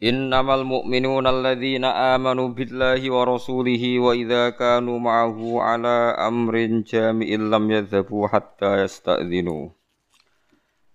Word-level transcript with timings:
Innamal 0.00 0.64
mu'minuna 0.64 1.28
alladzina 1.28 2.16
amanu 2.16 2.56
billahi 2.56 3.12
wa 3.12 3.28
rasulihi 3.28 4.00
wa 4.00 4.16
idza 4.16 4.56
kanu 4.56 4.96
ma'ahu 4.96 5.60
ala 5.60 6.16
amrin 6.16 6.80
jami'in 6.88 7.52
lam 7.52 7.68
yadhhabu 7.68 8.24
hatta 8.24 8.80
yasta'dhinu. 8.80 9.68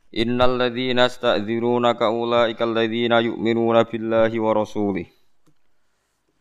Innal 0.09 0.57
ladzina 0.57 1.05
yasta'dhinunaka 1.05 2.09
ulaika 2.09 2.65
alladzina 2.65 3.21
yu'minuna 3.21 3.85
billahi 3.85 4.41
wa 4.41 4.57
rasulihi. 4.57 5.13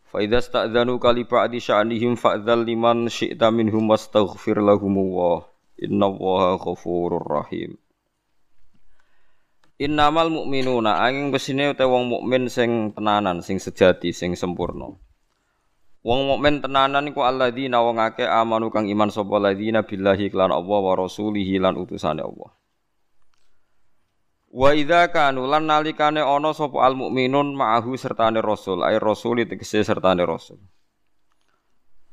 Fa 0.09 0.25
idza 0.25 0.41
sta'dhanuka 0.41 1.13
li 1.13 1.21
ba'di 1.21 1.61
sya'nihim 1.61 2.17
fa'dzal 2.17 2.65
liman 2.65 3.05
syi'ta 3.05 3.53
minhum 3.53 3.93
wastaghfir 3.93 4.57
lahumullah. 4.57 5.45
Innallaha 5.77 6.57
ghafurur 6.57 7.29
rahim. 7.29 7.77
Innamal 9.75 10.31
mukminuna 10.31 11.03
angin 11.03 11.35
besine 11.35 11.75
utawa 11.75 11.99
wong 11.99 12.07
mukmin 12.07 12.47
sing 12.47 12.95
tenanan, 12.95 13.43
sing 13.43 13.59
sejati, 13.59 14.15
sing 14.15 14.31
sempurna. 14.39 14.95
Wong 15.99 16.21
mukmin 16.31 16.63
tenanan 16.63 17.11
iku 17.11 17.27
alladzina 17.27 17.83
wong 17.83 17.99
akeh 17.99 18.23
amanu 18.23 18.71
kang 18.71 18.87
iman 18.87 19.11
sapa 19.11 19.35
alladzina 19.35 19.83
billahi 19.83 20.31
lan 20.31 20.55
Allah 20.55 20.79
wa 20.79 20.93
rasulihi 20.95 21.59
lan 21.59 21.75
utusane 21.75 22.23
Allah. 22.23 22.55
Wa 24.47 24.71
idza 24.71 25.11
kanu 25.11 25.43
lan 25.43 25.67
nalikane 25.67 26.23
ana 26.23 26.55
sapa 26.55 26.79
al 26.79 26.95
mukminun 26.95 27.51
ma'ahu 27.59 27.99
sertane 27.99 28.39
rasul, 28.39 28.79
ay 28.79 28.95
rasul 28.95 29.43
tegese 29.43 29.83
sertane 29.83 30.23
rasul. 30.23 30.63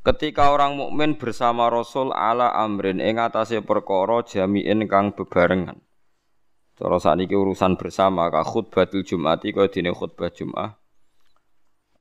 Ketika 0.03 0.51
orang 0.51 0.75
mukmin 0.75 1.15
bersama 1.15 1.71
rasul 1.71 2.11
ala 2.11 2.51
amrin 2.59 2.99
ing 2.99 3.23
atase 3.23 3.63
perkara 3.63 4.27
jami'in 4.27 4.83
kang 4.91 5.15
bebarengan. 5.15 5.79
Cara 6.83 6.99
sakniki 6.99 7.39
urusan 7.39 7.79
bersama 7.79 8.27
ka 8.27 8.43
khutbatul 8.43 9.07
Jumati 9.07 9.55
kaya 9.55 9.71
dene 9.71 9.95
khutbah 9.95 10.35
Jumat. 10.35 10.75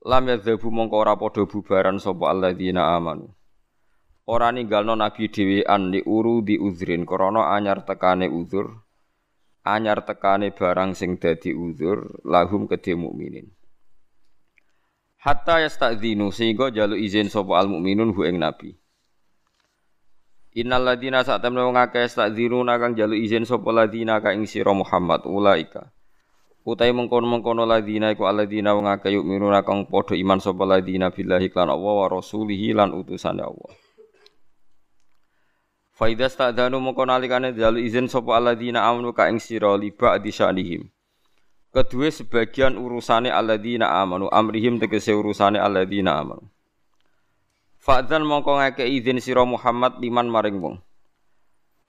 Lam 0.02 0.26
yadzabu 0.26 0.74
mongko 0.74 1.06
ora 1.06 1.14
padha 1.14 1.46
bubaran 1.46 2.02
sapa 2.02 2.34
alladzina 2.34 2.98
amanu. 2.98 3.30
Ora 4.26 4.50
ninggalno 4.50 4.98
nabi 4.98 5.30
dhewean 5.30 5.94
li 5.94 6.02
uru 6.02 6.42
di 6.42 6.58
uzrin 6.58 7.06
krana 7.06 7.54
anyar 7.54 7.86
tekane 7.86 8.26
uzur. 8.26 8.74
Anyar 9.62 10.02
tekane 10.02 10.50
barang 10.50 10.98
sing 10.98 11.14
dadi 11.14 11.54
uzur 11.54 12.18
lahum 12.26 12.66
kedhe 12.66 12.98
mukminin. 12.98 13.54
Hatta 15.22 15.62
yastadzinu 15.62 16.34
sehingga 16.34 16.74
jaluk 16.74 16.98
izin 16.98 17.30
sapa 17.30 17.62
al 17.62 17.70
mukminun 17.70 18.10
hu 18.10 18.26
ing 18.26 18.42
nabi. 18.42 18.81
Innal 20.52 20.84
ladina 20.84 21.24
sak 21.24 21.40
temne 21.40 21.64
wong 21.64 21.80
akeh 21.80 22.04
kang 22.12 22.92
jalu 22.92 23.16
izin 23.16 23.48
sapa 23.48 23.72
ladina 23.72 24.20
ka 24.20 24.36
ing 24.36 24.44
sira 24.44 24.76
Muhammad 24.76 25.24
ulaika. 25.24 25.88
Utai 26.62 26.94
mengkono-mengkono 26.94 27.66
ladina 27.66 28.14
iku 28.14 28.28
alladzina 28.30 28.76
wong 28.78 28.86
akeh 28.86 29.18
yuk 29.18 29.26
miruna 29.26 29.66
kang 29.66 29.88
padha 29.90 30.14
iman 30.14 30.38
sapa 30.38 30.62
ladina 30.62 31.10
billahi 31.10 31.50
lan 31.50 31.74
Allah 31.74 31.94
wa 32.04 32.06
rasulihi 32.06 32.70
lan 32.70 32.94
utusane 32.94 33.42
Allah. 33.42 33.72
Faida 35.90 36.30
stadzanu 36.30 36.78
mengko 36.78 37.02
nalikane 37.02 37.50
jalu 37.56 37.82
izin 37.82 38.06
sapa 38.06 38.38
alladzina 38.38 38.86
amanu 38.86 39.10
ka 39.10 39.26
ing 39.26 39.42
sira 39.42 39.74
liba 39.74 40.14
di 40.22 40.30
syanihim. 40.30 40.86
Kedua 41.72 42.12
sebagian 42.14 42.78
urusane 42.78 43.32
alladzina 43.32 43.88
amanu 43.98 44.28
amrihim 44.28 44.78
tegese 44.78 45.16
urusane 45.16 45.58
alladzina 45.58 46.20
amanu. 46.20 46.46
Fa'dzan 47.82 48.22
mongko 48.22 48.62
ngake 48.62 48.86
izin 48.86 49.18
sira 49.18 49.42
Muhammad 49.42 49.98
liman 49.98 50.30
maring 50.30 50.62
wong. 50.62 50.78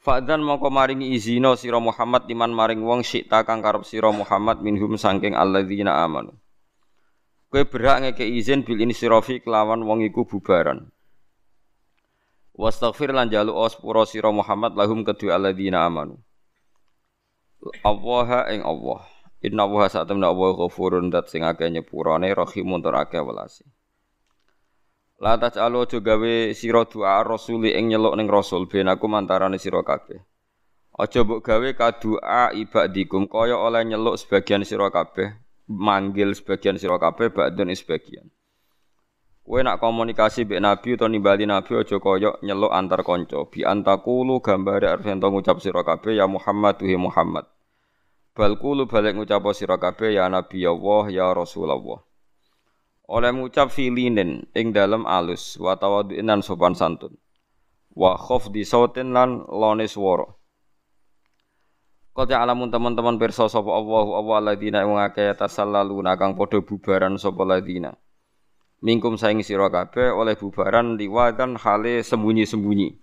Fa'dzan 0.01 0.41
mongko 0.41 0.73
maringi 0.73 1.13
izina 1.13 1.53
sira 1.53 1.77
Muhammad 1.77 2.25
liman 2.25 2.49
maring 2.49 2.81
wong 2.81 3.05
syi'ta 3.05 3.45
kang 3.45 3.61
karep 3.61 3.85
Muhammad 4.09 4.65
minhum 4.65 4.97
sangking 4.97 5.37
alladzina 5.37 6.01
amanu. 6.01 6.33
Kowe 7.53 7.61
berhak 7.69 8.01
ngeke 8.01 8.25
izin 8.25 8.65
bil 8.65 8.81
insirafi 8.81 9.45
kelawan 9.45 9.85
wong 9.85 10.01
iku 10.01 10.25
bubaran. 10.25 10.89
Wastaghfir 12.57 13.13
lan 13.13 13.29
jalu 13.29 13.53
ospura 13.53 14.09
sira 14.09 14.33
Muhammad 14.33 14.73
lahum 14.73 15.05
kedua 15.05 15.37
alladzina 15.37 15.85
amanu. 15.85 16.17
Allah 17.85 18.49
ing 18.49 18.65
Allah. 18.65 19.05
Inna 19.45 19.69
wa 19.69 19.85
sa'atamna 19.85 20.25
Allah 20.25 20.57
ghafurun 20.57 21.13
dat 21.13 21.29
sing 21.29 21.45
akeh 21.45 21.69
nyepurane 21.69 22.33
rahimun 22.33 22.81
tur 22.81 22.97
akeh 22.97 23.21
welasi. 23.21 23.69
La 25.23 25.39
taj'alu 25.39 25.87
aja 25.87 26.03
gawe 26.03 26.51
sira 26.51 26.83
doa 26.83 27.23
rasuli 27.23 27.71
ing 27.71 27.95
nyeluk 27.95 28.19
ning 28.19 28.27
rasul 28.27 28.67
ben 28.67 28.91
aku 28.91 29.07
mantarane 29.07 29.55
sira 29.55 29.79
kabeh. 29.79 30.19
Aja 30.99 31.23
mbok 31.23 31.39
gawe 31.39 31.69
kadua 31.79 32.51
ibadikum 32.51 33.31
kaya 33.31 33.55
oleh 33.55 33.87
nyeluk 33.87 34.19
sebagian 34.19 34.67
sira 34.67 34.91
kabeh, 34.91 35.31
manggil 35.71 36.35
sebagian 36.35 36.75
sira 36.75 36.99
kabeh 36.99 37.31
ba'dun 37.31 37.71
sebagian. 37.71 38.27
Kowe 39.47 39.63
nak 39.63 39.79
komunikasi 39.79 40.43
mbek 40.43 40.59
nabi 40.59 40.99
utawa 40.99 41.07
nimbali 41.07 41.47
nabi 41.47 41.71
aja 41.71 42.03
kaya 42.03 42.35
nyeluk 42.43 42.75
antar 42.75 43.07
kanca. 43.07 43.47
Bi 43.47 43.63
antakulu 43.63 44.43
gambare 44.43 44.91
arep 44.91 45.07
ento 45.07 45.31
ngucap 45.31 45.63
sira 45.63 45.87
kabeh 45.87 46.19
ya 46.19 46.27
Muhammad 46.27 46.83
tuhi 46.83 46.99
Muhammad. 46.99 47.47
Bal 48.35 48.59
kulu 48.59 48.91
balik 48.91 49.15
ngucap 49.15 49.47
sira 49.55 49.79
kabeh 49.79 50.19
ya 50.19 50.27
nabi 50.27 50.67
Allah 50.67 51.07
ya 51.07 51.31
Rasulullah 51.31 51.79
oleh 53.09 53.31
ngucap 53.35 53.67
filinin 53.67 54.47
ing 54.55 54.71
dalam 54.71 55.03
alus 55.03 55.59
wa 55.59 55.75
tawadhu'in 55.75 56.29
sopan 56.39 56.71
santun 56.77 57.15
wa 57.93 58.15
khafdi 58.15 58.63
sautin 58.63 59.11
lan 59.11 59.43
lone 59.49 59.85
swara 59.89 60.27
Kau 62.13 62.29
alamun 62.29 62.69
teman-teman 62.69 63.17
perso 63.17 63.49
sapa 63.49 63.73
Allahu 63.73 64.13
Allah 64.13 64.53
ladina 64.53 64.85
wong 64.85 65.01
akeh 65.01 65.33
tasallaluna 65.33 66.13
kang 66.13 66.37
padha 66.37 66.61
bubaran 66.61 67.17
sapa 67.17 67.41
ladina. 67.41 67.97
Mingkum 68.85 69.17
saing 69.17 69.41
sira 69.41 69.65
kabeh 69.73 70.13
oleh 70.13 70.37
bubaran 70.37 70.93
liwatan 70.93 71.57
hale 71.57 72.05
sembunyi-sembunyi. 72.05 73.01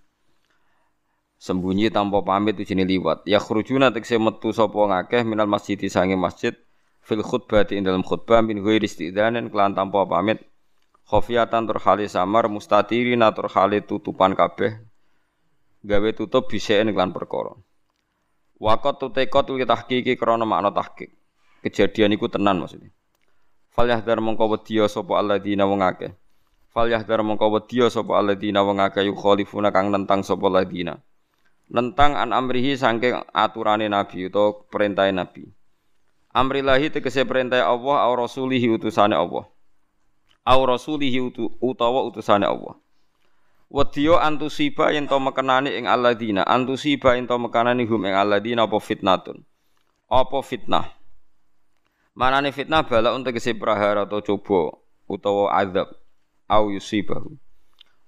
Sembunyi 1.42 1.90
tanpa 1.90 2.22
pamit 2.22 2.54
ujine 2.62 2.86
liwat. 2.86 3.26
Ya 3.26 3.42
khurujuna 3.42 3.90
tekse 3.90 4.14
metu 4.14 4.54
sapa 4.54 4.78
ngakeh 4.78 5.26
minal 5.26 5.50
masjid 5.50 5.74
sange 5.90 6.14
masjid 6.14 6.54
fil 7.00 7.24
khutbah 7.24 7.66
di 7.66 7.80
dalam 7.80 8.04
khutbah 8.04 8.44
min 8.44 8.60
ghairi 8.64 8.86
istidzanin 8.86 9.48
kelan 9.48 9.72
tanpa 9.72 10.06
pamit 10.06 10.44
khofiatan 11.08 11.66
tur 11.66 11.78
hali 11.82 12.06
samar 12.06 12.46
mustatiri 12.46 13.16
tur 13.34 13.48
hali 13.50 13.80
tutupan 13.82 14.36
kabeh 14.36 14.78
gawe 15.84 16.10
tutup 16.12 16.46
biseen 16.46 16.92
kelan 16.92 17.10
perkara 17.10 17.56
Wakot 18.60 19.00
tutekot 19.00 19.56
li 19.56 19.64
tahqiqi 19.64 20.20
krana 20.20 20.44
makna 20.44 20.68
tahqiq. 20.68 21.08
Kejadian 21.64 22.12
iku 22.12 22.28
tenan 22.28 22.60
maksudnya. 22.60 22.92
Fal 23.72 23.88
yahdar 23.88 24.20
mongko 24.20 24.52
wedya 24.52 24.84
sapa 24.84 25.16
alladzina 25.16 25.64
wong. 25.64 25.80
Fal 26.68 26.92
yahdar 26.92 27.24
mongko 27.24 27.56
wedya 27.56 27.88
sapa 27.88 28.20
alladzina 28.20 28.60
wong 28.60 28.84
akeh 28.84 29.08
yukhalifuna 29.08 29.72
kang 29.72 29.88
nentang 29.88 30.20
sapa 30.20 30.44
alladzina. 30.52 31.00
Nentang 31.72 32.20
an 32.20 32.36
amrihi 32.36 32.76
saking 32.76 33.32
aturane 33.32 33.88
nabi 33.88 34.28
utawa 34.28 34.52
perintah 34.68 35.08
nabi. 35.08 35.48
Amrillahi 36.30 36.94
tegese 36.94 37.26
perintah 37.26 37.66
Allah 37.66 38.06
au 38.06 38.14
rasulihi 38.14 38.70
utusane 38.70 39.18
Allah. 39.18 39.50
Au 40.46 40.60
rasulihi 40.62 41.18
utu, 41.18 41.50
utawa 41.58 42.06
utusane 42.06 42.46
Allah. 42.46 42.78
Wadiyo 43.70 44.18
antusiba 44.18 44.90
yen 44.94 45.06
to 45.10 45.18
mekenani 45.18 45.74
ing 45.74 45.90
alladzina, 45.90 46.46
antusiba 46.46 47.14
yen 47.18 47.26
to 47.26 47.34
mekenani 47.38 47.86
hum 47.86 48.02
ing 48.06 48.14
alladzina 48.14 48.66
apa 48.66 48.78
fitnatun. 48.78 49.42
Apa 50.10 50.42
fitnah? 50.42 50.90
Manane 52.14 52.50
fitnah 52.50 52.82
bala 52.86 53.14
untuk 53.14 53.34
kese 53.34 53.54
prahara 53.54 54.06
atau 54.06 54.22
coba 54.22 54.78
utawa 55.10 55.54
azab 55.54 55.90
au 56.46 56.70
yusibahu. 56.70 57.34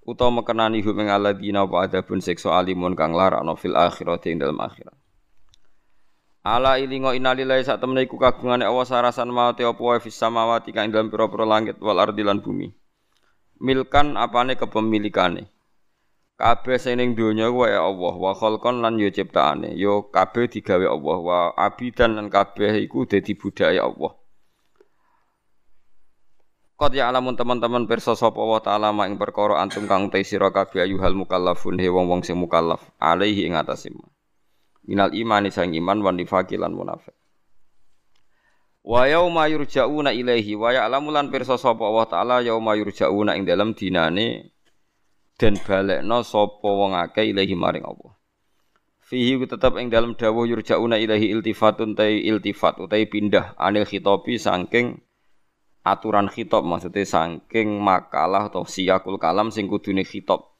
Utawa 0.07 0.43
mekenani 0.43 0.79
hum 0.83 0.95
ing 0.99 1.11
alladzina 1.11 1.67
apa 1.67 1.91
adabun 1.91 2.23
siksa 2.23 2.55
alimun 2.55 2.95
kang 2.95 3.19
larakno 3.19 3.59
fil 3.59 3.75
akhirati 3.75 4.31
ing 4.35 4.43
dalam 4.43 4.59
akhirat. 4.63 5.02
Ala 6.43 6.75
ilingo 6.75 7.15
innalillahi 7.15 7.63
sak 7.63 7.79
temene 7.79 8.03
iku 8.03 8.19
kagungane 8.19 8.67
Allah 8.67 8.83
sarasan 8.83 9.31
mawate 9.31 9.63
apa 9.63 9.79
wae 9.79 10.03
fis 10.03 10.19
samawati 10.19 10.75
kang 10.75 10.91
dalam 10.91 11.07
pira-pira 11.07 11.47
langit 11.47 11.79
wal 11.79 12.03
ardi 12.03 12.27
lan 12.27 12.43
bumi. 12.43 12.67
Milkan 13.63 14.19
apane 14.19 14.59
kepemilikane. 14.59 15.47
Kabeh 16.35 16.83
sing 16.83 16.99
ning 16.99 17.15
donya 17.15 17.47
wae 17.47 17.71
Allah 17.71 18.15
wa 18.19 18.35
khalqan 18.35 18.83
lan 18.83 18.99
yo 18.99 19.07
ciptaane. 19.15 19.79
Yo 19.79 20.11
kabeh 20.11 20.51
digawe 20.51 20.83
Allah 20.83 21.19
wa 21.23 21.39
abidan 21.55 22.19
lan 22.19 22.27
kabeh 22.27 22.75
iku 22.91 23.07
dadi 23.07 23.39
budaya 23.39 23.87
Allah. 23.87 24.19
Qad 26.75 26.99
ya'lamun 26.99 27.39
teman-teman 27.39 27.87
pirsa 27.87 28.19
sapa 28.19 28.43
wa 28.43 28.59
ta'ala 28.59 28.91
ma 28.91 29.07
ing 29.07 29.15
perkara 29.15 29.63
antum 29.63 29.87
kang 29.87 30.11
te 30.11 30.19
sira 30.27 30.51
kabeh 30.51 30.83
ayuhal 30.83 31.15
mukallafun 31.15 31.79
he 31.79 31.87
wong-wong 31.87 32.27
sing 32.27 32.35
mukallaf 32.35 32.83
alaihi 32.99 33.47
ing 33.47 33.55
atase 33.55 33.95
minal 34.87 35.11
imani 35.15 35.51
sang 35.51 35.75
iman 35.75 35.99
wan 36.03 36.17
nifaqi 36.19 36.59
lan 36.59 36.75
munafik. 36.75 37.15
Wa 38.83 39.07
yauma 39.07 39.47
yurja'una 39.47 40.11
ilaihi 40.11 40.59
wa 40.59 40.75
ya'lamu 40.75 41.15
lan 41.15 41.31
pirsa 41.31 41.55
sapa 41.55 41.87
Allah 41.87 42.07
taala 42.11 42.37
yauma 42.43 42.75
yurja'una 42.75 43.39
ing 43.39 43.47
dalem 43.47 43.79
dinane 43.79 44.51
den 45.39 45.55
balekno 45.55 46.27
sapa 46.27 46.67
wong 46.67 46.99
akeh 46.99 47.31
ilaihi 47.31 47.55
maring 47.55 47.87
Allah. 47.87 48.19
Fihi 49.07 49.39
tetep 49.47 49.79
ing 49.79 49.87
dalem 49.87 50.19
dawuh 50.19 50.51
yurja'una 50.51 50.99
ilaihi 50.99 51.31
iltifatun 51.31 51.95
tai 51.95 52.27
iltifat 52.27 52.83
utai 52.83 53.07
pindah 53.07 53.55
anil 53.55 53.87
khitobi 53.87 54.35
saking 54.41 54.99
aturan 55.83 56.31
khitab 56.31 56.63
maksudnya 56.63 57.03
saking 57.03 57.83
makalah 57.83 58.47
atau 58.51 58.63
siyakul 58.67 59.19
kalam 59.19 59.51
sing 59.55 59.67
kudune 59.67 60.07
khitab. 60.07 60.52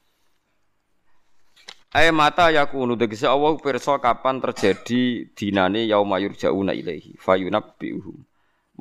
Ay 1.93 2.09
mata 2.09 2.49
yakunu 2.49 2.97
tegese 2.97 3.29
Allah 3.29 3.53
pirsa 3.61 4.01
kapan 4.01 4.41
terjadi 4.41 5.29
dinane 5.37 5.85
yauma 5.85 6.17
yurjauna 6.17 6.73
ilaihi 6.73 7.21
fayunabbiuhum. 7.21 8.17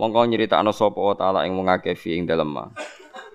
Mongko 0.00 0.20
nyeritakno 0.32 0.72
sapa 0.72 1.20
taala 1.20 1.44
ing 1.44 1.52
wong 1.52 1.68
akeh 1.68 1.92
fi 1.92 2.16
ing 2.16 2.24
dalem 2.24 2.56
ma. 2.56 2.72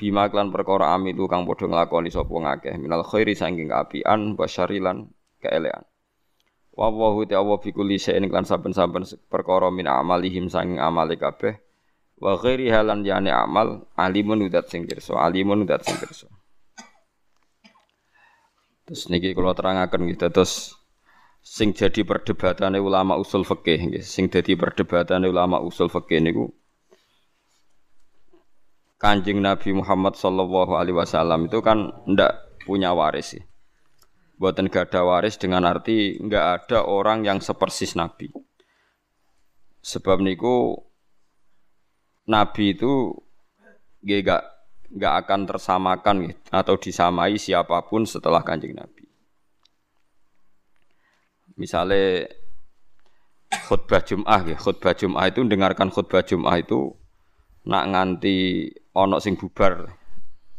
Bima 0.02 0.34
klan 0.34 0.50
perkara 0.50 0.98
amilu 0.98 1.30
kang 1.30 1.46
padha 1.46 1.70
nglakoni 1.70 2.10
sapa 2.10 2.34
ngakeh 2.34 2.74
minal 2.82 3.06
khairi 3.06 3.38
saking 3.38 3.70
kaapian 3.70 4.34
basyarilan 4.34 5.14
keelean. 5.46 5.86
Wa 6.74 6.90
wahu 6.90 7.30
ta'ala 7.30 7.62
fi 7.62 7.70
kulli 7.70 8.02
shay'in 8.02 8.26
klan 8.34 8.50
saben-saben 8.50 9.06
perkara 9.30 9.70
min 9.70 9.86
amalihim 9.86 10.50
saking 10.50 10.82
amale 10.82 11.22
kabeh. 11.22 11.54
Wa 12.18 12.34
ghairi 12.42 12.74
halan 12.74 13.06
yane 13.06 13.30
amal 13.30 13.86
alimun 13.94 14.42
udat 14.50 14.74
sing 14.74 14.90
pirsa, 14.90 15.22
alimun 15.22 15.70
udat 15.70 15.86
sing 15.86 16.02
pirsa. 16.02 16.26
Terus 18.88 19.12
niki 19.12 19.36
kalau 19.36 19.52
terangaken 19.52 20.08
gitu 20.08 20.32
terus 20.32 20.80
sing 21.44 21.76
jadi 21.76 22.08
perdebatan 22.08 22.80
ulama 22.80 23.20
usul 23.20 23.44
fikih 23.44 24.00
sing 24.00 24.32
jadi 24.32 24.56
perdebatan 24.56 25.28
ulama 25.28 25.60
usul 25.60 25.92
fikih 25.92 26.24
niku 26.24 26.56
Kanjeng 28.98 29.46
Nabi 29.46 29.78
Muhammad 29.78 30.18
sallallahu 30.18 30.74
alaihi 30.74 30.98
wasallam 30.98 31.46
itu 31.46 31.62
kan 31.62 31.94
ndak 32.10 32.66
punya 32.66 32.98
waris 32.98 33.38
sih. 33.38 33.44
Buatan 34.42 34.74
gak 34.74 34.90
ada 34.90 35.06
waris 35.06 35.38
dengan 35.38 35.70
arti 35.70 36.18
nggak 36.18 36.46
ada 36.66 36.82
orang 36.82 37.22
yang 37.22 37.38
sepersis 37.38 37.94
Nabi. 37.94 38.34
Sebab 39.86 40.18
niku 40.26 40.82
Nabi 42.26 42.74
itu 42.74 43.14
gak 44.02 44.57
nggak 44.88 45.14
akan 45.26 45.40
tersamakan 45.44 46.16
gitu, 46.32 46.40
atau 46.50 46.76
disamai 46.80 47.36
siapa 47.36 47.84
pun 47.86 48.08
setelah 48.08 48.40
kanjeng 48.44 48.72
Nabi. 48.72 49.04
Misalnya 51.58 52.30
khutbah 53.68 54.06
Jum'ah 54.06 54.42
ya, 54.48 54.56
khutbah 54.56 54.94
Jum'ah 54.94 55.26
itu 55.28 55.44
dengarkan 55.44 55.90
khutbah 55.92 56.24
Jum'ah 56.24 56.56
itu 56.62 56.96
nak 57.68 57.84
nganti 57.92 58.70
onok 58.96 59.20
sing 59.20 59.36
bubar. 59.36 59.92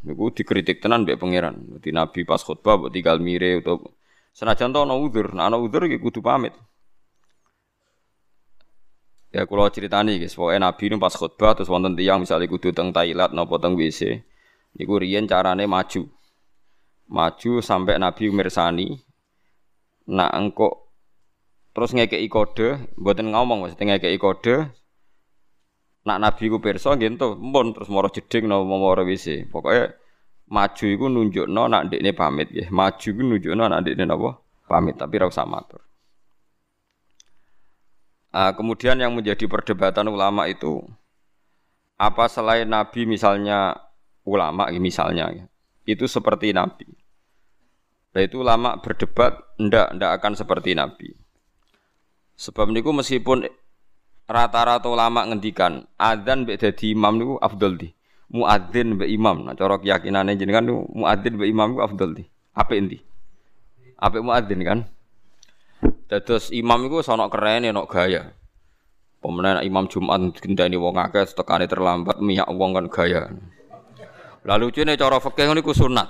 Niku 0.04 0.30
dikritik 0.30 0.78
tenan 0.78 1.08
mbek 1.08 1.18
pangeran. 1.18 1.80
Di 1.80 1.90
Nabi 1.90 2.22
pas 2.28 2.42
khutbah 2.44 2.76
mbok 2.76 2.92
tinggal 2.92 3.18
mire 3.18 3.64
atau 3.64 3.80
senajan 4.36 4.70
to 4.70 4.78
ana 4.84 4.94
udzur, 4.94 5.32
nah 5.34 5.48
ana 5.48 5.56
udzur 5.56 5.88
iki 5.88 5.98
kudu 5.98 6.20
pamit. 6.20 6.52
Ya 9.28 9.44
kalau 9.44 9.68
ceritani 9.68 10.16
guys, 10.16 10.32
pokoknya 10.32 10.72
Nabi 10.72 10.88
ini 10.88 10.96
pas 10.96 11.12
khutbah 11.12 11.52
terus 11.52 11.68
wonten 11.68 11.92
tiang 11.92 12.24
misalnya 12.24 12.48
kudu 12.48 12.72
teng 12.72 12.96
toilet 12.96 13.36
nopo 13.36 13.60
teng 13.60 13.76
WC, 13.76 14.24
niku 14.80 14.96
riyen 14.96 15.28
carane 15.28 15.68
maju. 15.68 16.08
Maju 17.12 17.52
sampai 17.60 18.00
Nabi 18.00 18.32
mirsani. 18.32 18.96
Nak 20.08 20.32
engko 20.32 20.88
terus 21.76 21.92
ngekeki 21.92 22.28
kode, 22.32 22.68
mboten 22.96 23.28
ngomong 23.28 23.68
maksudnya 23.68 24.00
ngekeki 24.00 24.16
kode. 24.16 24.54
Nak 26.08 26.18
Nabi 26.24 26.48
ku 26.48 26.56
pirsa 26.56 26.96
nggih 26.96 27.20
mpun 27.20 27.76
terus 27.76 27.92
moro 27.92 28.08
jeding 28.08 28.48
napa 28.48 28.64
moro 28.64 29.04
WC. 29.04 29.52
Pokoknya 29.52 29.92
maju 30.48 30.84
iku 30.88 31.04
nunjukno 31.12 31.68
nak 31.68 31.92
ndekne 31.92 32.16
pamit 32.16 32.48
nggih. 32.48 32.72
Maju 32.72 33.08
iku 33.12 33.20
nunjukno 33.20 33.64
nak 33.68 33.84
ndekne 33.84 34.08
napa? 34.08 34.40
Pamit 34.64 34.96
tapi 34.96 35.20
ora 35.20 35.28
usah 35.28 35.44
matur. 35.44 35.84
Nah, 38.28 38.52
kemudian 38.52 39.00
yang 39.00 39.16
menjadi 39.16 39.48
perdebatan 39.48 40.06
ulama 40.12 40.44
itu 40.46 40.84
apa 41.98 42.30
selain 42.30 42.68
Nabi 42.70 43.10
misalnya 43.10 43.74
ulama 44.22 44.70
misalnya 44.76 45.48
itu 45.88 46.04
seperti 46.04 46.52
Nabi. 46.52 46.86
Nah 48.12 48.20
itu 48.20 48.44
ulama 48.44 48.76
berdebat 48.78 49.40
ndak 49.56 49.96
ndak 49.96 50.10
akan 50.20 50.32
seperti 50.36 50.76
Nabi. 50.76 51.16
Sebab 52.38 52.70
niku 52.70 52.94
meskipun 52.94 53.48
rata-rata 54.28 54.86
ulama 54.86 55.24
ngendikan 55.26 55.88
adzan 55.98 56.44
mbek 56.44 56.60
dadi 56.60 56.92
imam 56.92 57.16
niku 57.16 57.34
afdol 57.40 57.80
di. 57.80 57.88
Muadzin 58.28 59.00
mbek 59.00 59.08
imam. 59.08 59.48
Nah 59.48 59.56
cara 59.56 59.80
keyakinane 59.80 60.36
jenengan 60.36 60.68
niku 60.68 60.86
muadzin 60.92 61.34
mbek 61.34 61.48
imam 61.48 61.66
niku 61.74 61.82
afdol 61.82 62.10
di. 62.14 62.24
Apik 62.52 62.78
endi? 62.78 62.98
Apik 63.98 64.22
muadzin 64.22 64.60
kan? 64.62 64.78
Dados 66.08 66.48
imam 66.56 66.88
iku 66.88 67.04
sono 67.04 67.28
keren 67.28 67.68
ono 67.68 67.84
gaya. 67.84 68.32
Pemenang 69.20 69.60
imam 69.60 69.84
Jumat 69.92 70.40
gendani 70.40 70.80
wong 70.80 70.96
akeh 70.96 71.28
tekane 71.36 71.68
terlambat 71.68 72.24
miyak 72.24 72.48
wong 72.48 72.72
kan 72.72 72.88
gaya. 72.88 73.28
Lalu 74.48 74.72
cene 74.72 74.96
cara 74.96 75.20
fikih 75.20 75.52
niku 75.52 75.76
sunat. 75.76 76.08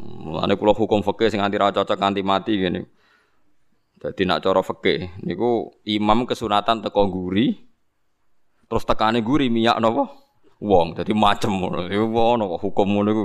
Mulane 0.00 0.56
kula 0.56 0.72
hukum 0.72 1.04
fikih 1.04 1.28
sing 1.28 1.44
anti 1.44 1.60
ra 1.60 1.68
cocok 1.68 2.00
anti 2.00 2.24
mati 2.24 2.56
ngene. 2.56 2.88
Dadi 4.00 4.24
nak 4.24 4.40
cara 4.40 4.64
fikih 4.64 5.20
niku 5.20 5.68
imam 5.84 6.24
kesunatan 6.24 6.80
teko 6.80 7.04
guri 7.04 7.60
terus 8.72 8.88
tekane 8.88 9.20
guri 9.20 9.52
minyak 9.52 9.76
napa? 9.84 10.16
Wong. 10.64 10.96
Dadi 10.96 11.12
macem 11.12 11.52
ngono. 11.52 11.84
Iku 11.92 12.08
hukum 12.56 12.88
ngono 12.88 13.08
iku. 13.12 13.22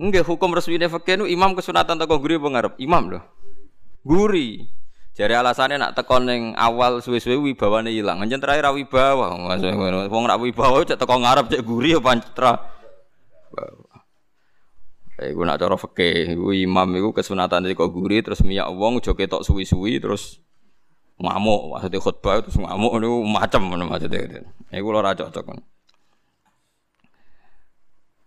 Enggak 0.00 0.24
hukum 0.24 0.56
resmine 0.56 0.88
fikih 0.88 1.20
nu 1.20 1.28
imam 1.28 1.52
kesunatan 1.52 2.00
teko 2.00 2.16
guri 2.16 2.40
apa? 2.40 2.80
Imam 2.80 3.12
lho. 3.12 3.20
Guri. 4.02 4.66
Jare 5.12 5.36
alasannya 5.36 5.76
nak 5.76 5.92
tekon 5.92 6.24
ning 6.24 6.42
awal 6.56 7.04
suwe-suwe 7.04 7.36
wibawane 7.36 7.92
ilang. 7.92 8.24
Anjen 8.24 8.40
terakhir 8.40 8.64
ra 8.64 8.72
wibawa. 8.72 9.36
Wong 10.08 10.24
nak 10.24 10.40
wibawa 10.40 10.82
cek 10.88 10.96
teko 10.96 11.20
ngarep 11.20 11.52
cek 11.52 11.62
guri 11.62 11.92
ya 11.92 12.00
pancra. 12.00 12.56
Iku 15.22 15.44
nak 15.46 15.60
cara 15.60 15.76
fikih, 15.78 16.34
iku 16.34 16.50
imam 16.50 16.88
iku 16.98 17.14
kesunatan 17.14 17.68
teko 17.68 17.92
guri 17.92 18.24
terus 18.24 18.42
miyak 18.42 18.72
wong 18.72 18.98
aja 18.98 19.12
ketok 19.14 19.46
suwi-suwi 19.46 20.02
terus 20.02 20.40
ngamuk 21.20 21.76
maksudnya 21.76 22.02
khutbah 22.02 22.42
terus 22.42 22.58
ngamuk 22.58 22.98
niku 22.98 23.22
macam 23.22 23.70
ngono 23.70 23.84
maksudnya. 23.86 24.42
Iku 24.72 24.86
ora 24.90 25.12
cocok. 25.14 25.60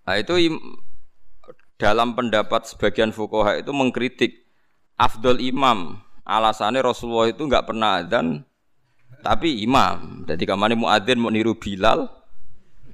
Nah 0.06 0.16
itu 0.22 0.34
dalam 1.82 2.14
pendapat 2.14 2.70
sebagian 2.70 3.10
fukoha 3.10 3.60
itu 3.60 3.74
mengkritik 3.74 4.45
afdol 5.00 5.40
imam. 5.40 6.00
Alasannya 6.26 6.82
Rasulullah 6.82 7.30
itu 7.30 7.46
nggak 7.46 7.70
pernah 7.70 8.02
adzan 8.02 8.42
tapi 9.22 9.62
imam. 9.62 10.26
Jadi 10.26 10.44
kamane 10.46 10.74
muadzin 10.74 11.22
mau 11.22 11.30
niru 11.30 11.54
Bilal, 11.58 12.10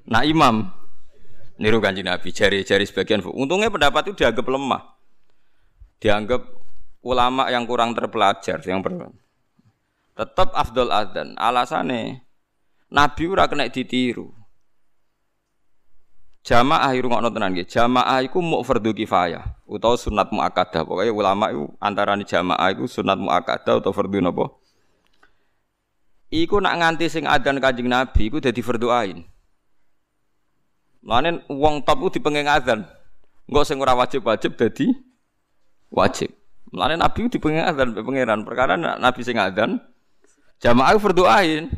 nah 0.08 0.24
imam 0.28 0.68
niru 1.56 1.80
kanji 1.80 2.04
Nabi. 2.04 2.36
Jari-jari 2.36 2.84
sebagian. 2.84 3.24
Untungnya 3.24 3.72
pendapat 3.72 4.12
itu 4.12 4.24
dianggap 4.26 4.46
lemah. 4.48 4.84
Dianggap 6.02 6.42
ulama 7.06 7.48
yang 7.48 7.64
kurang 7.64 7.96
terpelajar 7.96 8.60
yang 8.68 8.84
ber 8.84 9.14
tetap 10.12 10.52
afdol 10.52 10.92
adzan. 10.92 11.40
Alasannya 11.40 12.20
Nabi 12.92 13.24
ora 13.32 13.48
kena 13.48 13.72
ditiru. 13.72 14.41
Jamaah 16.42 16.98
iku 16.98 17.06
ngono 17.06 17.30
tenan 17.30 17.54
nggih. 17.54 17.70
Jamaah 17.70 18.26
iku 18.26 18.42
mu 18.42 18.66
fardhu 18.66 18.98
kifayah 18.98 19.62
utawa 19.70 19.94
sunat 19.94 20.34
muakkadah. 20.34 20.82
Pokoke 20.90 21.14
ulama 21.14 21.54
iku 21.54 21.70
antarané 21.78 22.26
jamaah 22.26 22.74
iku 22.74 22.90
sunat 22.90 23.22
muakkadah 23.22 23.78
utawa 23.78 23.94
fardhu 23.94 24.18
napa? 24.18 24.50
Iku 26.34 26.58
nak 26.58 26.82
nganti 26.82 27.06
sing 27.14 27.30
adzan 27.30 27.62
Kanjeng 27.62 27.86
Nabi 27.86 28.34
iku 28.34 28.42
dadi 28.42 28.58
fardhu 28.66 28.90
ain. 28.90 29.22
Mulane 31.06 31.46
wong 31.46 31.86
top 31.86 31.98
ku 32.02 32.10
dipenging 32.10 32.50
adzan. 32.50 32.90
Engko 33.46 33.62
sing 33.62 33.78
ora 33.78 33.94
wajib-wajib 33.94 34.58
dadi 34.58 34.98
wajib. 35.94 36.34
Mulane 36.74 36.98
Nabi 36.98 37.30
dipenging 37.30 37.62
adzan 37.62 37.94
pangeran. 37.94 38.42
Perkara 38.42 38.74
Nabi 38.82 39.22
sing 39.22 39.38
adzan 39.38 39.78
jamaah 40.58 40.98
fardhu 40.98 41.30
ain. 41.30 41.70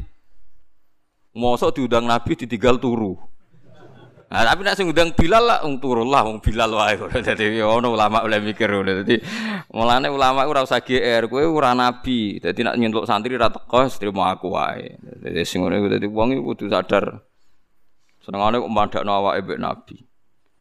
Mosok 1.36 1.76
diundang 1.76 2.08
Nabi 2.08 2.40
ditinggal 2.40 2.80
turu. 2.80 3.33
Nah, 4.34 4.50
tapi 4.50 4.66
nak 4.66 4.74
sing 4.74 4.90
ngundang 4.90 5.14
Bilal 5.14 5.46
lah 5.46 5.62
wong 5.62 5.78
turun 5.78 6.10
lah 6.10 6.26
wong 6.26 6.42
Bilal 6.42 6.74
wae. 6.74 6.98
Dadi 7.30 7.62
ono 7.62 7.94
ulama 7.94 8.26
oleh 8.26 8.42
mikir 8.42 8.66
ngono. 8.66 9.06
Dadi 9.06 9.22
mulane 9.70 10.10
ulama 10.10 10.50
ora 10.50 10.66
usah 10.66 10.82
GR, 10.82 11.30
kowe 11.30 11.46
ora 11.46 11.78
nabi. 11.78 12.42
Dadi 12.42 12.66
nak 12.66 12.74
nyentuk 12.82 13.06
santri 13.06 13.38
ra 13.38 13.54
teko 13.54 13.86
trimo 13.94 14.26
aku 14.26 14.50
wae. 14.58 14.98
Dadi 14.98 15.46
sing 15.46 15.62
ngono 15.62 15.78
iku 15.78 15.88
dadi 15.94 16.08
wong 16.10 16.34
iku 16.34 16.42
kudu 16.50 16.66
sadar 16.74 17.06
Senengane 18.24 18.58
kok 18.58 18.72
madakno 18.72 19.12
awake 19.20 19.44
mbek 19.44 19.60
Nabi. 19.60 19.96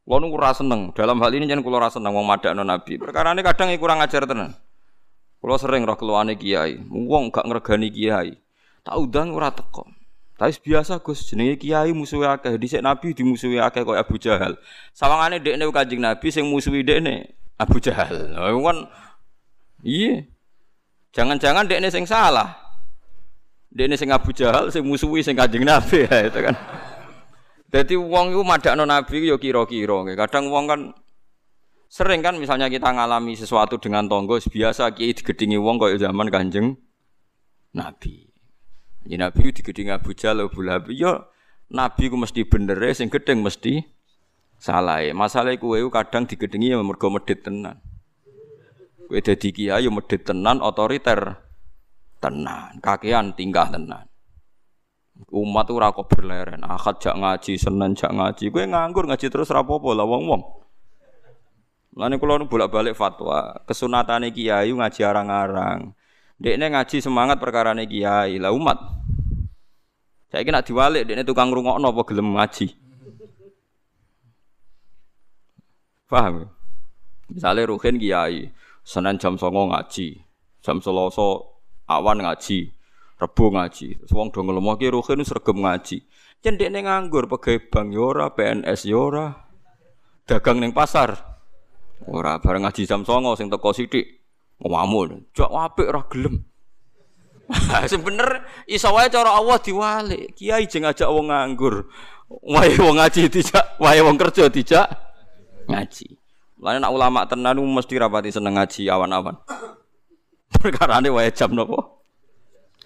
Kulo 0.02 0.19
nu 0.19 0.35
ora 0.35 0.50
seneng. 0.50 0.91
Dalam 0.93 1.23
hal 1.23 1.31
ini 1.31 1.47
jangan 1.47 1.62
kulo 1.62 1.79
ora 1.79 1.88
seneng 1.88 2.11
wong 2.11 2.26
madakno 2.26 2.67
Nabi. 2.67 2.99
Perkara 2.99 3.31
ini 3.33 3.41
kadang 3.47 3.71
kurang 3.79 4.02
ajar 4.02 4.26
tenan. 4.26 4.50
Kulo 5.38 5.55
sering 5.57 5.87
roh 5.87 5.95
keluane 5.95 6.35
kiai. 6.35 6.83
Wong 6.91 7.31
gak 7.31 7.47
ngregani 7.47 7.88
kiai. 7.95 8.35
Tak 8.83 8.99
udang 8.99 9.31
ora 9.31 9.55
teko. 9.55 10.01
Tapi 10.43 10.59
biasa 10.59 10.99
Gus 10.99 11.23
jenenge 11.23 11.55
kiai 11.55 11.95
musuhe 11.95 12.27
akeh. 12.27 12.59
Dhisik 12.59 12.83
Nabi 12.83 13.15
dimusuhi 13.15 13.63
akeh 13.63 13.87
koyo 13.87 14.03
Abu 14.03 14.19
Jahal. 14.19 14.59
Sawangane 14.91 15.39
dekne 15.39 15.71
Kanjeng 15.71 16.03
Nabi 16.03 16.35
sing 16.35 16.51
musuhi 16.51 16.83
dekne 16.83 17.31
Abu 17.55 17.79
Jahal. 17.79 18.35
Nah, 18.35 18.51
kan 18.51 18.91
iya. 19.87 20.27
Jangan-jangan 21.15 21.71
dekne 21.71 21.95
sing 21.95 22.11
salah. 22.11 22.59
Dekne 23.71 23.95
sing 23.95 24.11
Abu 24.11 24.35
Jahal 24.35 24.75
sing 24.75 24.83
musuhi 24.83 25.23
sing 25.23 25.39
Kanjeng 25.39 25.63
Nabi 25.63 26.03
ya 26.11 26.27
itu 26.27 26.43
kan. 26.43 26.59
Jadi 27.71 27.95
wong 27.95 28.35
itu 28.35 28.43
madakno 28.43 28.83
Nabi 28.83 29.23
yo 29.23 29.39
kira-kira. 29.39 30.03
Kadang 30.27 30.51
wong 30.51 30.67
kan 30.67 30.81
sering 31.87 32.19
kan 32.19 32.35
misalnya 32.35 32.67
kita 32.67 32.91
ngalami 32.91 33.39
sesuatu 33.39 33.79
dengan 33.79 34.11
tonggo 34.11 34.43
biasa 34.43 34.91
kiai 34.91 35.15
digedingi 35.15 35.55
wong 35.55 35.79
kaya 35.79 36.03
zaman 36.03 36.35
Kanjeng 36.35 36.75
Nabi. 37.79 38.32
Ya 39.06 39.16
Nabi 39.18 39.50
digeding 39.50 39.90
Abu 39.90 40.14
Jahal 40.14 40.47
Abu 40.47 40.62
Lahab. 40.62 40.90
Ya 40.94 41.26
Nabi 41.73 42.12
ku 42.12 42.16
mesti 42.21 42.47
bener 42.47 42.78
sing 42.94 43.11
gedeng 43.11 43.42
mesti 43.42 43.82
salah. 44.62 45.02
Masalah 45.11 45.59
kuwe 45.59 45.82
kadang 45.90 46.28
digedingi 46.28 46.71
ya 46.71 46.78
mergo 46.78 47.11
medhit 47.11 47.42
tenan. 47.42 47.82
Kowe 49.11 49.18
dadi 49.18 49.49
kiai 49.50 49.85
ya 49.85 49.90
medhit 49.90 50.23
tenan 50.23 50.62
otoriter 50.62 51.37
tenan, 52.23 52.78
kakean 52.78 53.35
tingkah 53.35 53.66
tenan. 53.66 54.06
Umat 55.28 55.68
ora 55.71 55.92
kok 55.92 56.09
berleren, 56.09 56.64
akad 56.64 57.02
jak 57.02 57.18
ngaji, 57.18 57.59
senen 57.59 57.99
jak 57.99 58.14
ngaji. 58.14 58.49
Kowe 58.54 58.64
nganggur 58.64 59.04
ngaji 59.11 59.26
terus 59.28 59.50
apa-apa 59.50 59.90
lah 59.92 60.06
wong-wong. 60.06 60.42
Lane 61.92 62.16
kula 62.16 62.40
nu 62.40 62.49
bolak-balik 62.49 62.97
fatwa, 62.97 63.52
kesunatane 63.68 64.32
kiai 64.32 64.73
ngaji 64.73 65.00
arang-arang. 65.04 65.92
Dekne 66.43 66.75
ngaji 66.75 66.99
semangat 66.99 67.39
perkara 67.39 67.71
kiai, 67.87 68.43
lah 68.43 68.51
umat. 68.51 68.75
Saya 70.27 70.43
kira 70.43 70.59
diwalik, 70.59 71.07
dekne 71.07 71.23
tukang 71.23 71.55
rungokno 71.55 71.95
apa 71.95 72.03
gelem 72.03 72.35
ngaji. 72.35 72.67
Paham? 76.11 76.51
Misalnya 77.31 77.71
Ruhin 77.71 77.95
kiai, 77.95 78.51
Senin 78.83 79.23
jam 79.23 79.39
songo 79.39 79.71
ngaji, 79.71 80.19
jam 80.67 80.83
Selasa 80.83 81.47
awan 81.87 82.19
ngaji, 82.19 82.75
Rebo 83.23 83.55
ngaji. 83.55 84.03
Terus 84.03 84.11
wong 84.11 84.35
do 84.35 84.43
ngelemah 84.43 84.75
ki 84.83 84.91
Ruhin 84.91 85.23
sregep 85.23 85.55
ngaji. 85.55 85.97
Yen 86.43 86.59
dekne 86.59 86.83
nganggur 86.83 87.31
pegawai 87.31 87.71
bank 87.71 87.89
yora, 87.95 88.27
ya 88.27 88.35
PNS 88.35 88.81
yora, 88.91 89.31
ya 90.27 90.43
dagang 90.43 90.59
neng 90.59 90.75
pasar. 90.75 91.39
Ora 92.11 92.43
bareng 92.43 92.67
ngaji 92.67 92.83
jam 92.83 93.07
songo 93.07 93.39
sing 93.39 93.47
teko 93.47 93.71
sithik. 93.71 94.22
Ngamun, 94.62 95.26
jak 95.35 95.50
apik 95.50 95.90
ora 95.90 96.02
gelem. 96.07 96.47
Sing 97.90 98.00
bener 98.00 98.47
iso 98.71 98.88
wae 98.95 99.11
cara 99.11 99.35
Allah 99.35 99.59
diwalik. 99.59 100.38
Kiai 100.38 100.71
jeng 100.71 100.87
ajak 100.87 101.11
wong 101.11 101.28
nganggur. 101.28 101.90
Wae 102.31 102.73
wong 102.81 102.97
ngaji 102.97 103.28
dijak, 103.28 103.76
wae 103.83 104.00
wong 104.00 104.16
kerja 104.16 104.49
dijak 104.49 104.88
ngaji. 105.69 106.16
Lain 106.62 106.78
nak 106.78 106.95
ulama 106.95 107.26
tenan 107.26 107.59
mesti 107.59 107.99
rapati 107.99 108.31
seneng 108.31 108.54
ngaji 108.54 108.87
awan-awan. 108.87 109.35
Perkara 110.62 111.02
ini 111.02 111.11
wae 111.11 111.28
jam 111.35 111.52
nopo? 111.52 112.07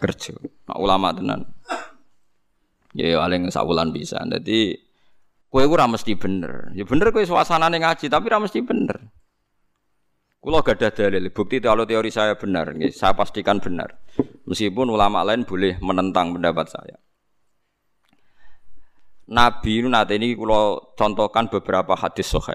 Kerja. 0.00 0.32
Nak 0.66 0.78
ulama 0.80 1.12
tenan. 1.12 1.44
Ya 2.96 3.12
ya 3.12 3.16
paling 3.20 3.52
sawulan 3.52 3.92
bisa. 3.92 4.16
Jadi 4.24 4.80
kowe 5.52 5.60
ora 5.68 5.84
mesti 5.84 6.16
bener. 6.16 6.72
Ya 6.72 6.88
bener 6.88 7.12
kowe 7.12 7.20
suasanane 7.20 7.76
ngaji 7.76 8.08
tapi 8.08 8.24
ora 8.32 8.40
mesti 8.40 8.64
bener. 8.64 9.12
Kulo 10.46 10.62
ada 10.62 10.94
dalil, 10.94 11.34
bukti 11.34 11.58
kalau 11.58 11.82
teori 11.82 12.06
saya 12.06 12.38
benar, 12.38 12.70
saya 12.94 13.18
pastikan 13.18 13.58
benar. 13.58 13.98
Meskipun 14.46 14.94
ulama 14.94 15.26
lain 15.26 15.42
boleh 15.42 15.74
menentang 15.82 16.38
pendapat 16.38 16.70
saya. 16.70 17.02
Nabi 19.26 19.82
ini 19.82 19.90
nanti 19.90 20.14
ini 20.14 20.38
kulo 20.38 20.94
contohkan 20.94 21.50
beberapa 21.50 21.98
hadis 21.98 22.30
sohe. 22.30 22.54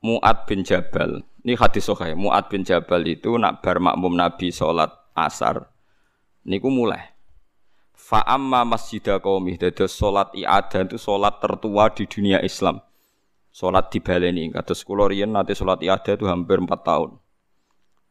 Mu'ad 0.00 0.48
bin 0.48 0.64
Jabal, 0.64 1.20
ini 1.44 1.52
hadis 1.52 1.84
sohe. 1.84 2.16
Mu'ad 2.16 2.48
bin 2.48 2.64
Jabal 2.64 3.04
itu 3.04 3.36
nak 3.36 3.60
bar 3.60 3.76
makmum 3.76 4.16
Nabi 4.16 4.48
sholat 4.48 4.88
asar. 5.12 5.68
Niku 6.48 6.72
mulai. 6.72 7.12
Fa'amma 7.92 8.64
masjidah 8.64 9.20
kaumih, 9.20 9.60
dados 9.60 9.92
sholat 9.92 10.32
i'adah 10.32 10.88
itu 10.88 10.96
sholat 10.96 11.44
tertua 11.44 11.92
di 11.92 12.08
dunia 12.08 12.40
Islam 12.40 12.80
Sholat 13.50 13.90
di 13.90 13.98
baleni, 13.98 14.46
kados 14.54 14.86
kula 14.86 15.10
riyen 15.10 15.34
nate 15.34 15.58
sholat 15.58 15.82
iada 15.82 16.14
itu 16.14 16.30
hampir 16.30 16.62
4 16.62 16.70
tahun. 16.86 17.18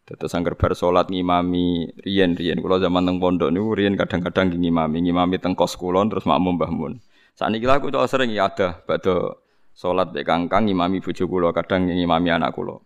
Dados 0.04 0.36
angger 0.36 0.60
bar 0.60 0.76
sholat 0.76 1.08
ngimami 1.08 1.96
riyen 2.04 2.36
riyen 2.36 2.60
kula 2.60 2.76
zaman 2.84 3.08
teng 3.08 3.24
pondok 3.24 3.48
niku 3.48 3.72
riyen 3.72 3.96
kadang-kadang 3.96 4.52
ngimami, 4.52 5.00
ngimami 5.00 5.40
teng 5.40 5.56
kos 5.56 5.80
terus 5.80 6.28
makmum 6.28 6.60
Mbah 6.60 6.72
Mun. 6.76 6.94
Sakniki 7.40 7.64
lha 7.64 7.80
aku 7.80 7.88
sering 8.10 8.36
iada 8.36 8.84
badhe 8.84 9.40
sholat 9.72 10.12
mek 10.12 10.28
kangkang 10.28 10.68
ngimami 10.68 11.00
bojo 11.00 11.24
kula, 11.24 11.56
kadang 11.56 11.88
ngimami 11.88 12.36
anak 12.36 12.52
kula. 12.52 12.84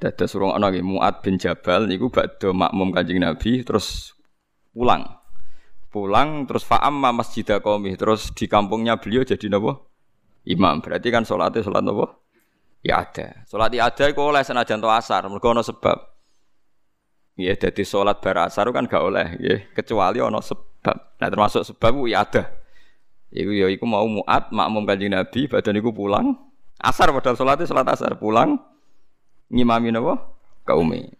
Dados 0.00 0.32
urung 0.32 0.56
ana 0.56 0.72
nggih 0.72 0.82
Muad 0.82 1.20
bin 1.20 1.36
Jabal 1.36 1.84
niku 1.86 2.08
badhe 2.08 2.56
makmum 2.56 2.90
Kanjeng 2.90 3.20
Nabi 3.20 3.62
terus 3.62 4.16
pulang. 4.72 5.06
Pulang 5.92 6.48
terus 6.48 6.64
fa'amma 6.64 7.12
masjidah 7.12 7.60
qaumi 7.60 7.94
terus 8.00 8.32
di 8.32 8.48
kampungnya 8.48 8.96
beliau 8.96 9.28
jadi 9.28 9.52
napa? 9.52 9.89
Imam. 10.46 10.80
Berarti 10.80 11.08
kan 11.12 11.26
sholatnya 11.26 11.60
sholat 11.64 11.84
apa? 11.84 12.06
Ya 12.80 13.04
ada. 13.04 13.44
Sholat 13.44 13.70
ya 13.76 13.92
ada 13.92 14.04
itu 14.08 14.20
oleh 14.20 14.40
senajan 14.40 14.80
asar. 14.80 15.28
Mereka 15.28 15.52
ada 15.52 15.62
sebab. 15.64 15.98
Ya 17.36 17.56
jadi 17.56 17.82
sholat 17.84 18.20
bar 18.20 18.48
asar 18.48 18.68
kan 18.72 18.88
gak 18.88 19.04
oleh. 19.04 19.36
Ya 19.40 19.60
kecuali 19.76 20.20
ada 20.20 20.40
sebab. 20.40 20.96
Nah 21.20 21.28
termasuk 21.28 21.62
sebab 21.68 22.08
ya 22.08 22.24
ada. 22.24 22.48
Iku 23.30 23.52
ya 23.54 23.70
iku 23.70 23.86
mau 23.86 24.08
muat 24.10 24.50
makmum 24.50 24.82
kanjeng 24.82 25.14
Nabi 25.14 25.46
badan 25.46 25.78
iku 25.78 25.94
pulang 25.94 26.34
asar 26.82 27.14
padahal 27.14 27.38
sholatnya 27.38 27.68
sholat 27.68 27.86
asar 27.86 28.18
pulang 28.18 28.58
ngimami 29.52 29.94
apa? 29.94 30.14
Kaumi. 30.66 31.14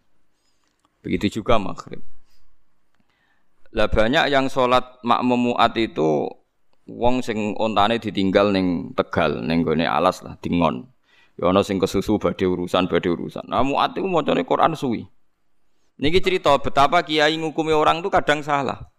Begitu 1.04 1.40
juga 1.40 1.56
maghrib. 1.56 2.02
Lah 3.70 3.86
banyak 3.86 4.32
yang 4.34 4.50
sholat 4.50 4.98
makmum 5.06 5.54
muat 5.54 5.70
itu 5.78 6.26
wong 6.90 7.23
sing 7.23 7.54
ontane 7.54 8.02
ditinggal 8.02 8.50
ning 8.50 8.90
Tegal 8.99 9.38
ning 9.47 9.62
gone 9.62 9.87
alas 9.87 10.26
lah 10.26 10.35
dingon. 10.42 10.90
Ya 11.38 11.49
ana 11.49 11.62
sing 11.62 11.78
kesusu 11.78 12.18
badhe 12.18 12.44
urusan 12.44 12.90
badhe 12.90 13.09
urusan. 13.14 13.47
Nah 13.47 13.62
muat 13.62 13.94
iku 13.94 14.11
macane 14.11 14.42
Quran 14.42 14.75
suwi. 14.75 15.06
Niki 16.00 16.18
cerita 16.18 16.56
betapa 16.59 17.04
kiai 17.06 17.37
ngukumi 17.38 17.70
orang 17.76 18.02
itu 18.02 18.11
kadang 18.11 18.42
salah. 18.42 18.90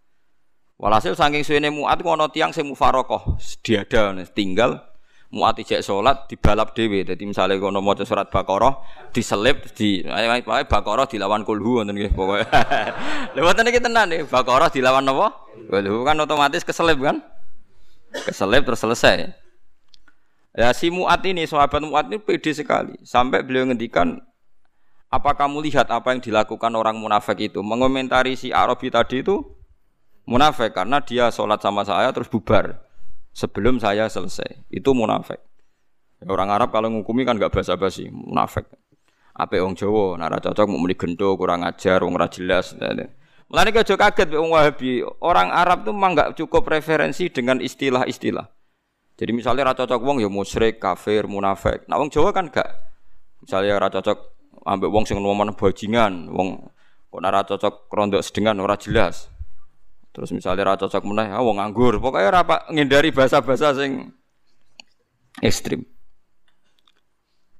Walhasil 0.79 1.13
saking 1.13 1.43
suwene 1.45 1.69
muat 1.69 1.99
ana 2.01 2.31
tiang 2.31 2.55
sing 2.55 2.65
mufarokoh 2.65 3.37
diada 3.61 4.15
tinggal 4.33 4.81
muat 5.31 5.55
ijek 5.61 5.79
salat 5.85 6.27
dibalap 6.27 6.73
dhewe. 6.73 7.07
Dadi 7.07 7.23
misale 7.23 7.57
kono 7.57 7.79
maca 7.79 8.03
surat 8.03 8.27
Baqarah 8.27 8.81
diselip 9.15 9.69
di 9.73 10.03
pokoke 10.03 10.65
Baqarah 10.67 11.05
dilawan 11.07 11.41
kulhu 11.47 11.81
ngoten 11.81 11.95
nggih 11.95 12.13
pokoke. 12.13 12.45
Lha 13.35 13.41
wonten 13.41 13.69
iki 13.71 13.79
tenan 13.79 14.11
nih 14.11 14.27
Baqarah 14.27 14.69
dilawan 14.73 15.07
napa? 15.07 15.33
Kulhu 15.71 16.03
kan 16.03 16.19
otomatis 16.19 16.65
keselip 16.67 16.99
kan? 16.99 17.23
Keselip 18.27 18.67
terus 18.67 18.81
selesai. 18.83 19.31
Ya 20.51 20.69
si 20.75 20.91
Mu'at 20.91 21.23
ini, 21.23 21.47
sahabat 21.47 21.79
Mu'at 21.79 22.11
ini 22.11 22.19
pede 22.19 22.51
sekali. 22.51 22.99
Sampai 23.07 23.39
beliau 23.41 23.63
ngendikan, 23.63 24.19
apa 25.07 25.31
kamu 25.35 25.63
lihat 25.67 25.87
apa 25.91 26.11
yang 26.11 26.19
dilakukan 26.19 26.71
orang 26.75 26.99
munafik 26.99 27.39
itu? 27.39 27.63
Mengomentari 27.63 28.35
si 28.35 28.51
Arabi 28.51 28.91
tadi 28.91 29.23
itu 29.23 29.39
munafik 30.27 30.71
karena 30.75 31.03
dia 31.03 31.27
sholat 31.31 31.59
sama 31.59 31.83
saya 31.83 32.11
terus 32.15 32.27
bubar 32.27 32.79
sebelum 33.31 33.79
saya 33.79 34.07
selesai. 34.11 34.67
Itu 34.67 34.91
munafik. 34.91 35.39
Orang 36.27 36.53
Arab 36.53 36.69
kalau 36.69 36.87
ngukumi 36.93 37.25
kan 37.25 37.39
gak 37.39 37.49
basa-basi, 37.49 38.11
munafik. 38.11 38.67
Apa 39.31 39.57
orang 39.63 39.73
Jawa, 39.73 40.19
nara 40.19 40.37
cocok 40.43 40.67
mau 40.67 40.77
meni 40.77 40.93
gendo, 40.93 41.33
kurang 41.39 41.63
ajar, 41.63 42.03
orang 42.03 42.29
jelas. 42.29 42.75
Mulane 43.51 43.75
aja 43.75 43.95
kaget 43.99 44.31
wong 44.31 44.55
Wahabi. 44.55 45.03
Orang 45.19 45.51
Arab 45.51 45.83
tuh 45.83 45.91
memang 45.91 46.15
enggak 46.15 46.39
cukup 46.39 46.71
referensi 46.71 47.27
dengan 47.27 47.59
istilah-istilah. 47.59 48.47
Jadi 49.19 49.31
misalnya 49.35 49.67
ra 49.67 49.73
cocok 49.75 49.99
wong 49.99 50.23
ya 50.23 50.31
musyrik, 50.31 50.79
kafir, 50.79 51.27
munafik. 51.27 51.83
Nah 51.91 51.99
wong 51.99 52.07
Jawa 52.07 52.31
kan 52.31 52.47
enggak. 52.47 52.71
Misalnya 53.43 53.75
ra 53.75 53.91
cocok 53.91 54.17
ambek 54.63 54.87
wong 54.87 55.03
sing 55.03 55.19
ngomong 55.19 55.51
bajingan, 55.51 56.31
wong 56.31 56.63
kok 57.11 57.19
ora 57.19 57.43
cocok 57.43 57.91
rondok 57.91 58.23
sedengan 58.23 58.55
ora 58.63 58.79
jelas. 58.79 59.27
Terus 60.15 60.31
misalnya 60.31 60.71
ra 60.71 60.75
cocok 60.79 61.03
meneh, 61.03 61.35
ah 61.35 61.43
wong 61.43 61.59
nganggur. 61.59 61.99
Pokoknya 61.99 62.31
ora 62.31 62.41
ngindari 62.71 63.11
bahasa-bahasa 63.11 63.75
sing 63.83 64.15
ekstrim. 65.43 65.83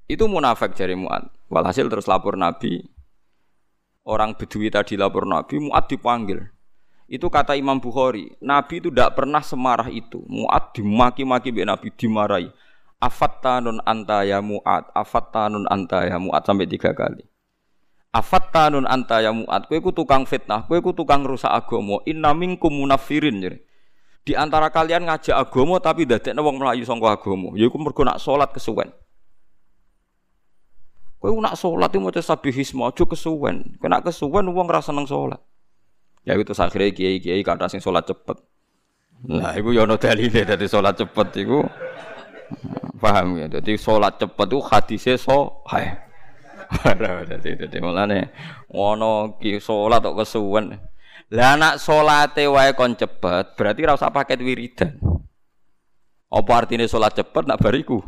Itu 0.07 0.31
munafik 0.31 0.71
jari 0.71 0.95
Mu'ad. 0.95 1.27
Walhasil 1.51 1.91
terus 1.91 2.07
lapor 2.07 2.39
Nabi, 2.39 2.79
orang 4.05 4.33
Bedui 4.37 4.71
tadi 4.73 4.97
lapor 4.97 5.27
Nabi, 5.27 5.61
Muat 5.61 5.89
dipanggil. 5.89 6.49
Itu 7.11 7.27
kata 7.27 7.59
Imam 7.59 7.75
Bukhari, 7.75 8.31
Nabi 8.39 8.79
itu 8.79 8.87
tidak 8.87 9.19
pernah 9.19 9.43
semarah 9.43 9.91
itu. 9.91 10.23
Mu'ad 10.31 10.71
dimaki-maki 10.71 11.51
be 11.51 11.67
Nabi 11.67 11.91
dimarahi. 11.91 12.47
Afattanun 13.03 13.83
anta 13.83 14.23
ya 14.23 14.39
Mu'ad, 14.39 14.95
afattanun 14.95 15.67
anta 15.67 16.07
ya 16.07 16.15
Mu'ad 16.15 16.47
sampai 16.47 16.71
tiga 16.71 16.95
kali. 16.95 17.27
Afattanun 18.15 18.87
anta 18.87 19.19
ya 19.19 19.35
Mu'ad, 19.35 19.67
kowe 19.67 19.91
tukang 19.91 20.23
fitnah, 20.23 20.63
kowe 20.63 20.79
tukang 20.95 21.27
rusak 21.27 21.51
agama. 21.51 21.99
Inna 22.07 22.31
minkum 22.31 22.71
munafirin. 22.71 23.43
Jadi. 23.43 23.59
Di 24.23 24.31
antara 24.37 24.71
kalian 24.71 25.11
ngajak 25.11 25.35
agama 25.35 25.83
tapi 25.83 26.07
dadekne 26.07 26.39
wong 26.39 26.63
melayu 26.63 26.87
sangka 26.87 27.11
agama. 27.11 27.51
Yaiku 27.59 27.75
mergo 27.75 28.07
nak 28.07 28.23
salat 28.23 28.55
kesuwen. 28.55 28.87
Kowe 31.21 31.37
nak 31.37 31.53
salat 31.53 31.93
itu 31.93 32.01
maca 32.01 32.17
sabihisme 32.17 32.81
aja 32.81 33.05
kesuwen. 33.05 33.77
Kena 33.77 34.01
kesuwen 34.01 34.49
wong 34.49 34.65
ora 34.65 34.81
seneng 34.81 35.05
salat. 35.05 35.37
Ya 36.25 36.33
itu 36.33 36.49
akhirnya 36.57 36.89
kiai-kiai 36.89 37.45
kata 37.45 37.69
sing 37.69 37.77
sholat 37.77 38.09
cepet. 38.09 38.41
Nah, 39.29 39.53
iku 39.53 39.69
ya 39.69 39.85
ono 39.85 40.01
dalile 40.01 40.41
dadi 40.41 40.65
sholat 40.65 40.97
cepet 40.97 41.27
iku. 41.45 41.61
Paham 42.97 43.37
ya? 43.37 43.45
Jadi 43.49 43.77
sholat 43.77 44.17
cepet 44.17 44.49
hadisnya 44.65 45.17
so, 45.17 45.61
hai. 45.69 45.93
Dadi 47.29 47.59
dadi 47.59 47.77
mulane 47.83 48.31
ono 48.71 49.37
ki 49.37 49.61
sholat 49.61 50.01
kok 50.01 50.25
kesuwen. 50.25 50.73
Lah 51.31 51.55
anak 51.55 51.79
salate 51.79 52.47
wae 52.47 52.73
kon 52.75 52.95
cepet, 52.95 53.55
berarti 53.55 53.79
ora 53.87 53.95
usah 53.95 54.11
paket 54.11 54.39
wiridan. 54.41 54.99
Apa 56.31 56.51
artinya 56.63 56.87
sholat 56.87 57.13
cepet 57.13 57.43
nak 57.43 57.59
bariku? 57.59 57.99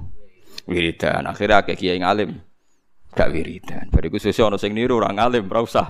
Wiridan. 0.65 1.27
Akhirnya 1.27 1.63
akeh 1.63 1.75
kiai 1.75 1.99
ngalim. 1.99 2.39
Gak 3.13 3.29
wiridan. 3.29 3.93
Bariku 3.93 4.17
sesuk 4.17 4.49
ono 4.49 4.57
sing 4.57 4.73
niru 4.73 4.97
ora 4.97 5.13
ngalim, 5.13 5.45
ora 5.49 5.61
usah. 5.61 5.87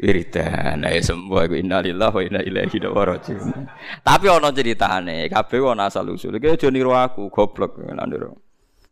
Wiridan. 0.00 0.84
Ae 0.84 1.00
sembuh 1.00 1.40
aku 1.44 1.56
innalillahi 1.56 2.14
wa 2.14 2.22
inna 2.22 2.40
ilaihi 2.44 2.76
rajiun. 2.80 3.64
Tapi 4.04 4.26
ana 4.28 4.52
ceritane 4.52 5.28
kabeh 5.28 5.60
ana 5.64 5.88
asal 5.88 6.08
usul. 6.12 6.36
Iki 6.36 6.56
aja 6.56 6.68
niru 6.68 6.92
aku 6.92 7.32
goblok 7.32 7.80
niru. 7.80 8.36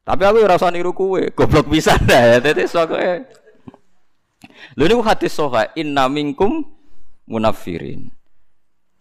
Tapi 0.04 0.22
aku 0.25 0.37
ora 0.40 0.56
usah 0.56 0.72
niru 0.72 0.96
kowe 0.96 1.20
goblok 1.37 1.68
pisan. 1.68 2.00
Ya 2.08 2.40
dadi 2.40 2.64
sokoe 2.64 3.38
lho 4.78 4.84
niku 4.87 5.02
hadis 5.02 5.34
soha 5.34 5.70
inna 5.75 6.06
minkum 6.10 6.64
munafirin. 7.26 8.10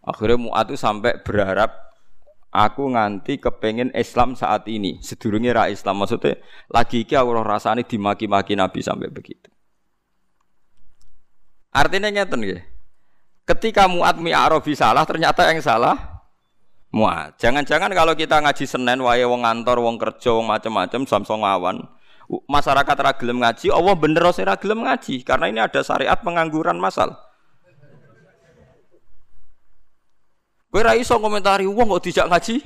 Akhirnya 0.07 0.39
muat 0.39 0.71
sampai 0.79 1.19
berharap 1.19 1.86
aku 2.51 2.93
nganti 2.95 3.39
kepengen 3.41 3.91
Islam 3.93 4.33
saat 4.33 4.65
ini 4.71 4.99
sedurunge 5.03 5.51
ra 5.51 5.67
Islam 5.67 6.03
maksudnya 6.03 6.39
lagi 6.71 7.03
iki 7.03 7.13
aku 7.13 7.31
rasane 7.43 7.83
dimaki-maki 7.83 8.55
Nabi 8.55 8.79
sampai 8.81 9.11
begitu 9.11 9.51
Artinya 11.77 12.09
ngeten 12.09 12.41
nggih. 12.41 12.61
Ketika 13.45 13.85
Muat 13.87 14.17
Mi'arabi 14.17 14.73
salah, 14.73 15.05
ternyata 15.05 15.45
yang 15.45 15.61
salah 15.61 15.95
Muat. 16.89 17.37
Jangan-jangan 17.37 17.91
kalau 17.93 18.17
kita 18.17 18.41
ngaji 18.41 18.65
Senin 18.65 19.03
wae 19.03 19.21
wong 19.27 19.45
ngantor, 19.45 19.77
wong 19.83 20.01
kerja, 20.01 20.33
wong 20.33 20.49
macam-macam 20.49 21.03
samsung 21.05 21.43
awan, 21.45 21.83
masyarakat 22.47 22.97
ra 22.97 23.11
ngaji, 23.13 23.67
Allah 23.69 23.95
bener 23.99 24.23
ora 24.23 24.55
gelem 24.55 24.87
ngaji 24.87 25.21
karena 25.21 25.45
ini 25.51 25.59
ada 25.61 25.83
syariat 25.83 26.17
pengangguran 26.17 26.79
masal. 26.79 27.13
Kowe 30.77 30.85
ra 30.85 30.93
iso 30.93 31.17
komentari 31.17 31.65
wong 31.65 31.89
kok 31.89 32.05
dijak 32.05 32.29
ngaji. 32.29 32.61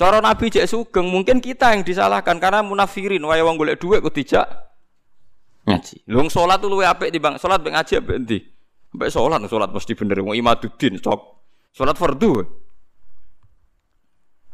Cara 0.00 0.24
Nabi 0.24 0.48
jek 0.48 0.64
sugeng, 0.64 1.12
mungkin 1.12 1.44
kita 1.44 1.76
yang 1.76 1.84
disalahkan 1.84 2.40
karena 2.40 2.64
munafirin 2.64 3.20
wae 3.20 3.44
wong 3.44 3.60
golek 3.60 3.76
dhuwit 3.76 4.00
kok 4.00 4.16
dijak 4.16 4.48
ngaji. 5.68 6.08
Lung 6.08 6.32
tuh 6.32 6.72
luwe 6.72 6.88
apik 6.88 7.12
bang 7.20 7.36
sholat 7.36 7.60
bang 7.60 7.76
ngaji 7.76 8.00
apik 8.00 8.16
endi? 8.16 8.40
Mbak 8.96 9.12
sholat 9.12 9.44
sholat 9.44 9.68
mesti 9.68 9.92
bener 9.92 10.24
wong 10.24 10.40
imaduddin 10.40 10.96
cok. 11.04 11.20
Sholat 11.76 12.00
fardu. 12.00 12.48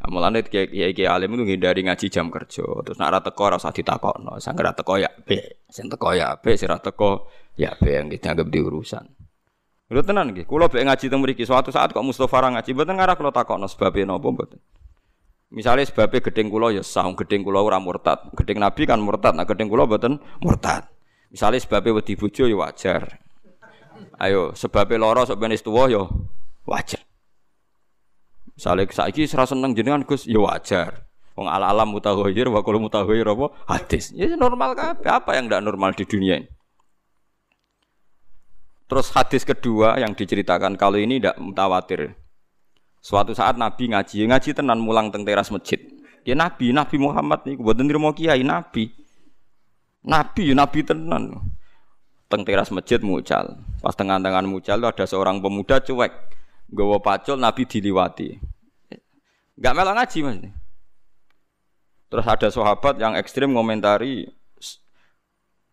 Amulane 0.03 0.43
kiai 0.43 0.91
kiai 0.91 1.07
alim 1.07 1.39
itu 1.39 1.47
ngindari 1.47 1.87
ngaji 1.87 2.11
jam 2.11 2.27
kerja. 2.27 2.67
Terus 2.83 2.99
nak 2.99 3.15
ra 3.15 3.23
teko 3.23 3.55
ora 3.55 3.63
usah 3.63 3.71
ditakokno. 3.71 4.43
Sang 4.43 4.59
ya 4.99 5.11
be. 5.23 5.63
Sing 5.71 5.87
teko 5.87 6.11
ya 6.11 6.35
be, 6.35 6.59
sing 6.59 6.67
ra 6.67 6.83
teko 6.83 7.31
ya 7.55 7.79
be 7.79 7.95
yang 7.95 8.11
dianggap 8.11 8.51
di 8.51 8.59
urusan. 8.59 9.28
Lho 9.89 10.05
tenan 10.05 10.37
nggih, 10.37 10.45
kula 10.45 10.69
be 10.69 10.85
ngaji 10.85 11.09
teng 11.09 11.25
mriki 11.25 11.49
suatu 11.49 11.73
saat 11.73 11.97
kok 11.97 12.05
Mustofa 12.05 12.45
ra 12.45 12.53
ngaji 12.53 12.77
mboten 12.77 12.93
ngarah 13.01 13.17
kula 13.17 13.33
takokno 13.33 13.65
sebabe 13.65 14.05
napa 14.05 14.29
mboten. 14.29 14.61
Misalnya 15.49 15.89
sebabnya 15.89 16.21
gedeng 16.21 16.53
kula 16.53 16.77
ya 16.77 16.85
sah, 16.85 17.09
gedeng 17.17 17.41
kula 17.41 17.65
ora 17.65 17.81
murtad. 17.81 18.21
Gedeng 18.37 18.61
Nabi 18.61 18.85
kan 18.85 19.01
murtad, 19.01 19.33
nah 19.33 19.49
gedeng 19.49 19.73
kula 19.73 19.89
mboten 19.89 20.21
murtad. 20.45 20.85
Misalnya 21.33 21.65
sebabnya 21.65 21.97
wedi 21.97 22.21
bojo 22.21 22.45
ya 22.45 22.57
wajar. 22.61 23.17
Ayo, 24.21 24.53
sebabnya 24.53 25.01
loro 25.01 25.25
sok 25.25 25.41
ben 25.41 25.57
tuwa 25.57 25.89
ya 25.89 26.05
wajar. 26.69 27.01
Misalnya 28.53 28.93
saiki 28.93 29.25
ora 29.33 29.49
seneng 29.49 29.73
jenengan 29.73 30.05
Gus 30.05 30.29
ya 30.29 30.37
wajar. 30.37 31.09
Wong 31.33 31.49
ala 31.49 31.73
alam 31.73 31.95
mutaghayyir 31.97 32.53
wa 32.53 32.61
kullu 32.61 32.83
mutaghayyir 32.83 33.25
apa 33.25 33.55
hadis. 33.73 34.13
Ya 34.13 34.29
normal 34.37 34.77
kabeh. 34.77 35.09
Apa 35.09 35.39
yang 35.39 35.49
tidak 35.49 35.65
normal 35.65 35.95
di 35.97 36.05
dunia 36.05 36.45
ini? 36.45 36.58
Terus 38.89 39.13
hadis 39.13 39.45
kedua 39.45 40.01
yang 40.01 40.17
diceritakan 40.17 40.81
kalau 40.81 40.97
ini 40.97 41.21
tidak 41.21 41.37
mutawatir. 41.37 42.17
Suatu 43.05 43.37
saat 43.37 43.61
Nabi 43.61 43.93
ngaji, 43.93 44.25
ngaji 44.25 44.51
tenan 44.57 44.81
mulang 44.81 45.13
teng 45.13 45.29
teras 45.29 45.53
masjid. 45.53 45.77
Dia 46.25 46.33
Nabi, 46.35 46.73
Nabi 46.73 46.97
Muhammad 46.97 47.45
nih, 47.45 47.57
buat 47.61 47.77
mau 48.01 48.17
kiai 48.17 48.41
Nabi. 48.41 48.91
Nabi, 50.03 50.57
Nabi 50.57 50.81
tenan. 50.83 51.37
Teng 52.33 52.43
teras 52.49 52.73
masjid 52.73 53.01
mucal. 53.05 53.61
Pas 53.85 53.93
tengah 53.93 54.17
tangan 54.21 54.49
mucal 54.49 54.81
ada 54.81 55.05
seorang 55.05 55.41
pemuda 55.41 55.85
cuek. 55.85 56.13
Gawa 56.69 57.01
pacul 57.01 57.41
Nabi 57.41 57.65
diliwati. 57.65 58.37
Gak 59.57 59.73
melang 59.73 59.97
ngaji 59.97 60.19
mas. 60.23 60.37
Terus 62.09 62.25
ada 62.25 62.49
sahabat 62.49 62.97
yang 62.97 63.17
ekstrim 63.17 63.53
ngomentari 63.53 64.29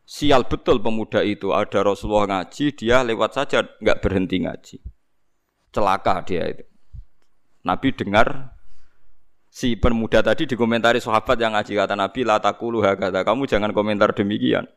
sial 0.05 0.45
betul 0.45 0.77
pemuda 0.77 1.25
itu 1.25 1.49
ada 1.51 1.81
Rasulullah 1.81 2.29
ngaji 2.45 2.77
dia 2.77 3.01
lewat 3.01 3.31
saja 3.33 3.65
nggak 3.65 3.99
berhenti 4.05 4.37
ngaji. 4.45 4.77
Celaka 5.73 6.21
dia 6.23 6.45
itu. 6.45 6.63
Nabi 7.65 7.89
dengar 7.97 8.53
si 9.49 9.73
pemuda 9.75 10.21
tadi 10.21 10.45
dikomentari 10.45 11.01
sahabat 11.01 11.35
yang 11.41 11.57
ngaji 11.57 11.73
kata 11.73 11.97
Nabi 11.97 12.21
la 12.21 12.37
takulu 12.37 12.85
kata 12.85 13.25
kamu 13.25 13.49
jangan 13.49 13.73
komentar 13.73 14.13
demikian. 14.13 14.69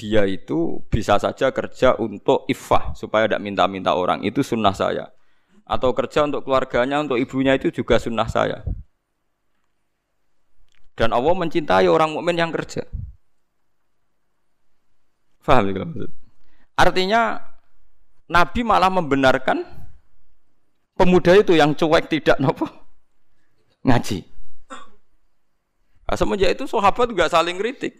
Dia 0.00 0.24
itu 0.24 0.80
bisa 0.88 1.20
saja 1.20 1.52
kerja 1.52 1.92
untuk 2.00 2.48
ifah 2.48 2.96
supaya 2.96 3.28
tidak 3.28 3.44
minta-minta 3.44 3.92
orang. 3.92 4.24
Itu 4.24 4.40
sunnah 4.40 4.72
saya. 4.72 5.12
Atau 5.68 5.92
kerja 5.92 6.24
untuk 6.24 6.48
keluarganya 6.48 7.04
untuk 7.04 7.20
ibunya 7.20 7.52
itu 7.52 7.68
juga 7.68 8.00
sunnah 8.00 8.24
saya. 8.24 8.64
Dan 10.96 11.12
Allah 11.12 11.36
mencintai 11.36 11.84
orang 11.84 12.16
mukmin 12.16 12.40
yang 12.40 12.48
kerja 12.48 12.88
Faham 15.40 15.72
ya? 15.72 15.84
Artinya 16.76 17.40
Nabi 18.30 18.60
malah 18.62 18.92
membenarkan 18.92 19.64
pemuda 20.94 21.32
itu 21.34 21.56
yang 21.56 21.72
cuek 21.74 22.12
tidak 22.12 22.36
nopo 22.38 22.68
ngaji. 23.84 24.22
Nah, 26.10 26.16
semenjak 26.18 26.58
itu 26.58 26.66
sahabat 26.66 27.06
juga 27.06 27.30
saling 27.30 27.54
kritik. 27.54 27.96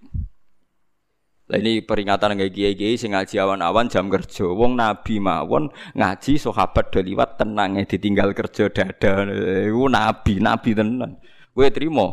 Nah, 1.51 1.59
ini 1.59 1.83
peringatan 1.83 2.39
nggak 2.39 2.55
kiai-kiai 2.55 2.95
sing 2.95 3.11
ngaji 3.15 3.39
awan-awan 3.43 3.91
jam 3.91 4.07
kerja. 4.07 4.47
Wong 4.47 4.79
Nabi 4.79 5.19
mawon 5.19 5.71
ngaji 5.95 6.39
sahabat 6.39 6.95
do 6.95 7.03
liwat 7.03 7.39
tenangnya 7.39 7.87
ditinggal 7.87 8.35
kerja 8.35 8.71
dada. 8.71 9.27
Iku 9.67 9.91
Nabi, 9.91 10.39
Nabi 10.39 10.71
tenan. 10.75 11.19
Gue 11.51 11.67
terima 11.75 12.07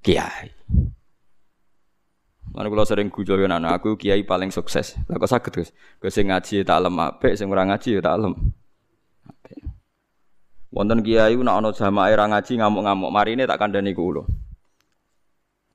kiai. 0.00 0.48
Mana 2.54 2.70
kalau 2.70 2.86
sering 2.86 3.10
gujo 3.10 3.34
yo 3.34 3.50
anak 3.50 3.82
aku 3.82 3.98
kiai 3.98 4.22
paling 4.22 4.54
sukses. 4.54 4.94
Lah 5.10 5.18
kok 5.18 5.26
saged 5.26 5.50
Gus? 5.58 5.74
Gus 5.98 6.14
sing 6.14 6.30
ngaji 6.30 6.62
tak 6.62 6.86
lem 6.86 6.94
apik, 7.02 7.34
sing 7.34 7.50
ora 7.50 7.66
ngaji 7.66 7.98
ya 7.98 8.00
tak 8.00 8.14
lem. 8.22 8.34
Wonten 10.70 11.02
kiai 11.02 11.34
nak 11.34 11.58
ana 11.58 11.74
jamaah 11.74 12.14
ra 12.14 12.30
ngaji 12.30 12.62
ngamuk-ngamuk, 12.62 13.10
marine 13.10 13.42
tak 13.42 13.58
kandhani 13.58 13.90
kula. 13.90 14.22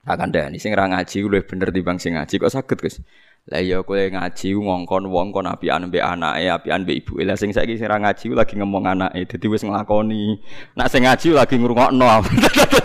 Tak 0.07 0.23
kandhani 0.23 0.55
sing 0.55 0.71
ra 0.71 0.87
ngaji 0.87 1.27
luwih 1.27 1.43
bener 1.43 1.67
timbang 1.75 1.99
sing 1.99 2.15
ngaji 2.15 2.39
kok 2.39 2.47
saged, 2.47 2.79
Gus. 2.79 3.03
Lah 3.51 3.59
iya 3.59 3.83
kowe 3.83 3.99
ngaji 3.99 4.47
ngongkon 4.55 5.03
wong 5.11 5.35
kon 5.35 5.51
apian 5.51 5.83
mbek 5.91 5.99
anake, 5.99 6.47
apian 6.47 6.87
mbek 6.87 6.95
ibuke. 7.03 7.27
Lah 7.27 7.35
sing 7.35 7.51
saiki 7.51 7.75
sing 7.75 7.91
ngaji 7.91 8.31
lagi 8.31 8.55
ngomong 8.55 8.87
anake, 8.87 9.27
dadi 9.27 9.51
wis 9.51 9.67
nglakoni. 9.67 10.39
Nak 10.79 10.87
sing 10.87 11.03
ngaji 11.03 11.35
lagi 11.35 11.59
ngrungokno. 11.59 12.07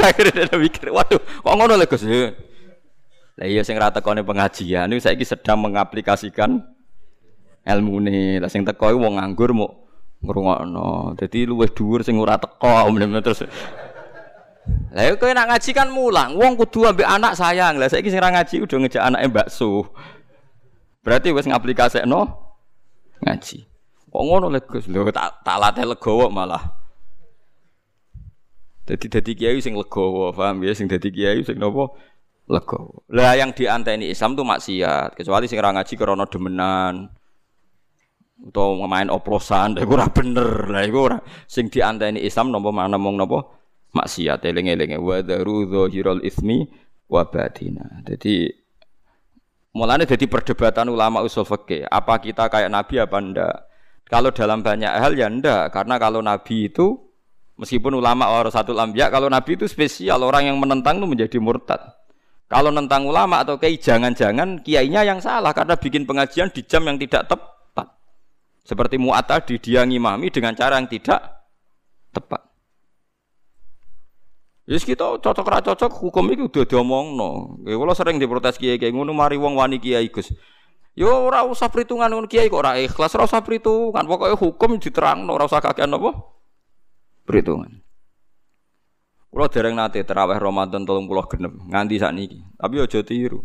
Akhire 0.02 0.50
mikir, 0.58 0.90
waduh, 0.90 1.22
kok 1.22 1.54
ngono 1.54 1.78
lho 1.78 1.86
Gus. 1.86 2.02
Lah 3.34 3.46
iya 3.50 3.66
sing 3.66 3.74
ra 3.74 3.90
tekone 3.90 4.22
pengajian 4.22 4.86
niku 4.86 5.02
saiki 5.02 5.26
sedang 5.26 5.58
mengaplikasikan 5.58 6.62
ilmu. 7.66 7.94
Lah 8.38 8.46
sing 8.46 8.62
teko 8.62 8.94
wong 8.94 9.18
nganggur 9.18 9.50
mau 9.50 9.90
ngrungokno. 10.22 11.18
Dadi 11.18 11.42
luwih 11.42 11.70
dhuwur 11.74 12.06
sing 12.06 12.14
ora 12.22 12.38
teko 12.38 12.94
terus. 13.18 13.42
Lah 14.94 15.10
kowe 15.18 15.28
nak 15.34 15.50
ngaji 15.50 15.70
kan 15.74 15.90
mulang, 15.90 16.38
wong 16.38 16.54
kudu 16.54 16.86
ambek 16.86 17.04
anak 17.04 17.34
sayang. 17.34 17.74
Lah 17.76 17.90
saiki 17.90 18.14
sing 18.14 18.22
ora 18.22 18.30
ngaji 18.38 18.62
udah 18.62 18.76
ngejak 18.86 19.02
anake 19.02 19.26
bakso. 19.34 19.90
Berarti 21.02 21.34
wis 21.34 21.50
ngaplikasekno 21.50 22.20
ngaji. 23.26 23.58
Kok 24.14 24.22
ngono 24.22 24.46
lek 24.46 24.70
Gus? 24.70 24.86
Lho 24.86 25.10
tak 25.10 25.42
tak 25.42 25.58
latih 25.58 25.90
legowo 25.90 26.30
malah. 26.30 26.62
Jadi 28.86 29.10
dadi 29.10 29.32
kiai 29.34 29.58
sing 29.58 29.74
legowo, 29.74 30.30
paham 30.30 30.62
ya 30.62 30.70
sing 30.70 30.86
dadi 30.86 31.10
kiai 31.10 31.42
sing 31.42 31.58
nopo 31.58 31.98
legowo. 32.48 33.08
Lah 33.12 33.36
yang 33.36 33.56
dianteni 33.56 34.12
Islam 34.12 34.36
tuh 34.36 34.44
maksiat, 34.44 35.16
kecuali 35.16 35.48
sing 35.48 35.58
ora 35.60 35.72
ngaji 35.74 35.94
krana 35.96 36.24
demenan. 36.28 36.94
Atau 38.44 38.76
main 38.84 39.08
oplosan, 39.08 39.80
iku 39.80 39.96
ora 39.96 40.10
bener. 40.12 40.68
Lah 40.68 40.82
iku 40.84 40.98
ora 41.08 41.18
sing 41.48 41.72
dianteni 41.72 42.20
Islam 42.20 42.52
nopo 42.52 42.74
mana 42.74 43.00
mong 43.00 43.16
nopo 43.16 43.38
maksiat 43.94 44.42
eling-elinge 44.44 44.98
wa 44.98 45.22
daru 45.22 45.64
dzahirul 45.64 46.20
ismi 46.26 46.66
wa 47.08 47.24
batina. 47.24 48.02
Jadi 48.04 48.50
mulane 49.72 50.04
jadi 50.04 50.26
perdebatan 50.26 50.90
ulama 50.90 51.22
usul 51.22 51.46
fikih, 51.46 51.88
apa 51.88 52.20
kita 52.20 52.50
kayak 52.50 52.68
nabi 52.68 53.00
apa 53.00 53.16
ndak? 53.22 53.56
Kalau 54.04 54.30
dalam 54.36 54.60
banyak 54.60 54.92
hal 54.92 55.16
ya 55.16 55.32
ndak, 55.32 55.72
karena 55.72 55.96
kalau 55.96 56.20
nabi 56.20 56.68
itu 56.68 57.00
meskipun 57.56 57.96
ulama 57.96 58.28
orang 58.28 58.52
satu 58.52 58.76
lambiak, 58.76 59.08
kalau 59.08 59.30
nabi 59.32 59.56
itu 59.56 59.64
spesial 59.64 60.20
orang 60.26 60.52
yang 60.52 60.58
menentang 60.60 61.00
itu 61.00 61.06
menjadi 61.08 61.38
murtad. 61.40 62.03
Kalau 62.44 62.68
nentang 62.68 63.08
ulama 63.08 63.40
atau 63.40 63.56
kiai 63.56 63.80
jangan-jangan 63.80 64.60
kiainya 64.60 65.00
yang 65.02 65.18
salah 65.18 65.56
karena 65.56 65.74
bikin 65.80 66.04
pengajian 66.04 66.52
di 66.52 66.60
jam 66.68 66.84
yang 66.84 67.00
tidak 67.00 67.24
tepat. 67.24 67.88
Seperti 68.64 68.96
muat 68.96 69.28
tadi 69.28 69.60
dia 69.60 69.84
ngimami 69.84 70.28
dengan 70.28 70.52
cara 70.56 70.76
yang 70.76 70.88
tidak 70.88 71.20
tepat. 72.12 72.40
Yes 74.64 74.80
kita 74.80 75.20
cocok 75.20 75.44
ra 75.44 75.60
cocok 75.60 75.92
hukum 75.92 76.24
itu 76.32 76.48
udah 76.48 76.64
diomongno. 76.64 77.60
Ya 77.68 77.76
kalau 77.76 77.92
sering 77.92 78.16
diprotes 78.16 78.56
kiai 78.56 78.80
kiai 78.80 78.96
ngono 78.96 79.12
mari 79.12 79.36
wong 79.36 79.60
wani 79.60 79.76
kiai 79.76 80.08
Gus. 80.08 80.32
Yo 80.96 81.10
ora 81.10 81.44
usah 81.44 81.68
perhitungan 81.68 82.08
ngono 82.08 82.24
kiai 82.24 82.48
kok 82.48 82.64
ora 82.64 82.80
ikhlas, 82.80 83.12
ora 83.12 83.28
usah 83.28 83.44
perhitungan. 83.44 84.08
Pokoknya 84.08 84.40
hukum 84.40 84.80
diterangno, 84.80 85.36
ora 85.36 85.44
usah 85.44 85.60
kakean 85.60 85.92
apa? 85.92 86.16
Perhitungan. 87.28 87.83
Kulo 89.34 89.50
dereng 89.50 89.74
nate 89.74 89.98
terawih 90.06 90.38
Ramadan 90.38 90.86
30 90.86 91.10
genep 91.26 91.52
nganti 91.66 91.98
sakniki. 91.98 92.38
Tapi 92.54 92.74
aja 92.78 93.02
tiru. 93.02 93.42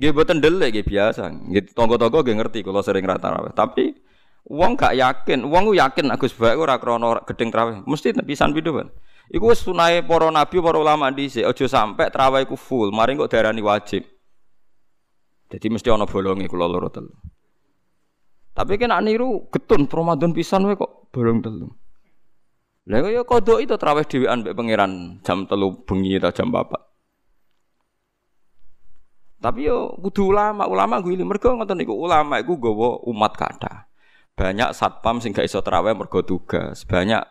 Nggih 0.00 0.16
mboten 0.16 0.40
ndelik 0.40 0.72
nggih 0.72 0.86
biasa. 0.88 1.28
Nggih 1.28 1.76
tangga-tangga 1.76 2.24
nggih 2.24 2.36
ngerti 2.40 2.58
kula 2.64 2.80
sering 2.80 3.04
ra 3.04 3.20
tarawih. 3.20 3.52
Tapi 3.52 3.92
wong 4.48 4.80
gak 4.80 4.96
yakin, 4.96 5.44
wong 5.44 5.76
yakin 5.76 6.08
Agus 6.08 6.32
Baik 6.32 6.56
ora 6.56 6.80
krana 6.80 7.20
gedeng 7.20 7.52
tarawih. 7.52 7.84
Mesti 7.84 8.16
pisan 8.24 8.56
pindho, 8.56 8.80
Pak. 8.80 8.96
Iku 9.28 9.52
sunahe 9.52 10.00
para 10.00 10.32
nabi, 10.32 10.56
para 10.64 10.80
ulama 10.80 11.12
dhisik. 11.12 11.44
Aja 11.44 11.68
sampe 11.68 12.08
tarawih 12.08 12.48
ku 12.48 12.56
full, 12.56 12.88
mari 12.88 13.12
kok 13.12 13.28
darani 13.28 13.60
wajib. 13.60 14.08
Jadi 15.52 15.66
mesti 15.68 15.92
ana 15.92 16.08
bolonge 16.08 16.48
kula 16.48 16.64
loro 16.64 16.88
telu. 16.88 17.12
Tapi 18.56 18.80
kena 18.80 19.04
niru 19.04 19.52
getun 19.52 19.84
Ramadan 19.84 20.32
pisan 20.32 20.64
wae 20.64 20.80
kok 20.80 21.12
bolong 21.12 21.44
telu. 21.44 21.68
Lah 22.84 23.00
ya 23.08 23.24
kodok 23.24 23.64
itu 23.64 23.80
traweh 23.80 24.04
dhewean 24.04 24.44
mbek 24.44 24.52
pangeran 24.52 25.16
jam 25.24 25.48
telu 25.48 25.72
bengi 25.88 26.20
atau 26.20 26.32
jam 26.36 26.52
4. 26.52 26.84
Tapi 29.40 29.68
yo 29.68 29.96
kudu 30.00 30.32
ulama, 30.32 30.68
ulama 30.68 31.00
gue 31.00 31.16
ini 31.16 31.24
mergo 31.24 31.52
ngoten 31.52 31.80
niku 31.80 31.96
ulama 31.96 32.40
iku 32.40 32.60
gawa 32.60 33.00
umat 33.08 33.32
kata. 33.36 33.88
Banyak 34.36 34.76
satpam 34.76 35.20
sing 35.20 35.32
gak 35.32 35.48
iso 35.48 35.64
traweh 35.64 35.96
mergo 35.96 36.24
tugas. 36.24 36.84
Banyak 36.84 37.24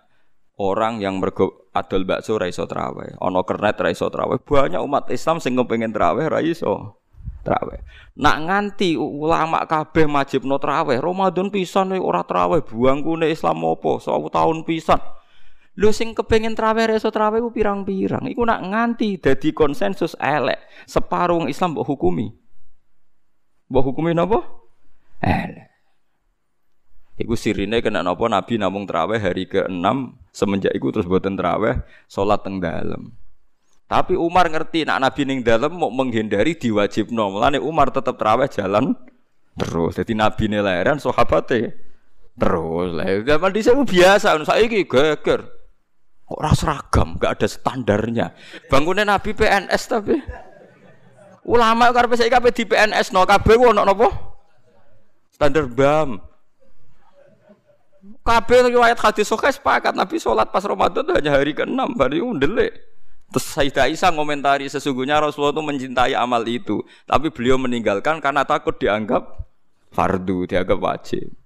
orang 0.58 1.02
yang 1.02 1.22
mergo 1.22 1.70
adol 1.74 2.06
bakso 2.06 2.38
ra 2.38 2.50
iso 2.50 2.66
traweh, 2.70 3.18
ana 3.18 3.42
kernet 3.46 3.78
ra 3.78 3.90
iso 3.94 4.10
traweh. 4.10 4.42
Banyak 4.42 4.82
umat 4.82 5.10
Islam 5.10 5.38
sing 5.42 5.58
kepengin 5.58 5.94
traweh 5.94 6.30
ra 6.30 6.42
iso 6.42 7.02
traweh. 7.42 7.82
Nak 8.18 8.38
nganti 8.46 8.94
ulama 8.98 9.66
kabeh 9.66 10.06
no 10.46 10.58
traweh, 10.58 10.98
Ramadan 10.98 11.50
pisan 11.50 11.94
ora 11.98 12.22
traweh, 12.26 12.62
buangkune 12.62 13.30
Islam 13.30 13.62
apa? 13.66 14.02
100 14.02 14.34
tahun 14.34 14.58
pisan. 14.66 15.02
Lho 15.74 15.90
sing 15.90 16.14
kepengin 16.14 16.54
traweh 16.54 16.86
reso 16.86 17.10
traweh 17.10 17.42
ku 17.42 17.50
pirang-pirang. 17.50 18.30
Iku 18.30 18.46
nak 18.46 18.62
nganti 18.62 19.18
dadi 19.18 19.50
konsensus 19.58 20.14
elek. 20.22 20.62
Separuh 20.86 21.50
Islam 21.50 21.74
mbok 21.74 21.88
hukumi. 21.90 22.30
Mbok 23.74 23.84
hukumi 23.90 24.14
napa? 24.14 24.46
Elek. 25.18 25.74
Iku 27.18 27.34
sirine 27.34 27.82
kena 27.82 28.06
napa 28.06 28.26
Nabi 28.30 28.62
namung 28.62 28.86
traweh 28.86 29.18
hari 29.18 29.50
ke-6 29.50 29.86
semenjak 30.34 30.74
iku 30.78 30.94
terus 30.94 31.10
boten 31.10 31.34
traweh 31.34 31.82
salat 32.06 32.42
teng 32.46 32.62
dalem. 32.62 33.14
Tapi 33.90 34.18
Umar 34.18 34.50
ngerti 34.50 34.90
nak 34.90 35.02
Nabi 35.02 35.22
ning 35.26 35.46
dalam 35.46 35.78
mau 35.78 35.94
menghindari 35.94 36.58
diwajibno. 36.58 37.38
Mulane 37.38 37.62
Umar 37.62 37.94
tetap 37.94 38.18
terawih 38.18 38.50
jalan 38.50 38.98
terus. 39.54 39.98
Jadi 39.98 40.18
Nabi 40.18 40.50
ini 40.50 40.58
lahiran 40.62 40.98
sahabate 40.98 41.78
terus. 42.34 42.90
Lah 42.94 43.06
zaman 43.26 43.54
dhisik 43.54 43.78
biasa 43.86 44.38
saiki 44.42 44.86
geger. 44.86 45.63
Kok 46.34 46.42
ora 46.42 46.58
seragam, 46.58 47.14
gak 47.22 47.38
ada 47.38 47.46
standarnya. 47.46 48.34
Bangunnya 48.66 49.06
Nabi 49.06 49.38
PNS 49.38 49.84
tapi 49.86 50.18
ulama 51.46 51.94
karepe 51.94 52.18
saiki 52.18 52.34
kabeh 52.34 52.50
di 52.50 52.66
PNS 52.66 53.14
no 53.14 53.22
kabeh 53.22 53.54
ono 53.54 53.86
napa? 53.86 54.10
Standar 55.30 55.70
BAM. 55.70 56.18
Kabeh 58.26 58.74
riwayat 58.74 58.98
hadis 58.98 59.30
sahih 59.30 59.54
sepakat 59.54 59.94
Nabi 59.94 60.18
sholat 60.18 60.50
pas 60.50 60.66
Ramadan 60.66 61.06
hanya 61.14 61.38
hari 61.38 61.54
ke-6, 61.54 62.02
hari 62.02 62.18
undelik. 62.26 62.82
Terus 63.30 63.46
Sayyidah 63.54 63.94
Aisyah 63.94 64.10
ngomentari 64.18 64.66
sesungguhnya 64.66 65.22
Rasulullah 65.22 65.54
itu 65.54 65.62
mencintai 65.62 66.18
amal 66.18 66.42
itu, 66.50 66.82
tapi 67.06 67.30
beliau 67.30 67.62
meninggalkan 67.62 68.18
karena 68.18 68.42
takut 68.42 68.74
dianggap 68.82 69.22
fardu, 69.94 70.50
dianggap 70.50 70.82
wajib. 70.82 71.43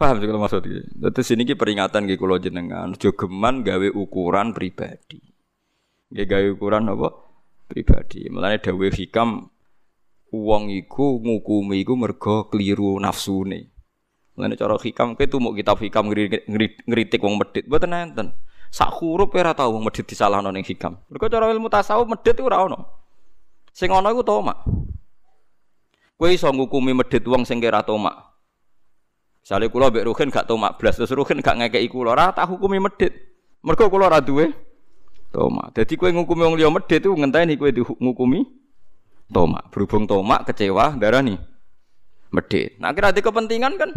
Paham 0.00 0.16
sih 0.16 0.24
kalau 0.24 0.40
maksudnya. 0.40 0.80
Terus 1.12 1.28
ini 1.36 1.44
ki 1.44 1.60
peringatan 1.60 2.08
ki 2.08 2.16
kulo 2.16 2.40
jenengan, 2.40 2.96
jogeman 2.96 3.60
gawe 3.60 3.84
ukuran 3.92 4.56
pribadi. 4.56 5.20
Gak 6.08 6.24
gawe 6.24 6.48
ukuran 6.56 6.88
apa? 6.88 7.12
Pribadi. 7.68 8.32
Mulane 8.32 8.64
dawe 8.64 8.86
hikam 8.88 9.44
uang 10.32 10.72
iku 10.72 11.20
ngukumi 11.20 11.84
iku 11.84 12.00
mergo 12.00 12.48
keliru 12.48 12.96
nafsune. 12.96 13.68
Mulane 14.40 14.56
cara 14.56 14.80
hikam 14.80 15.20
tuh 15.20 15.36
mau 15.36 15.52
kitab 15.52 15.76
hikam 15.76 16.08
ngritik 16.08 17.20
wong 17.20 17.36
medit 17.36 17.68
mboten 17.68 17.92
enten. 17.92 18.32
Sak 18.72 18.96
huruf 19.04 19.28
ora 19.36 19.52
tau 19.52 19.76
wong 19.76 19.84
medhit 19.84 20.08
disalahno 20.08 20.48
ning 20.48 20.64
hikam. 20.64 20.96
Mergo 21.12 21.28
cara 21.28 21.52
ilmu 21.52 21.68
tasawuf 21.68 22.08
medhit 22.08 22.40
iku 22.40 22.48
ora 22.48 22.64
ono. 22.64 22.78
Sing 23.76 23.92
ana 23.92 24.16
iku 24.16 24.24
tomak. 24.24 24.64
Kowe 26.16 26.32
iso 26.32 26.48
ngukumi 26.48 26.96
medhit 26.96 27.20
wong 27.28 27.44
sing 27.44 27.60
kira 27.60 27.84
tomak. 27.84 28.29
Misale 29.50 29.66
kula 29.66 29.90
mbek 29.90 30.06
Ruhin 30.06 30.30
gak 30.30 30.46
tomak 30.46 30.78
blas 30.78 30.94
terus 30.94 31.10
Ruhin 31.10 31.42
gak 31.42 31.58
ngekeki 31.58 31.90
kula 31.90 32.14
ora 32.14 32.30
tak 32.30 32.46
hukumi 32.54 32.78
medhit. 32.78 33.10
Mergo 33.66 33.90
kula 33.90 34.06
ora 34.06 34.22
duwe 34.22 34.54
tomak. 35.34 35.74
Dadi 35.74 35.98
kowe 35.98 36.06
ngukumi 36.06 36.46
wong 36.46 36.54
liya 36.54 36.70
medhit 36.70 37.02
iku 37.02 37.18
ngenteni 37.18 37.58
kowe 37.58 37.66
ngukumi 37.98 38.46
tomak. 39.26 39.66
Berhubung 39.74 40.06
tomak 40.06 40.46
kecewa 40.46 40.94
darani 40.94 41.34
medhit. 42.30 42.78
Nah 42.78 42.94
kira 42.94 43.10
di 43.10 43.26
kepentingan 43.26 43.74
kan 43.74 43.90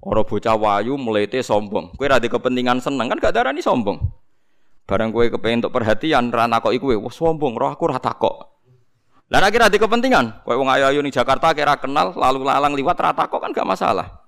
Orang 0.00 0.24
bocah 0.24 0.56
wayu 0.56 0.96
melete 0.96 1.44
sombong. 1.44 1.92
Kue 2.00 2.08
rada 2.08 2.24
kepentingan 2.24 2.80
seneng 2.80 3.12
kan 3.12 3.20
gak 3.20 3.36
darani 3.36 3.60
sombong. 3.60 4.00
Barang 4.88 5.12
kue 5.12 5.28
kepengen 5.28 5.60
untuk 5.60 5.76
perhatian 5.76 6.32
rana 6.32 6.64
kok 6.64 6.72
ikue, 6.72 6.96
wah 6.96 7.12
sombong, 7.12 7.52
roh 7.52 7.68
aku 7.68 7.84
rata 7.92 8.16
kok. 8.16 8.64
Lah 9.28 9.44
kira 9.52 9.68
di 9.68 9.76
kepentingan, 9.76 10.40
kue 10.42 10.56
wong 10.56 10.72
ayu 10.72 11.04
di 11.04 11.12
Jakarta 11.12 11.52
kira 11.52 11.76
kenal 11.76 12.16
lalu 12.16 12.48
lalang 12.48 12.72
liwat 12.74 12.96
rata 12.96 13.28
kok 13.28 13.38
kan 13.38 13.52
gak 13.52 13.68
masalah. 13.68 14.21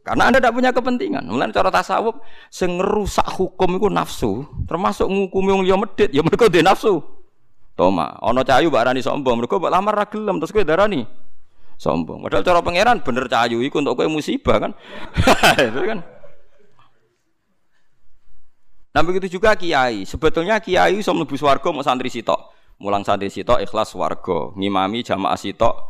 Karena 0.00 0.32
anda 0.32 0.40
tidak 0.40 0.56
punya 0.56 0.70
kepentingan. 0.72 1.28
Mulai 1.28 1.52
cara 1.52 1.68
tasawuf, 1.68 2.16
sing 2.48 2.80
ngerusak 2.80 3.28
hukum 3.36 3.76
itu 3.76 3.88
nafsu, 3.92 4.48
termasuk 4.64 5.06
ngukumi 5.06 5.50
wong 5.52 5.62
liya 5.68 5.76
medit, 5.76 6.10
ya 6.10 6.24
mereka 6.24 6.48
nafsu. 6.64 7.04
Toma, 7.76 8.16
ono 8.24 8.44
cahayu 8.44 8.72
barani 8.72 9.00
sombong, 9.04 9.40
mereka 9.44 9.56
lamar 9.56 10.04
ragilem 10.04 10.40
terus 10.40 10.52
kue 10.52 10.64
darani 10.64 11.04
sombong. 11.80 12.20
Padahal 12.28 12.44
cara 12.44 12.60
pangeran 12.60 13.00
bener 13.00 13.24
cahayu 13.24 13.64
iku 13.64 13.80
untuk 13.80 13.96
kowe 13.96 14.08
musibah 14.08 14.60
kan. 14.60 14.72
itu 15.72 15.80
kan. 15.80 15.98
Nah 18.92 19.02
begitu 19.06 19.40
juga 19.40 19.56
kiai. 19.56 20.04
Sebetulnya 20.04 20.60
kiai 20.60 21.00
iso 21.00 21.16
mlebu 21.16 21.40
swarga 21.40 21.72
mau 21.72 21.80
santri 21.80 22.12
sitok. 22.12 22.52
Mulang 22.80 23.04
santri 23.04 23.32
sitok 23.32 23.64
ikhlas 23.64 23.96
swarga, 23.96 24.52
ngimami 24.56 25.00
jamaah 25.00 25.40
sitok 25.40 25.88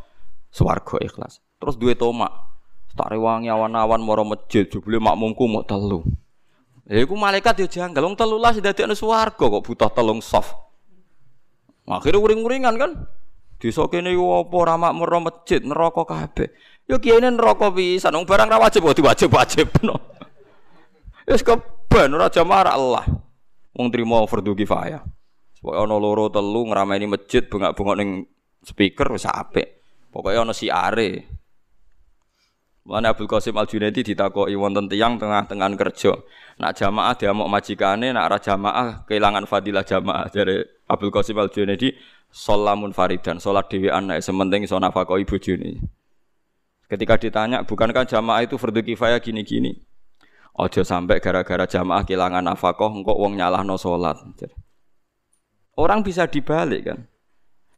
swarga 0.55 1.03
ikhlas. 1.03 1.42
Terus 1.59 1.75
duwe 1.75 1.99
tomak. 1.99 2.50
Tak 2.98 3.07
rewangi 3.11 3.46
awan-awan 3.46 4.03
moro 4.03 4.26
masjid 4.26 4.66
jebule 4.66 4.98
makmumku 4.98 5.46
mau 5.46 5.62
telu. 5.62 6.03
Ya 6.90 7.07
iku 7.07 7.14
malaikat 7.14 7.55
ya 7.62 7.66
janggal 7.70 8.03
wong 8.03 8.16
13 8.18 8.59
dadekno 8.59 8.98
swarga 8.98 9.46
kok 9.46 9.62
butuh 9.62 9.90
telung 9.94 10.18
soft. 10.18 10.59
Akhirnya 11.87 12.18
uring-uringan 12.18 12.74
kan. 12.74 12.92
Desa 13.61 13.85
kene 13.92 14.11
yo 14.16 14.40
apa 14.40 14.55
ora 14.57 14.74
makmur 14.74 15.20
masjid 15.22 15.61
neraka 15.62 16.03
kabeh. 16.03 16.50
Yo 16.90 16.98
kiyene 16.98 17.31
neraka 17.31 17.70
pisan 17.70 18.16
wong 18.16 18.26
barang 18.26 18.48
ra 18.50 18.59
wajib 18.59 18.83
kok 18.83 18.96
diwajib-wajibno. 18.98 19.94
Wis 21.31 21.46
keben 21.46 22.11
ora 22.16 22.26
jamaah 22.26 22.74
Allah. 22.74 23.05
Wong 23.76 23.87
trimo 23.94 24.26
fardu 24.26 24.59
kifayah. 24.59 25.05
Pokoke 25.61 25.76
ana 25.76 25.94
loro 26.00 26.33
telu 26.33 26.72
ngrameni 26.72 27.05
masjid 27.05 27.44
bengak-bengok 27.44 27.96
ning 28.00 28.24
speaker 28.64 29.12
wis 29.12 29.29
apik. 29.29 29.85
Pokoke 30.09 30.35
ana 30.35 30.57
siare. 30.57 31.39
Mulane 32.81 33.12
Abdul 33.12 33.29
Qasim 33.29 33.53
Al 33.61 33.69
Junaidi 33.69 34.01
ditakoki 34.01 34.57
wonten 34.57 34.88
tiyang 34.88 35.21
tengah-tengah 35.21 35.69
kerja. 35.77 36.16
Nak 36.57 36.73
jamaah 36.81 37.12
dia 37.12 37.31
mau 37.37 37.45
majikane, 37.45 38.09
nak 38.16 38.33
ora 38.33 38.38
jamaah 38.40 39.05
kehilangan 39.05 39.45
fadilah 39.45 39.85
jamaah 39.85 40.33
dari 40.33 40.64
Abdul 40.88 41.12
Qasim 41.12 41.37
Al 41.37 41.53
Junaidi 41.53 41.93
salamun 42.33 42.97
faridan, 42.97 43.37
salat 43.37 43.69
dhewean 43.69 44.09
nek 44.09 44.25
sementing 44.25 44.64
iso 44.64 44.81
nafakoi 44.81 45.29
bojone. 45.29 45.77
Ketika 46.88 47.21
ditanya, 47.21 47.62
bukankah 47.62 48.09
jamaah 48.09 48.43
itu 48.49 48.57
fardu 48.57 48.83
kifayah 48.83 49.21
gini-gini? 49.23 49.77
Ojo 50.57 50.83
sampai 50.83 51.23
gara-gara 51.23 51.69
jamaah 51.69 52.03
kehilangan 52.03 52.43
nafkah 52.43 52.90
engkau 52.90 53.14
wong 53.14 53.38
nyalahno 53.38 53.77
salat. 53.77 54.19
Orang 55.77 56.01
bisa 56.01 56.27
dibalik 56.27 56.90
kan. 56.90 57.10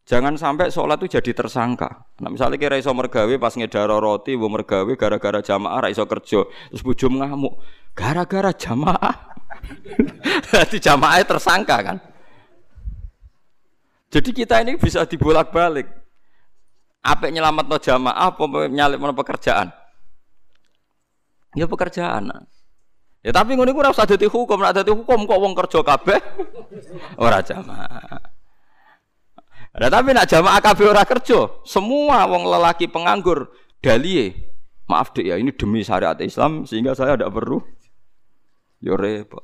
Jangan 0.03 0.35
sampai 0.35 0.67
sholat 0.75 0.99
itu 0.99 1.15
jadi 1.19 1.31
tersangka. 1.31 2.11
Nah, 2.19 2.27
misalnya 2.27 2.59
kira 2.59 2.75
iso 2.75 2.91
mergawe 2.91 3.31
pas 3.39 3.55
ngedaro 3.55 4.03
roti, 4.03 4.35
bu 4.35 4.51
mergawe 4.51 4.91
gara-gara 4.99 5.39
jamaah 5.39 5.79
ra 5.79 5.89
iso 5.95 6.03
kerja, 6.11 6.43
terus 6.43 6.83
bujum 6.83 7.23
ngamuk. 7.23 7.55
Gara-gara 7.95 8.51
jamaah. 8.51 9.31
Jadi 10.51 10.83
jamaah 10.83 11.23
tersangka 11.23 11.77
kan. 11.87 11.99
Jadi 14.11 14.31
kita 14.35 14.59
ini 14.61 14.75
bisa 14.75 15.07
dibolak-balik. 15.07 15.87
Apa 17.03 17.31
nyelamat 17.31 17.65
no 17.71 17.79
jamaah, 17.79 18.35
apa 18.35 18.45
nyalip 18.67 18.99
no 18.99 19.15
pekerjaan? 19.15 19.71
Ya 21.55 21.71
pekerjaan. 21.71 22.27
Ya 23.23 23.31
tapi 23.31 23.55
ngono 23.55 23.71
iku 23.71 23.87
ora 23.87 23.95
usah 23.95 24.09
dadi 24.09 24.27
hukum, 24.27 24.59
ora 24.59 24.75
dadi 24.75 24.91
hukum 24.91 25.31
kok 25.31 25.39
wong 25.39 25.55
kerja 25.55 25.79
kabeh 25.87 26.21
ora 27.25 27.39
jamaah. 27.39 28.32
Nah, 29.73 29.89
tapi 29.89 30.13
nak 30.13 30.29
jamaah 30.29 30.61
kabeh 30.61 30.85
ora 30.85 31.01
kerja, 31.09 31.49
semua 31.65 32.29
wong 32.29 32.45
lelaki 32.45 32.93
penganggur 32.93 33.49
dalie. 33.81 34.53
Maaf 34.85 35.17
dek 35.17 35.25
ya, 35.33 35.41
ini 35.41 35.49
demi 35.57 35.81
syariat 35.81 36.19
Islam 36.21 36.69
sehingga 36.69 36.93
saya 36.93 37.17
tidak 37.17 37.33
perlu 37.33 37.57
yo 38.85 39.01
repot. 39.01 39.41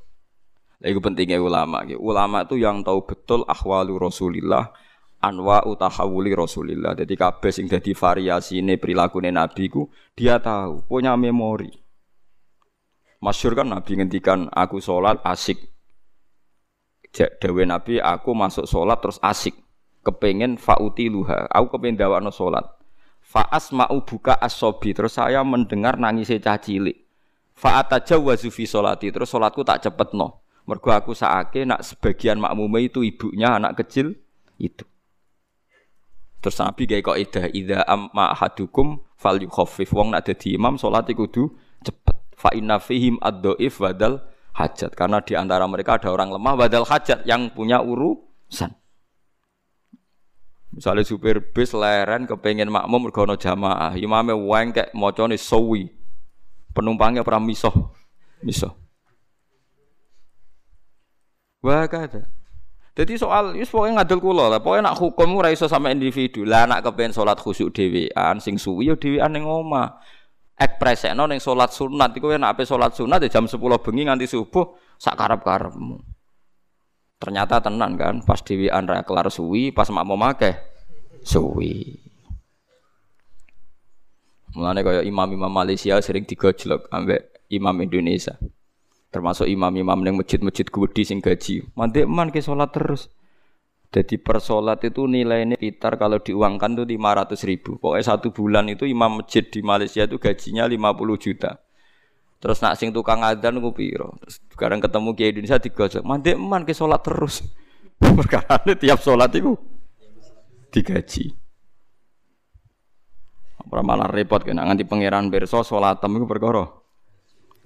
Lah 0.85 0.89
itu 0.93 1.01
pentingnya 1.01 1.41
ulama. 1.41 1.81
Ulama 1.97 2.45
itu 2.45 2.61
yang 2.61 2.85
tahu 2.85 3.09
betul 3.09 3.41
ahwalu 3.49 3.97
Rasulillah, 3.97 4.69
anwa 5.25 5.65
utahawuli 5.65 6.37
Rasulillah. 6.37 6.93
Jadi 6.93 7.15
kabeh 7.17 7.49
sing 7.49 7.65
dadi 7.65 7.97
variasi 7.97 8.61
ini 8.61 8.77
perilaku 8.77 9.25
Nabi 9.25 9.65
ku 9.73 9.89
dia 10.13 10.37
tahu, 10.37 10.85
punya 10.85 11.17
memori. 11.17 11.73
Masyur 13.25 13.57
kan 13.57 13.73
Nabi 13.73 13.97
ngendikan 13.97 14.53
aku 14.53 14.77
sholat 14.79 15.25
asik. 15.25 15.57
Dewe 17.41 17.65
Nabi 17.65 17.97
aku 17.97 18.37
masuk 18.37 18.69
sholat 18.69 19.01
terus 19.01 19.17
asik 19.25 19.57
kepengen 20.09 20.57
fauti 20.57 21.13
luha. 21.13 21.45
Aku 21.53 21.77
kepengen 21.77 22.01
dawakno 22.01 22.33
salat. 22.33 22.65
Faas 23.21 23.69
mau 23.77 24.01
buka 24.09 24.41
asobi 24.41 24.97
terus 24.97 25.21
saya 25.21 25.45
mendengar 25.45 26.01
nangis 26.01 26.33
cah 26.41 26.57
cilik. 26.57 26.97
Fa'atajawazu 27.53 28.49
fi 28.49 28.65
solati 28.65 29.13
terus 29.13 29.29
solatku 29.29 29.61
tak 29.67 29.85
cepet 29.85 30.17
no. 30.17 30.47
Mergo 30.65 30.89
aku 30.89 31.13
saake 31.13 31.69
nak 31.69 31.85
sebagian 31.85 32.41
makmume 32.41 32.89
itu 32.89 33.05
ibunya 33.05 33.61
anak 33.61 33.85
kecil 33.85 34.17
itu. 34.57 34.87
Terus 36.39 36.57
Nabi 36.63 36.87
kayak 36.87 37.03
kok 37.03 37.19
ida 37.19 37.43
ida 37.51 37.79
amma 37.85 38.31
hadukum 38.33 39.03
fal 39.19 39.37
yukhaffif 39.43 39.91
wong 39.91 40.15
nak 40.15 40.25
dadi 40.31 40.55
imam 40.55 40.79
salat 40.79 41.11
kudu 41.11 41.51
cepet. 41.83 42.17
Fa 42.39 42.55
inna 42.55 42.79
fihim 42.79 43.19
ad-dhaif 43.19 43.83
badal 43.83 44.23
hajat 44.55 44.95
karena 44.95 45.19
di 45.19 45.35
antara 45.35 45.67
mereka 45.67 45.99
ada 45.99 46.15
orang 46.15 46.31
lemah 46.31 46.55
badal 46.55 46.87
hajat 46.87 47.27
yang 47.27 47.51
punya 47.51 47.83
urusan. 47.83 48.78
Misalnya 50.69 51.01
supir 51.03 51.41
bis 51.41 51.73
leren 51.73 52.29
kepengen 52.29 52.69
makmum 52.69 53.09
mergo 53.09 53.25
jamaah, 53.25 53.97
imame 53.97 54.37
wengkek 54.37 54.93
macane 54.93 55.41
sawi. 55.41 55.89
Penumpangnya 56.77 57.25
pernah 57.25 57.41
misoh. 57.41 57.93
Misoh. 58.45 58.77
Wah 61.65 61.89
kada. 61.91 62.29
Jadi 62.99 63.15
soal 63.15 63.55
wis 63.55 63.71
pokoke 63.71 63.95
ngadul 63.95 64.19
kula 64.19 64.51
lah, 64.51 64.59
pokoke 64.59 64.83
nak 64.83 64.99
hukum 64.99 65.39
ora 65.39 65.55
iso 65.55 65.71
sama 65.71 65.95
individu. 65.95 66.43
Lah 66.43 66.67
nak 66.67 66.83
kepengen 66.83 67.15
salat 67.15 67.39
khusyuk 67.39 67.71
dhewean 67.71 68.43
sing 68.43 68.59
suwi 68.59 68.91
ya 68.91 68.95
dhewean 68.99 69.31
ning 69.31 69.47
omah. 69.47 70.03
Ekspresekno 70.59 71.31
ning 71.31 71.39
salat 71.39 71.71
sunat 71.71 72.11
iku 72.19 72.35
nek 72.35 72.59
ape 72.59 72.67
salat 72.67 72.91
sunat 72.95 73.23
ya 73.23 73.31
jam 73.31 73.47
10 73.47 73.55
bengi 73.59 74.03
nganti 74.07 74.27
subuh 74.27 74.75
sak 74.99 75.15
karep-karepmu. 75.15 76.18
Ternyata 77.19 77.59
tenan 77.59 77.99
kan, 77.99 78.23
pas 78.23 78.39
Dewi 78.47 78.71
Andra 78.71 79.03
kelar 79.03 79.27
suwi, 79.27 79.75
pas 79.75 79.91
mau 79.91 80.15
make 80.15 80.55
suwi. 81.27 81.99
Mulane 84.55 84.81
kaya 84.87 85.03
imam-imam 85.03 85.51
Malaysia 85.51 85.99
sering 85.99 86.25
digojlok 86.25 86.87
ambek 86.95 87.47
imam 87.51 87.75
Indonesia. 87.83 88.39
Termasuk 89.09 89.49
imam-imam 89.49 89.99
yang 90.05 90.17
masjid-masjid 90.21 90.69
gede 90.69 91.03
sing 91.03 91.19
gaji. 91.19 91.65
Mandek 91.75 92.07
man 92.07 92.31
ke 92.31 92.39
sholat 92.39 92.71
terus. 92.71 93.11
Jadi 93.89 94.21
per 94.21 94.37
sholat 94.45 94.85
itu 94.85 95.09
nilainya 95.09 95.57
sekitar 95.57 95.97
kalau 95.97 96.21
diuangkan 96.21 96.77
tuh 96.77 96.85
500 96.85 97.49
ribu. 97.49 97.81
Pokoknya 97.81 98.05
satu 98.05 98.37
bulan 98.37 98.69
itu 98.69 98.85
imam 98.85 99.25
masjid 99.25 99.43
di 99.49 99.65
Malaysia 99.65 100.05
itu 100.05 100.21
gajinya 100.21 100.69
50 100.69 101.25
juta. 101.25 101.57
Terus 102.39 102.63
nak 102.63 102.79
sing 102.79 102.95
tukang 102.95 103.27
adzan 103.27 103.59
ku 103.59 103.75
piro? 103.75 104.15
Terus 104.23 104.39
sekarang 104.55 104.79
ketemu 104.79 105.11
Kiai 105.19 105.31
Indonesia 105.35 105.59
digojok, 105.59 106.03
mandek 106.07 106.39
man 106.39 106.63
ke 106.63 106.71
salat 106.71 107.03
terus. 107.03 107.43
Perkara 108.19 108.63
tiap 108.79 109.03
salat 109.03 109.35
iku 109.35 109.59
digaji. 110.71 111.35
Ora 113.69 113.83
malah 113.85 114.09
repot 114.09 114.41
kena 114.41 114.65
nganti 114.65 114.89
pangeran 114.89 115.29
pirsa 115.29 115.61
salatem 115.61 116.17
iku 116.17 116.25
perkara 116.25 116.65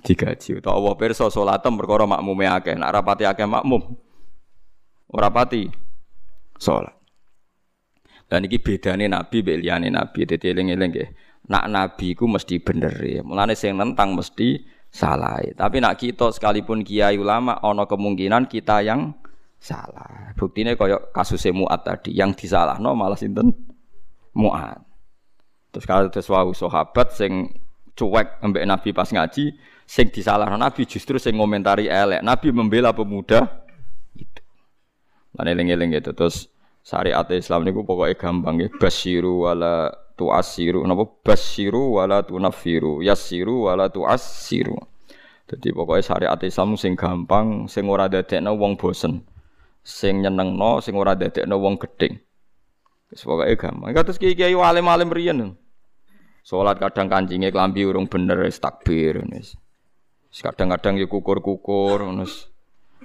digaji. 0.02 0.58
Utawa 0.58 0.74
Allah 0.74 0.94
pirsa 0.98 1.30
salatem 1.30 1.78
perkara 1.78 2.08
makmume 2.10 2.48
akeh, 2.50 2.74
nak 2.74 2.90
rapati 2.90 3.22
akeh 3.22 3.46
makmum. 3.46 3.92
Ora 5.12 5.30
pati 5.30 5.68
salat. 6.58 6.96
Dan 8.26 8.48
iki 8.48 8.58
bedane 8.58 9.06
nabi 9.12 9.44
mbek 9.44 9.56
liyane 9.60 9.92
nabi. 9.92 10.24
Dadi 10.24 10.46
eling-eling 10.48 10.90
nak 11.50 11.64
nabi 11.66 12.14
ku 12.14 12.30
mesti 12.30 12.62
bener 12.62 12.94
ya. 13.02 13.20
Mulane 13.26 13.58
sing 13.58 13.74
nentang 13.74 14.14
mesti 14.14 14.62
salah. 14.92 15.40
Tapi 15.56 15.80
nak 15.80 15.98
kita 15.98 16.30
sekalipun 16.30 16.84
kiai 16.84 17.16
ulama 17.16 17.58
ono 17.64 17.88
kemungkinan 17.88 18.46
kita 18.46 18.84
yang 18.84 19.16
salah. 19.62 20.36
Buktinya 20.36 20.76
koyok 20.76 21.10
kasus 21.10 21.42
Muat 21.50 21.86
tadi 21.86 22.14
yang 22.14 22.36
disalahno 22.36 22.92
malah 22.92 23.16
sinten 23.16 23.50
Muat. 24.36 24.78
Terus 25.72 25.84
kalau 25.88 26.12
ada 26.12 26.20
suatu 26.20 26.52
sahabat 26.52 27.16
sing 27.16 27.48
cuek 27.96 28.44
ambek 28.44 28.64
Nabi 28.68 28.92
pas 28.92 29.08
ngaji, 29.08 29.56
sing 29.88 30.06
disalahno 30.12 30.60
Nabi 30.60 30.84
justru 30.84 31.16
sing 31.16 31.36
ngomentari 31.36 31.88
elek. 31.88 32.20
Nabi 32.20 32.48
membela 32.52 32.92
pemuda 32.92 33.48
itu. 34.16 34.42
Lan 35.36 35.48
eling-eling 35.48 35.96
gitu. 35.96 36.12
Terus 36.12 36.52
syariat 36.84 37.24
Islam 37.32 37.64
niku 37.64 37.88
pokoknya 37.88 38.16
gampang 38.20 38.60
ya. 38.60 38.68
Basyiru 38.76 39.48
wala 39.48 39.88
tu'assiru 40.14 40.84
napa 40.84 41.04
basyiru 41.24 41.98
wala 42.00 42.22
tunaffiru 42.22 43.00
yassiru 43.00 43.70
wala 43.70 43.88
tu'assiru 43.88 44.76
jadi 45.48 45.68
pokoknya 45.74 46.02
syariat 46.06 46.40
Islam 46.40 46.78
sing 46.80 46.96
gampang 46.96 47.68
sing 47.68 47.88
ora 47.90 48.08
dadekno 48.08 48.56
wong 48.56 48.80
bosen 48.80 49.24
sing 49.82 50.22
nyenengno 50.24 50.80
sing 50.80 50.96
ora 50.96 51.12
dadekno 51.18 51.58
wong 51.58 51.76
gedeng 51.80 52.20
wis 53.12 53.24
pokoke 53.26 53.56
gampang 53.58 53.92
kados 53.92 54.16
kiai-kiai 54.16 54.56
alim-alim 54.56 55.12
riyen 55.12 55.56
Salat 56.42 56.82
kadang 56.82 57.06
kancingnya 57.06 57.54
kelambi 57.54 57.86
urung 57.86 58.10
bener 58.10 58.42
wis 58.42 58.58
takbir 58.58 59.22
wis. 59.30 59.54
Kadang-kadang 60.34 60.98
ya 60.98 61.06
kukur-kukur 61.06 62.02
wis. 62.18 62.50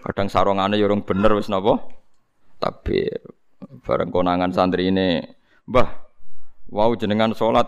Kadang 0.02 0.26
sarongane 0.34 0.82
ya 0.82 0.90
urung 0.90 1.06
bener 1.06 1.38
wis 1.38 1.46
napa? 1.46 1.86
Takbir. 2.58 3.22
Bareng 3.86 4.10
konangan 4.10 4.50
santri 4.50 4.90
ini, 4.90 5.22
"Mbah, 5.70 6.07
Wow 6.68 6.96
jenengan 7.00 7.32
sholat 7.32 7.68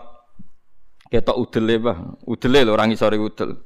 ketok 1.10 1.36
udele 1.36 1.74
bah, 1.80 1.98
udele 2.28 2.68
lho 2.68 2.72
orang 2.76 2.92
isore 2.92 3.16
udel. 3.16 3.56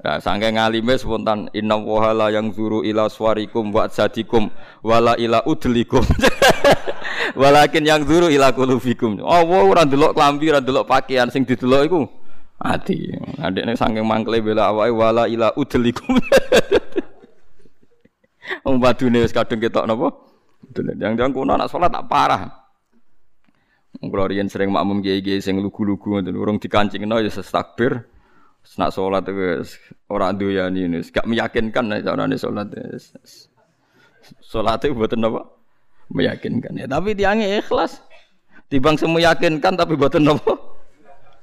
Nah, 0.00 0.16
sangke 0.16 0.48
ngalime 0.48 0.96
spontan 0.96 1.52
inna 1.52 1.76
wahala 1.76 2.32
yang 2.32 2.56
zuru 2.56 2.80
ila 2.80 3.12
swarikum 3.12 3.68
wa 3.68 3.84
sadikum 3.84 4.48
wala 4.80 5.12
ila 5.20 5.44
udlikum. 5.44 6.00
Walakin 7.40 7.84
yang 7.84 8.02
zuru 8.08 8.32
ila 8.32 8.50
kulufikum. 8.56 9.20
Oh, 9.20 9.44
wow, 9.44 9.68
ora 9.68 9.84
ndelok 9.84 10.16
klambi, 10.16 10.50
ora 10.50 10.64
ndelok 10.64 10.88
pakaian 10.88 11.28
sing 11.28 11.44
didelok 11.44 11.82
iku 11.84 12.00
ati. 12.56 13.12
Adekne 13.40 13.76
saking 13.76 14.04
mangkle 14.04 14.40
bela 14.40 14.72
awake 14.72 14.92
wala 14.92 15.28
ila 15.28 15.52
udlikum. 15.54 16.16
Wong 18.64 18.76
badune 18.82 19.22
wis 19.22 19.36
kadung 19.36 19.60
ketok 19.60 19.84
napa? 19.84 20.10
Yang-yang 20.74 21.30
kuno 21.32 21.54
anak 21.54 21.70
salat 21.70 21.92
tak 21.92 22.08
parah. 22.08 22.59
Kalau 23.98 24.30
sering 24.30 24.70
makmum 24.70 25.02
kiai-kiai 25.02 25.42
sing 25.42 25.58
lugu-lugu 25.58 26.14
ngoten 26.14 26.38
urung 26.38 26.62
dikancingno 26.62 27.18
ya 27.18 27.30
takbir. 27.42 28.06
Nak 28.78 28.92
salat 28.94 29.26
wis 29.32 29.80
ora 30.06 30.30
doyani 30.30 31.00
wis 31.00 31.10
gak 31.10 31.26
meyakinkan 31.26 31.90
nek 31.90 32.06
carane 32.06 32.36
salat. 32.38 32.70
Salate 34.44 34.92
mboten 34.92 35.26
apa? 35.26 35.42
Meyakinkan 36.12 36.76
ya, 36.76 36.86
tapi 36.90 37.16
tiangnya 37.16 37.62
ikhlas. 37.62 38.02
Tibang 38.70 38.94
semu 38.94 39.18
yakinkan 39.18 39.74
tapi 39.74 39.98
mboten 39.98 40.28
apa? 40.28 40.54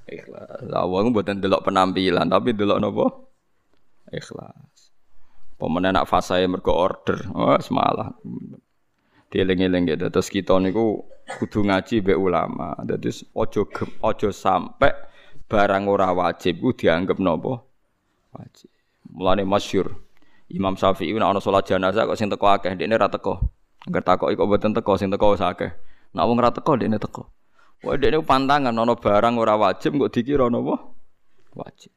Ikhlas. 0.07 0.63
Lah 0.67 0.87
wong 0.87 1.11
mboten 1.11 1.43
delok 1.43 1.67
penampilan, 1.67 2.31
tapi 2.31 2.55
delok 2.55 2.79
napa? 2.79 3.05
Ikhlas. 4.13 4.93
Pemenang 5.57 5.97
nak 5.97 6.07
fase 6.07 6.45
mergo 6.45 6.71
order. 6.71 7.17
Oh, 7.33 7.57
semalah. 7.57 8.13
Dieling-eling 9.33 9.89
gitu. 9.89 10.07
Terus 10.13 10.29
kita 10.29 10.55
niku 10.61 11.01
kudu 11.35 11.67
ngaji 11.67 11.99
be 11.99 12.15
ulama. 12.15 12.79
Dadi 12.87 13.11
ojo 13.35 13.67
ojo 13.99 14.29
sampai 14.31 14.95
barang 15.51 15.83
ora 15.91 16.15
wajib 16.15 16.63
ku 16.63 16.71
dianggap 16.71 17.19
napa? 17.19 17.59
Wajib. 18.31 18.71
Mulane 19.11 19.43
masyhur. 19.43 19.99
Imam 20.47 20.79
Syafi'i 20.79 21.11
nek 21.11 21.27
ana 21.27 21.39
salat 21.43 21.67
jenazah 21.67 22.07
kok 22.07 22.15
sing 22.15 22.31
teko 22.31 22.47
akeh, 22.47 22.71
dekne 22.79 22.95
ra 22.95 23.11
teko. 23.11 23.51
Angger 23.83 24.03
takoki 24.03 24.39
kok 24.39 24.47
mboten 24.47 24.71
teko 24.71 24.95
sing 24.95 25.11
teko 25.11 25.35
wis 25.35 25.43
akeh. 25.43 25.75
Nek 26.15 26.23
wong 26.23 26.39
ra 26.39 26.55
teko 26.55 26.79
dekne 26.79 26.95
teko. 26.95 27.27
Wah, 27.83 27.93
ini 27.93 28.17
pantangan, 28.25 28.73
nono 28.73 28.97
barang 28.97 29.37
ora 29.37 29.53
wajib, 29.53 29.99
kok 29.99 30.09
dikira 30.09 30.47
nopo 30.47 30.97
wajib. 31.53 31.91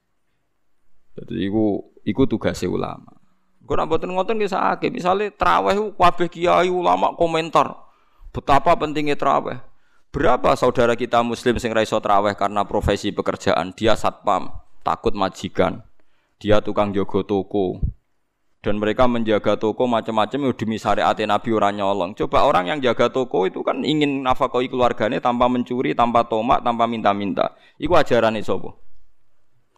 Jadi 1.14 1.46
iku 1.46 1.94
iku 2.02 2.26
tugasnya 2.26 2.68
ulama. 2.68 3.16
Kau 3.64 3.78
nak 3.78 3.86
buatin 3.86 4.10
ngotot 4.10 4.34
bisa 4.34 4.74
ake, 4.74 4.90
misalnya 4.90 5.30
teraweh 5.30 5.94
kabeh 5.94 6.26
kiai 6.26 6.66
ulama 6.66 7.14
komentar 7.14 7.89
betapa 8.30 8.74
pentingnya 8.78 9.18
teraweh. 9.18 9.58
Berapa 10.10 10.58
saudara 10.58 10.98
kita 10.98 11.22
muslim 11.22 11.62
sing 11.62 11.70
raiso 11.70 12.02
teraweh 12.02 12.34
karena 12.34 12.66
profesi 12.66 13.14
pekerjaan 13.14 13.70
dia 13.78 13.94
satpam, 13.94 14.50
takut 14.82 15.14
majikan, 15.14 15.86
dia 16.42 16.58
tukang 16.58 16.90
jogo 16.90 17.22
toko, 17.22 17.78
dan 18.58 18.82
mereka 18.82 19.06
menjaga 19.06 19.54
toko 19.54 19.86
macam-macam 19.86 20.50
demi 20.58 20.82
syariat 20.82 21.14
Nabi 21.14 21.50
orang 21.54 21.78
nyolong. 21.78 22.10
Coba 22.18 22.42
orang 22.42 22.74
yang 22.74 22.78
jaga 22.82 23.06
toko 23.06 23.46
itu 23.46 23.62
kan 23.62 23.86
ingin 23.86 24.26
nafkahi 24.26 24.66
keluarganya 24.66 25.22
tanpa 25.22 25.46
mencuri, 25.46 25.94
tanpa 25.94 26.26
tomak, 26.26 26.58
tanpa 26.66 26.90
minta-minta. 26.90 27.54
Iku 27.78 27.94
ajaran 27.94 28.34
sapa? 28.42 28.74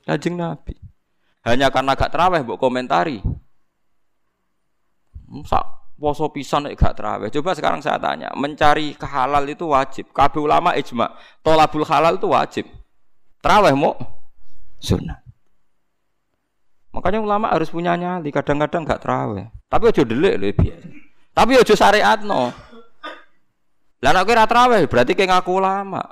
Kanjeng 0.09 0.41
Nabi. 0.41 0.75
Hanya 1.45 1.69
karena 1.69 1.93
gak 1.93 2.09
teraweh 2.09 2.41
mbok 2.41 2.57
komentari. 2.57 3.21
Sak 5.45 5.82
poso 5.99 6.27
pisan 6.33 6.67
nek 6.67 6.75
gak 6.75 6.99
teraweh. 6.99 7.29
Coba 7.31 7.55
sekarang 7.55 7.81
saya 7.81 8.01
tanya, 8.01 8.33
mencari 8.35 8.97
kehalal 8.99 9.47
itu 9.47 9.71
wajib. 9.71 10.11
Kabeh 10.11 10.43
ulama 10.43 10.75
ijma, 10.75 11.15
tolabul 11.41 11.87
halal 11.87 12.19
itu 12.19 12.29
wajib. 12.29 12.67
Teraweh 13.43 13.75
mau 13.75 13.95
sunnah. 14.79 15.23
Makanya 16.93 17.25
ulama 17.25 17.49
harus 17.49 17.73
punya 17.73 17.97
nyali. 17.97 18.29
Kadang-kadang 18.29 18.85
gak 18.85 19.01
terawih. 19.01 19.49
Tapi 19.67 19.83
ojo 19.89 20.03
delik 20.05 20.35
lho 20.37 20.49
biasa. 20.53 20.89
Tapi 21.33 21.53
ojo 21.57 21.75
syariat 21.75 22.21
no. 22.21 22.53
Lah 24.03 24.11
nek 24.13 24.27
kira 24.29 24.45
terawih 24.45 24.85
berarti 24.85 25.17
kayak 25.17 25.41
ngaku 25.41 25.51
ulama. 25.57 26.03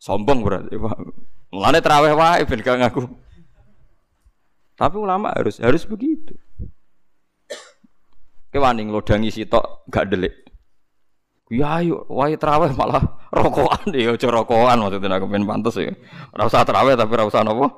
Sombong 0.00 0.40
berarti, 0.40 0.78
Pak. 0.78 0.98
Mulane 1.52 1.78
terawih 1.84 2.14
wae 2.16 2.42
ben 2.48 2.60
gak 2.64 2.78
ngaku. 2.80 3.02
Tapi 4.76 4.96
ulama 4.96 5.32
harus 5.32 5.60
harus 5.60 5.84
begitu. 5.84 6.36
Kewaning 8.56 8.88
lodangi 8.88 9.28
sitok 9.28 9.84
gak 9.92 10.08
delik. 10.08 10.32
Ya 11.52 11.76
ayo, 11.76 12.08
wae 12.08 12.40
terawih 12.40 12.72
malah 12.72 13.04
rokokan 13.36 13.92
ya 13.92 14.16
aja 14.16 14.32
rokokan 14.32 14.80
maksudnya 14.80 15.20
aku 15.20 15.28
pengen 15.28 15.44
pantes 15.44 15.76
ya. 15.76 15.92
Ora 16.32 16.48
usah 16.48 16.64
terawih 16.64 16.96
tapi 16.96 17.12
ora 17.20 17.28
usah 17.28 17.44
nopo. 17.44 17.68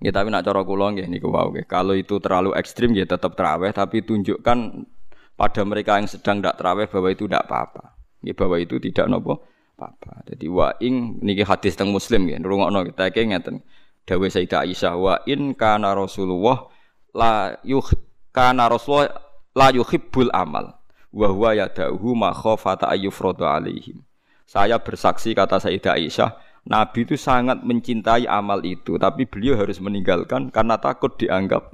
Ya 0.00 0.08
tapi 0.08 0.32
nak 0.32 0.40
cara 0.40 0.64
kula 0.64 0.96
nggih 0.96 1.04
niku 1.04 1.28
wau 1.28 1.52
nggih. 1.52 1.68
Kalau 1.68 1.92
itu 1.92 2.16
terlalu 2.16 2.56
ekstrim 2.56 2.96
ya 2.96 3.04
tetap 3.04 3.36
terawih 3.36 3.76
tapi 3.76 4.00
tunjukkan 4.00 4.88
pada 5.36 5.62
mereka 5.68 6.00
yang 6.00 6.08
sedang 6.08 6.40
tidak 6.40 6.56
terawih 6.56 6.88
bahwa 6.88 7.08
itu 7.12 7.24
tidak 7.28 7.44
apa-apa. 7.44 7.84
Ya 8.24 8.32
bahwa 8.32 8.56
itu 8.56 8.80
tidak 8.80 9.04
nopo 9.12 9.44
apa-apa. 9.76 10.32
Jadi 10.32 10.48
wa 10.48 10.72
ing 10.80 11.20
niki 11.20 11.44
hadis 11.44 11.76
teng 11.76 11.92
Muslim 11.92 12.24
nggih. 12.24 12.40
Ngrungokno 12.40 12.88
kita 12.88 13.12
iki 13.12 13.36
ngeten. 13.36 13.60
Dawe 14.08 14.26
Sayyidah 14.32 14.64
Aisyah 14.64 14.94
wa 14.96 15.20
in 15.28 15.52
kana 15.52 15.92
Rasulullah 15.92 16.72
la 17.12 17.52
yuh 17.60 18.07
kana 18.38 18.70
Rasulullah 18.70 19.10
la 19.50 19.74
yuhibbul 19.74 20.30
amal 20.30 20.78
wa 21.10 21.26
huwa 21.26 21.58
yada'uhu 21.58 22.14
ma 22.14 22.30
khafata 22.30 22.86
ayyufradu 22.86 23.42
alaihim. 23.42 24.06
Saya 24.46 24.78
bersaksi 24.78 25.34
kata 25.34 25.58
Sayyidah 25.58 25.98
Aisyah 25.98 26.30
Nabi 26.68 27.08
itu 27.08 27.16
sangat 27.16 27.64
mencintai 27.64 28.28
amal 28.28 28.60
itu, 28.60 29.00
tapi 29.00 29.24
beliau 29.24 29.56
harus 29.56 29.80
meninggalkan 29.80 30.52
karena 30.52 30.76
takut 30.76 31.16
dianggap 31.16 31.72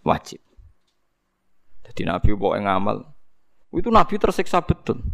wajib. 0.00 0.40
Jadi 1.84 2.02
Nabi 2.08 2.32
yang 2.32 2.64
ngamal. 2.64 3.12
Itu 3.76 3.92
Nabi 3.92 4.16
tersiksa 4.16 4.64
betul. 4.64 5.04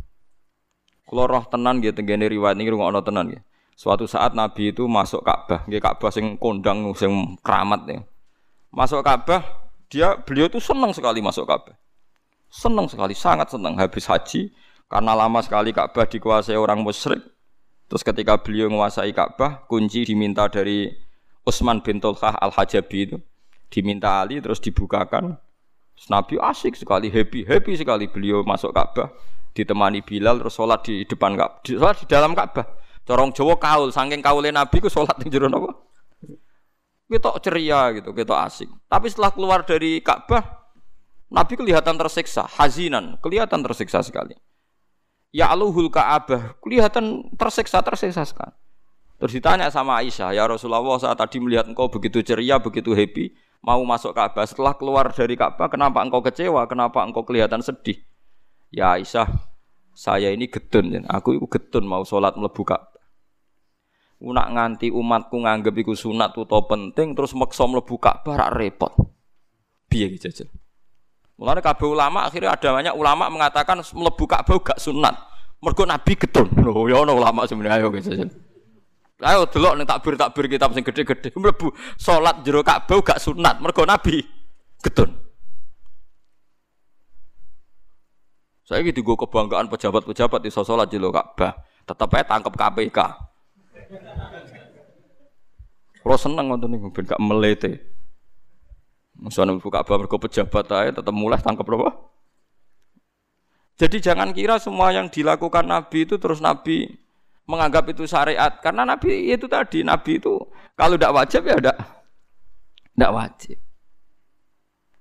Kalau 1.02 1.26
roh 1.26 1.44
tenan 1.50 1.82
gitu, 1.82 1.98
tenggene 1.98 2.30
riwayat 2.30 2.54
ini 2.56 2.70
rumah 2.70 2.94
tenan 3.02 3.35
gitu. 3.35 3.42
Suatu 3.74 4.06
saat 4.06 4.38
Nabi 4.38 4.70
itu 4.70 4.87
masuk 4.87 5.26
Ka'bah, 5.26 5.66
gitu 5.66 5.82
Ka'bah 5.82 6.14
sing 6.14 6.38
kondang, 6.38 6.87
sing 6.94 7.11
keramat 7.42 7.82
ya. 7.90 8.00
Masuk 8.70 9.02
Ka'bah, 9.02 9.42
dia 9.92 10.16
beliau 10.16 10.48
itu 10.48 10.57
senang 10.57 10.96
sekali 10.96 11.20
masuk 11.20 11.44
Ka'bah. 11.44 11.76
Senang 12.48 12.88
sekali, 12.88 13.12
sangat 13.12 13.52
senang 13.52 13.76
habis 13.76 14.09
haji 14.09 14.48
karena 14.88 15.12
lama 15.12 15.44
sekali 15.44 15.68
Ka'bah 15.76 16.09
dikuasai 16.09 16.57
orang 16.57 16.81
musyrik. 16.81 17.20
Terus 17.92 18.00
ketika 18.00 18.40
beliau 18.40 18.72
menguasai 18.72 19.12
Ka'bah, 19.12 19.68
kunci 19.68 20.09
diminta 20.09 20.48
dari 20.48 20.88
Utsman 21.44 21.85
bin 21.85 22.00
Tulkah 22.00 22.40
Al-Hajabi 22.40 22.98
itu. 23.05 23.20
Diminta 23.68 24.24
Ali 24.24 24.40
terus 24.40 24.64
dibukakan. 24.64 25.37
Terus 25.92 26.09
Nabi 26.09 26.40
asik 26.40 26.72
sekali, 26.72 27.12
happy, 27.12 27.44
happy 27.44 27.76
sekali 27.76 28.09
beliau 28.09 28.40
masuk 28.48 28.72
Ka'bah. 28.72 29.12
Ditemani 29.52 30.00
Bilal 30.00 30.40
terus 30.40 30.57
sholat 30.57 30.81
di 30.88 31.05
depan 31.05 31.37
Ka'bah. 31.37 31.61
Sholat 31.68 32.00
di 32.00 32.07
dalam 32.09 32.33
Ka'bah. 32.33 32.64
Corong 33.05 33.37
Jawa 33.37 33.61
kaul, 33.61 33.92
saking 33.92 34.24
kaulnya 34.24 34.64
Nabi 34.64 34.81
ku 34.81 34.88
sholat 34.88 35.20
di 35.20 35.28
jero 35.28 35.52
napa? 35.52 35.91
Kita 37.10 37.34
ceria 37.42 37.92
gitu, 37.96 38.10
kita 38.14 38.34
asik. 38.46 38.70
Tapi 38.88 39.06
setelah 39.10 39.32
keluar 39.34 39.60
dari 39.66 40.00
Ka'bah, 40.00 40.62
Nabi 41.32 41.56
kelihatan 41.56 41.96
tersiksa, 41.96 42.44
hazinan, 42.44 43.16
kelihatan 43.24 43.64
tersiksa 43.64 44.04
sekali. 44.04 44.36
Ya 45.32 45.48
aluhul 45.48 45.88
ka'abah 45.88 46.60
kelihatan 46.60 47.32
tersiksa 47.40 47.80
tersiksa 47.80 48.28
sekali. 48.28 48.52
Terus 49.16 49.32
ditanya 49.32 49.72
sama 49.72 50.04
Aisyah 50.04 50.36
ya 50.36 50.44
Rasulullah 50.44 50.84
saat 51.00 51.16
tadi 51.16 51.40
melihat 51.40 51.64
engkau 51.64 51.88
begitu 51.88 52.20
ceria 52.20 52.60
begitu 52.60 52.92
happy 52.92 53.32
mau 53.64 53.80
masuk 53.80 54.12
Ka'bah? 54.12 54.44
Setelah 54.44 54.76
keluar 54.76 55.08
dari 55.08 55.32
Ka'bah 55.32 55.72
kenapa 55.72 56.04
engkau 56.04 56.20
kecewa? 56.20 56.68
Kenapa 56.68 57.00
engkau 57.00 57.24
kelihatan 57.24 57.64
sedih? 57.64 57.96
Ya 58.68 58.92
Aisyah 58.92 59.24
saya 59.96 60.28
ini 60.36 60.52
getun 60.52 61.08
aku 61.08 61.40
itu 61.40 61.48
getun 61.48 61.88
mau 61.88 62.04
sholat 62.04 62.36
melebu 62.36 62.60
Ka'bah 62.60 62.91
nak 64.30 64.54
nganti 64.54 64.94
umatku 64.94 65.42
nganggep 65.42 65.74
iku 65.82 65.98
sunat 65.98 66.38
utawa 66.38 66.62
penting 66.70 67.18
terus 67.18 67.35
maksa 67.35 67.66
mlebu 67.66 67.98
Ka'bah 67.98 68.38
rak 68.38 68.50
repot 68.54 68.94
piye 69.90 70.14
jajal 70.14 70.46
Mulane 71.42 71.58
kabeh 71.58 71.90
ulama 71.90 72.30
akhirnya 72.30 72.54
ada 72.54 72.68
banyak 72.70 72.94
ulama 72.94 73.26
mengatakan 73.26 73.82
mlebu 73.82 74.24
Ka'bah 74.30 74.62
gak 74.62 74.78
sunat. 74.78 75.11
Mergo 75.58 75.82
Nabi 75.82 76.14
getun. 76.14 76.46
Loh 76.62 76.87
ya 76.87 77.02
ono 77.02 77.18
ulama 77.18 77.42
sebenarnya 77.50 77.82
ayo 77.82 77.90
guys. 77.90 78.06
Ayo 79.22 79.46
delok 79.50 79.74
ning 79.74 79.87
takbir-takbir 79.87 80.46
kitab 80.46 80.70
sing 80.70 80.87
gede-gede 80.87 81.35
mlebu 81.42 81.74
salat 81.98 82.46
jero 82.46 82.62
Ka'bah 82.62 83.02
gak 83.02 83.18
sunat. 83.18 83.58
Mergo 83.58 83.82
Nabi 83.82 84.22
getun. 84.87 85.11
Saya 88.62 88.87
gitu 88.87 89.02
gue 89.02 89.16
kebanggaan 89.18 89.66
pejabat-pejabat 89.66 90.46
di 90.46 90.50
sholat 90.54 90.87
di 90.87 91.02
Ka'bah. 91.02 91.58
Tetap 91.82 92.08
aja 92.14 92.24
tangkap 92.24 92.54
KPK. 92.54 92.98
Kalau 96.02 96.18
seneng 96.18 96.46
nonton 96.50 96.72
nih, 96.72 96.81
ben 96.90 97.05
gak 97.07 97.22
melete. 97.22 97.72
Misalnya 99.22 99.55
buka 99.61 99.85
Ka'bah 99.85 100.02
mergo 100.02 100.18
pejabat 100.18 100.66
aja 100.72 100.90
tetap 100.98 101.14
mulai 101.14 101.38
tangkap 101.38 101.62
apa? 101.68 101.94
Jadi 103.78 104.02
jangan 104.02 104.35
kira 104.35 104.59
semua 104.59 104.90
yang 104.90 105.07
dilakukan 105.07 105.62
Nabi 105.62 106.09
itu 106.09 106.18
terus 106.18 106.42
Nabi 106.42 106.90
menganggap 107.46 107.87
itu 107.92 108.06
syariat 108.08 108.50
karena 108.62 108.87
Nabi 108.87 109.31
itu 109.31 109.46
tadi 109.46 109.83
Nabi 109.83 110.19
itu 110.19 110.38
kalau 110.79 110.94
tidak 110.98 111.14
wajib 111.14 111.42
ya 111.46 111.56
tidak 111.58 111.79
tidak 112.94 113.12
wajib. 113.14 113.58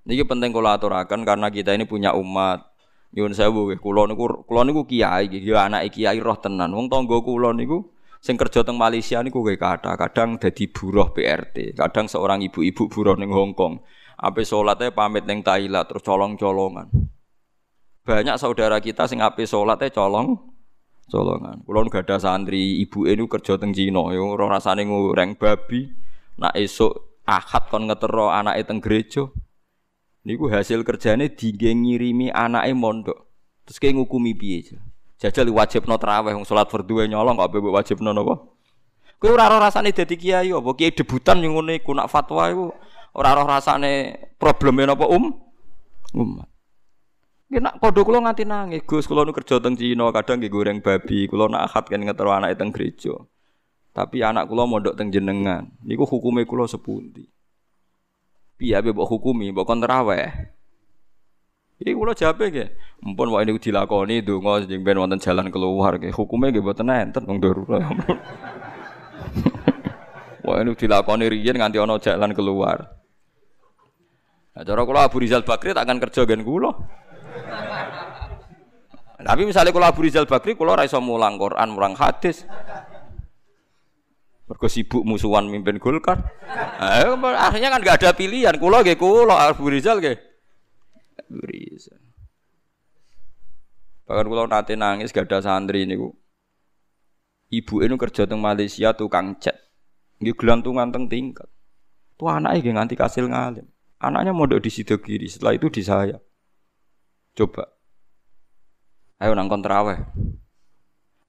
Ini 0.02 0.26
penting 0.26 0.50
kalau 0.50 0.70
aturakan 0.74 1.22
karena 1.22 1.48
kita 1.54 1.78
ini 1.78 1.86
punya 1.86 2.18
umat. 2.18 2.68
Nyuwun 3.12 3.36
sewu 3.36 3.68
nggih, 3.68 3.80
kula 3.84 4.08
niku 4.08 4.48
kula 4.48 4.64
niku 4.64 4.88
kiai 4.88 5.28
nggih, 5.28 5.44
ya 5.44 5.68
anak 5.68 5.92
kiai 5.92 6.18
roh 6.24 6.38
tenan. 6.40 6.72
Wong 6.72 6.88
tangga 6.88 7.20
kula 7.22 7.52
niku 7.54 7.92
sing 8.22 8.38
kerja 8.38 8.62
teng 8.62 8.78
Malaysia 8.78 9.18
niku 9.26 9.42
nggih 9.42 9.58
kadang 9.58 10.38
dadi 10.38 10.70
buruh 10.70 11.10
PRT, 11.10 11.74
kadang 11.74 12.06
seorang 12.06 12.46
ibu-ibu 12.46 12.86
buruh 12.86 13.18
ning 13.18 13.34
Hong 13.34 13.58
Kong. 13.58 13.82
Ape 14.22 14.46
sholatnya 14.46 14.94
pamit 14.94 15.26
neng 15.26 15.42
Thailand 15.42 15.90
terus 15.90 16.06
colong-colongan. 16.06 16.94
Banyak 18.06 18.38
saudara 18.38 18.78
kita 18.78 19.10
sing 19.10 19.18
ape 19.18 19.50
sholatnya 19.50 19.90
colong 19.90 20.38
colongan. 21.10 21.66
Kulo 21.66 21.82
gak 21.90 22.06
ada 22.06 22.22
santri, 22.22 22.86
ibu 22.86 23.10
ini 23.10 23.26
kerja 23.26 23.58
teng 23.58 23.74
Cina, 23.74 24.14
yo 24.14 24.38
ora 24.38 24.46
rasane 24.46 24.86
ngureng 24.86 25.42
babi. 25.42 25.90
Nak 26.38 26.54
esuk 26.54 27.26
akad 27.26 27.74
kon 27.74 27.90
ngetero 27.90 28.30
anake 28.30 28.62
teng 28.70 28.78
gereja. 28.78 29.26
Niku 30.22 30.54
hasil 30.54 30.86
kerjane 30.86 31.34
dige 31.34 31.74
ngirimi 31.74 32.30
anake 32.30 32.78
mondok. 32.78 33.26
Terus 33.66 33.82
kayak 33.82 33.98
ngukumi 33.98 34.38
piye 34.38 34.78
Jajal 35.22 35.54
wajibno 35.54 36.02
traweh 36.02 36.34
wong 36.34 36.50
salat 36.50 36.66
fardhu 36.74 37.06
nyolong 37.06 37.38
kok 37.38 37.54
mbok 37.54 37.78
wajibno 37.78 38.10
napa? 38.10 38.42
Kowe 39.22 39.30
ora 39.30 39.46
ora 39.54 39.70
rasane 39.70 39.94
dadi 39.94 40.18
kiai 40.18 40.50
apa 40.50 40.74
kiai 40.74 40.98
debutan 40.98 41.46
yang 41.46 41.62
ngene 41.62 41.78
iku 41.78 41.94
nak 41.94 42.10
fatwa 42.10 42.50
iku 42.50 42.74
ora 43.14 43.38
ora 43.38 43.62
rasane 43.62 44.18
probleme 44.42 44.82
napa 44.90 45.06
um 45.06 45.30
umat. 46.18 46.50
Nggih 47.52 47.62
nak 47.62 47.84
padha 47.84 48.02
kula 48.02 48.24
nganti 48.24 48.48
nangis, 48.48 48.82
Gus 48.88 49.06
kula 49.06 49.28
nu 49.28 49.36
kerja 49.36 49.60
teng 49.60 49.76
Cina, 49.76 50.08
kadang 50.16 50.40
nggih 50.40 50.48
goreng 50.48 50.80
babi, 50.80 51.28
kula 51.28 51.52
nak 51.52 51.68
akad 51.68 51.92
kan 51.92 52.00
ngetero 52.00 52.32
anake 52.32 52.56
teng 52.56 52.72
gereja. 52.72 53.12
Tapi 53.92 54.24
anak 54.24 54.48
kula 54.48 54.64
mondok 54.64 54.96
teng 54.96 55.12
jenengan, 55.12 55.68
niku 55.84 56.08
hukume 56.08 56.48
kula 56.48 56.64
sepundi. 56.64 57.28
Piye 58.56 58.80
ape 58.80 58.96
mbok 58.96 59.04
hukumi, 59.04 59.52
mbok 59.52 59.68
kon 59.68 59.84
terawih. 59.84 60.32
Iki 61.82 61.98
kula 61.98 62.14
jawabe 62.14 62.54
nggih. 62.54 62.70
Mumpun 63.02 63.34
wae 63.34 63.42
niku 63.42 63.58
dilakoni 63.58 64.22
donga 64.22 64.62
sing 64.62 64.86
ben 64.86 65.02
wonten 65.02 65.18
jalan 65.18 65.50
keluar 65.50 65.98
nggih. 65.98 66.14
Hukume 66.14 66.54
nggih 66.54 66.62
mboten 66.62 66.94
enten 66.94 67.26
wong 67.26 67.42
darurat. 67.42 67.82
Wah 70.46 70.62
ini 70.62 70.78
dilakoni 70.78 71.26
riyen 71.26 71.58
nganti 71.58 71.82
ana 71.82 71.98
jalan 71.98 72.38
keluar. 72.38 73.02
Nah, 74.52 74.62
cara 74.62 74.82
kula 74.86 75.10
Abu 75.10 75.26
Rizal 75.26 75.42
Bakri 75.42 75.74
tak 75.74 75.90
akan 75.90 75.98
kerja 75.98 76.22
gen 76.30 76.46
kula. 76.46 76.70
Tapi 79.22 79.46
misalnya 79.46 79.74
kalau 79.74 79.88
Abu 79.90 80.02
Rizal 80.06 80.26
Bakri, 80.26 80.58
kalau 80.58 80.74
raiso 80.74 80.98
mulang 80.98 81.38
Quran, 81.38 81.78
mulang 81.78 81.94
hadis, 81.94 82.42
Mergo 84.50 84.68
sibuk 84.68 85.08
musuhan 85.08 85.48
mimpin 85.48 85.80
Golkar. 85.80 86.20
Nah, 86.82 87.14
akhirnya 87.38 87.70
kan 87.70 87.86
gak 87.86 88.02
ada 88.02 88.10
pilihan. 88.18 88.58
Kulo 88.58 88.82
nggih 88.82 88.98
kulo 88.98 89.38
Abu 89.38 89.70
Rizal 89.70 90.02
nggih. 90.02 90.31
Abu 91.32 91.48
Rizal. 91.48 92.04
Bahkan 94.04 94.28
kulo 94.28 94.44
nate 94.52 94.76
nangis 94.76 95.16
gak 95.16 95.32
ada 95.32 95.40
santri 95.40 95.88
niku. 95.88 96.12
Ibu 97.48 97.88
ini 97.88 97.96
kerja 97.96 98.28
teng 98.28 98.44
Malaysia 98.44 98.92
tukang 98.92 99.40
cat. 99.40 99.56
Nggih 100.20 100.36
gelantungan 100.36 100.92
teng 100.92 101.08
tingkat. 101.08 101.48
Tuh 102.20 102.28
anaknya 102.28 102.60
nggih 102.60 102.76
nganti 102.76 102.96
kasil 103.00 103.32
ngalim. 103.32 103.64
Anaknya 104.04 104.36
mondok 104.36 104.60
di 104.60 104.72
situ 104.74 105.00
kiri, 105.00 105.32
setelah 105.32 105.56
itu 105.56 105.72
di 105.72 105.80
saya. 105.80 106.20
Coba. 107.32 107.72
Ayo 109.22 109.32
nang 109.32 109.48
kontraweh. 109.48 110.02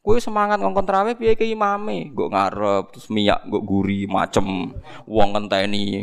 Kue 0.03 0.19
semangat 0.19 0.59
ngongkon 0.59 0.83
terawih 0.83 1.15
piye 1.15 1.39
ke 1.39 1.47
imame, 1.47 2.11
nggo 2.11 2.27
ngarep 2.27 2.91
terus 2.91 3.07
minyak 3.07 3.47
nggo 3.47 3.63
guri 3.63 4.11
macem 4.11 4.75
wong 5.07 5.29
ngenteni 5.31 6.03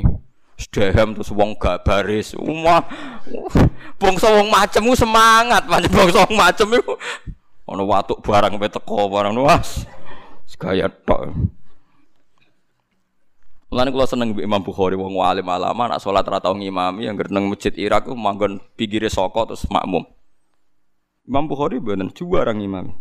sedahem 0.60 1.16
terus 1.16 1.32
wong 1.32 1.56
gak 1.56 1.88
baris. 1.88 2.36
Umah 2.36 2.84
bangsa 3.96 4.28
wong 4.36 4.52
macem 4.52 4.84
semangat, 4.92 5.64
pancen 5.64 5.92
bangsa 5.96 6.28
wong 6.28 6.36
macem 6.36 6.68
iku 6.76 6.94
ana 7.70 7.86
watuk 7.86 8.20
barang 8.20 8.60
pe 8.60 8.68
teko 8.68 9.08
barang 9.08 9.40
was. 9.40 9.88
Segaya 10.44 10.92
tok. 10.92 11.32
Mulane 13.70 13.94
kula 13.94 14.10
seneng 14.10 14.34
mbek 14.34 14.50
Imam 14.50 14.66
Bukhari 14.66 14.98
wong 14.98 15.22
alim 15.22 15.46
alama 15.46 15.94
nak 15.94 16.02
salat 16.02 16.26
ra 16.26 16.42
tau 16.42 16.58
ngimami 16.58 17.06
yang 17.06 17.14
nang 17.30 17.54
masjid 17.54 17.70
Irak 17.78 18.10
ku 18.10 18.18
manggon 18.18 18.58
pinggire 18.74 19.14
saka 19.14 19.54
terus 19.54 19.70
makmum. 19.70 20.10
Imam 21.30 21.46
Bukhari 21.46 21.78
bener 21.78 22.10
juara 22.10 22.50
ngimami. 22.50 22.98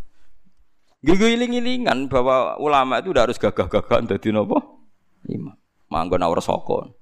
Giling-gilingan 1.00 2.12
bahwa 2.12 2.60
ulama 2.60 3.00
itu 3.00 3.16
udah 3.16 3.24
harus 3.24 3.40
gagah-gagahan 3.40 4.04
dadi 4.04 4.28
napa? 4.28 4.60
Imam. 5.24 5.56
Manggon 5.88 6.20
ora 6.20 6.44
saka. 6.44 6.92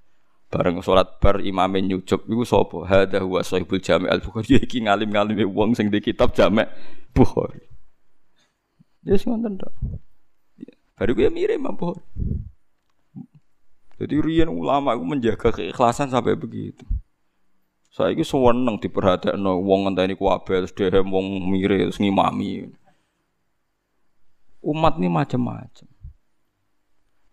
Bareng 0.46 0.78
salat 0.78 1.18
bar 1.18 1.42
imame 1.42 1.82
nyucup 1.82 2.22
iku 2.30 2.46
sapa? 2.46 2.86
Hadza 2.86 3.18
huwa 3.18 3.42
sahibul 3.42 3.82
Jami' 3.82 4.06
al-Bukhari 4.06 4.60
iki 4.66 4.78
ngalim-ngalime 4.86 5.42
wong 5.50 5.74
sing 5.74 5.90
di 5.90 5.98
kitab 5.98 6.32
Jami' 6.38 6.66
Bukhari. 7.10 7.66
Yes 9.02 9.26
ngoten 9.26 9.58
tok. 9.58 9.74
Baru 10.96 11.12
gue 11.12 11.28
mirip 11.28 11.58
Imam. 11.58 11.76
Jadi 13.96 14.14
rian 14.20 14.52
ulama 14.52 14.92
itu 14.92 15.04
menjaga 15.04 15.48
keikhlasan 15.50 16.12
sampai 16.12 16.36
begitu. 16.36 16.84
Saya 17.88 18.12
itu 18.12 18.28
seneng 18.28 18.76
diperhatikan 18.76 19.40
wong 19.40 19.88
ngenteni 19.88 20.20
terus 20.44 20.72
dehem 20.76 21.08
wong 21.08 21.48
terus 21.64 21.96
ngimami 21.96 22.68
umat 24.66 24.98
ini 24.98 25.08
macam-macam. 25.08 25.86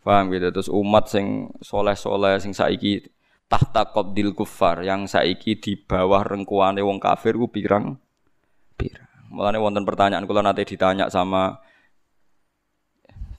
Paham 0.04 0.30
gitu. 0.36 0.51
Terus 0.51 0.70
umat 0.70 1.08
sing 1.08 1.49
soleh-soleh 1.64 2.38
sing 2.43 2.51
saiki 2.51 3.08
tahta 3.47 3.88
qabdil 3.89 4.36
kufar 4.36 4.84
yang 4.84 5.08
saiki 5.08 5.58
di 5.58 5.80
bawah 5.80 6.22
rengkuane 6.28 6.84
wong 6.84 6.99
kafir 6.99 7.39
ku 7.39 7.47
pirang 7.47 7.95
pirang. 8.76 9.08
Mulane 9.34 9.58
wonten 9.58 9.88
pertanyaan 9.88 10.30
kula 10.30 10.45
nanti 10.45 10.68
ditanya 10.68 11.10
sama 11.10 11.58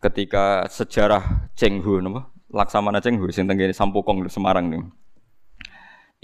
ketika 0.03 0.67
sejarah 0.67 1.53
Chenghu 1.55 2.03
napa? 2.03 2.33
Laksamana 2.51 2.99
Chenghu 2.99 3.31
sing 3.31 3.47
tenggene 3.47 3.77
Sampokong 3.77 4.27
Semarang 4.27 4.73
nih. 4.73 4.83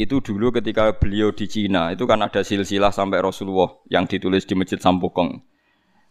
Itu 0.00 0.24
dulu 0.24 0.48
ketika 0.48 0.96
beliau 0.96 1.28
di 1.28 1.44
Cina, 1.44 1.92
itu 1.92 2.08
kan 2.08 2.24
ada 2.24 2.40
silsilah 2.40 2.88
sampai 2.88 3.20
Rasulullah 3.20 3.68
yang 3.92 4.08
ditulis 4.08 4.48
di 4.48 4.56
Masjid 4.56 4.80
Sampokong 4.80 5.44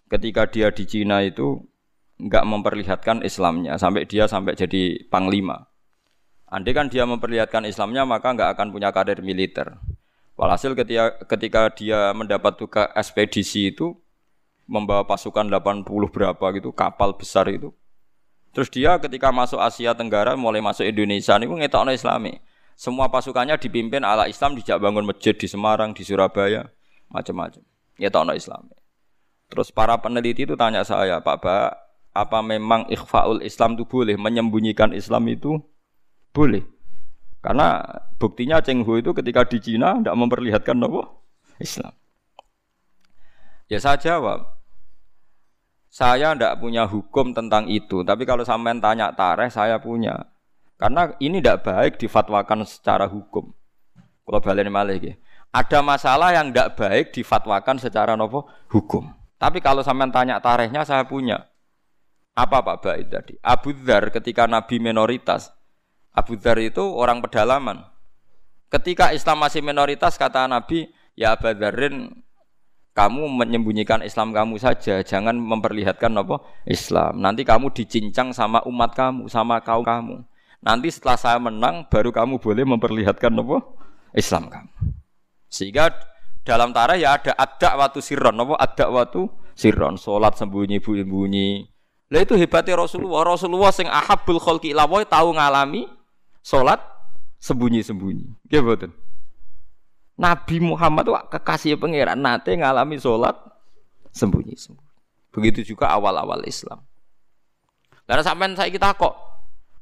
ketika 0.09 0.49
dia 0.49 0.73
di 0.73 0.83
Cina 0.89 1.21
itu 1.21 1.61
nggak 2.19 2.43
memperlihatkan 2.43 3.23
Islamnya 3.23 3.79
sampai 3.79 4.03
dia 4.03 4.27
sampai 4.27 4.59
jadi 4.59 5.07
panglima. 5.07 5.71
Andai 6.51 6.75
kan 6.75 6.91
dia 6.91 7.07
memperlihatkan 7.07 7.63
Islamnya 7.63 8.03
maka 8.03 8.35
nggak 8.35 8.59
akan 8.59 8.67
punya 8.75 8.91
karir 8.91 9.23
militer. 9.23 9.79
Walhasil 10.35 10.75
ketika 10.75 11.15
ketika 11.27 11.61
dia 11.71 12.11
mendapat 12.11 12.59
tugas 12.59 12.91
ekspedisi 12.95 13.71
itu 13.71 13.95
membawa 14.67 15.07
pasukan 15.07 15.47
80 15.47 15.87
berapa 16.11 16.45
gitu 16.59 16.75
kapal 16.75 17.15
besar 17.15 17.47
itu. 17.47 17.71
Terus 18.51 18.69
dia 18.69 18.97
ketika 18.99 19.29
masuk 19.29 19.61
Asia 19.61 19.93
Tenggara 19.95 20.33
mulai 20.35 20.59
masuk 20.59 20.83
Indonesia 20.83 21.37
ini 21.37 21.45
ngetokno 21.47 21.93
Islami. 21.93 22.41
Semua 22.79 23.11
pasukannya 23.11 23.59
dipimpin 23.59 24.07
ala 24.07 24.31
Islam 24.31 24.55
dijak 24.55 24.79
bangun 24.79 25.03
masjid 25.03 25.35
di 25.35 25.51
Semarang, 25.51 25.91
di 25.91 26.07
Surabaya, 26.07 26.63
macam-macam. 27.11 27.59
Ngetokno 27.99 28.31
Islami. 28.31 28.71
Terus 29.51 29.67
para 29.75 29.99
peneliti 29.99 30.47
itu 30.47 30.55
tanya 30.55 30.87
saya, 30.87 31.19
Pak 31.19 31.37
Ba, 31.43 31.88
apa 32.13 32.41
memang 32.41 32.89
ikhfaul 32.89 33.41
Islam 33.45 33.77
itu 33.77 33.85
boleh 33.85 34.15
menyembunyikan 34.17 34.91
Islam 34.93 35.29
itu 35.29 35.61
boleh? 36.33 36.65
Karena 37.39 37.79
buktinya 38.19 38.59
Cheng 38.59 38.83
Ho 38.83 38.99
itu 38.99 39.15
ketika 39.15 39.47
di 39.47 39.63
Cina 39.63 39.99
tidak 39.99 40.15
memperlihatkan 40.17 40.75
apa? 40.75 41.07
Islam. 41.59 41.91
Ya 43.69 43.77
saya 43.77 44.01
jawab, 44.01 44.59
saya 45.89 46.37
tidak 46.37 46.61
punya 46.61 46.85
hukum 46.85 47.33
tentang 47.33 47.65
itu. 47.65 48.05
Tapi 48.05 48.23
kalau 48.25 48.45
sampean 48.45 48.77
tanya 48.77 49.09
tareh, 49.13 49.49
saya 49.49 49.81
punya. 49.81 50.29
Karena 50.79 51.11
ini 51.19 51.41
tidak 51.43 51.65
baik 51.65 51.93
difatwakan 51.99 52.63
secara 52.63 53.09
hukum. 53.09 53.51
Kalau 54.23 54.39
balik 54.39 54.69
malih 54.69 55.17
Ada 55.49 55.81
masalah 55.81 56.29
yang 56.29 56.53
tidak 56.53 56.77
baik 56.77 57.05
difatwakan 57.09 57.81
secara 57.81 58.13
nopo 58.13 58.45
hukum. 58.69 59.09
Tapi 59.41 59.57
kalau 59.65 59.81
sampean 59.81 60.13
tanya 60.13 60.37
tarikhnya 60.37 60.85
saya 60.85 61.01
punya. 61.09 61.48
Apa 62.39 62.63
Pak 62.63 62.77
Baid 62.79 63.11
tadi? 63.11 63.35
Abu 63.43 63.75
Dhar 63.75 64.15
ketika 64.15 64.47
Nabi 64.47 64.79
minoritas. 64.79 65.51
Abu 66.15 66.39
Dhar 66.39 66.55
itu 66.63 66.79
orang 66.79 67.19
pedalaman. 67.19 67.83
Ketika 68.71 69.11
Islam 69.11 69.43
masih 69.43 69.59
minoritas 69.59 70.15
kata 70.15 70.47
Nabi, 70.47 70.87
ya 71.19 71.35
Abu 71.35 71.51
Dharin 71.51 72.23
kamu 72.95 73.27
menyembunyikan 73.27 73.99
Islam 74.07 74.31
kamu 74.31 74.55
saja, 74.55 75.03
jangan 75.03 75.35
memperlihatkan 75.35 76.15
apa 76.15 76.39
Islam. 76.63 77.19
Nanti 77.19 77.43
kamu 77.43 77.75
dicincang 77.75 78.31
sama 78.31 78.63
umat 78.63 78.95
kamu, 78.95 79.27
sama 79.27 79.59
kaum 79.59 79.83
kamu. 79.83 80.23
Nanti 80.63 80.87
setelah 80.95 81.19
saya 81.19 81.39
menang, 81.43 81.91
baru 81.91 82.15
kamu 82.15 82.39
boleh 82.39 82.63
memperlihatkan 82.63 83.35
apa 83.35 83.57
Islam 84.15 84.47
kamu. 84.47 84.71
Sehingga 85.51 85.91
dalam 86.47 86.71
tarah 86.71 86.95
ya 86.95 87.19
ada 87.19 87.35
ada 87.35 87.69
waktu 87.75 87.99
sirron, 87.99 88.39
apa 88.39 88.55
ada 88.63 88.85
waktu 88.87 89.27
sirron, 89.59 89.99
sholat 89.99 90.39
sembunyi 90.39 90.79
bunyi. 90.79 91.78
Lah 92.09 92.25
itu 92.25 92.33
hebatnya 92.33 92.73
Rasulullah. 92.73 93.21
Rasulullah 93.21 93.69
sing 93.69 93.85
ahabul 93.85 94.41
khalqi 94.41 94.73
ila 94.73 94.89
tahu 95.05 95.37
ngalami 95.37 95.85
sholat 96.41 96.81
sembunyi-sembunyi. 97.37 98.49
Nggih 98.49 98.61
mboten. 98.65 98.91
Nabi 100.19 100.57
Muhammad 100.59 101.07
itu 101.07 101.13
kekasih 101.31 101.79
pangeran 101.79 102.19
nate 102.19 102.57
ngalami 102.57 102.97
sholat 102.97 103.37
sembunyi-sembunyi. 104.11 104.89
Begitu 105.29 105.75
juga 105.75 105.93
awal-awal 105.93 106.41
Islam. 106.49 106.81
Karena 108.09 108.25
sampean 108.25 108.57
saya 108.57 108.73
kita 108.73 108.97
kok. 108.97 109.13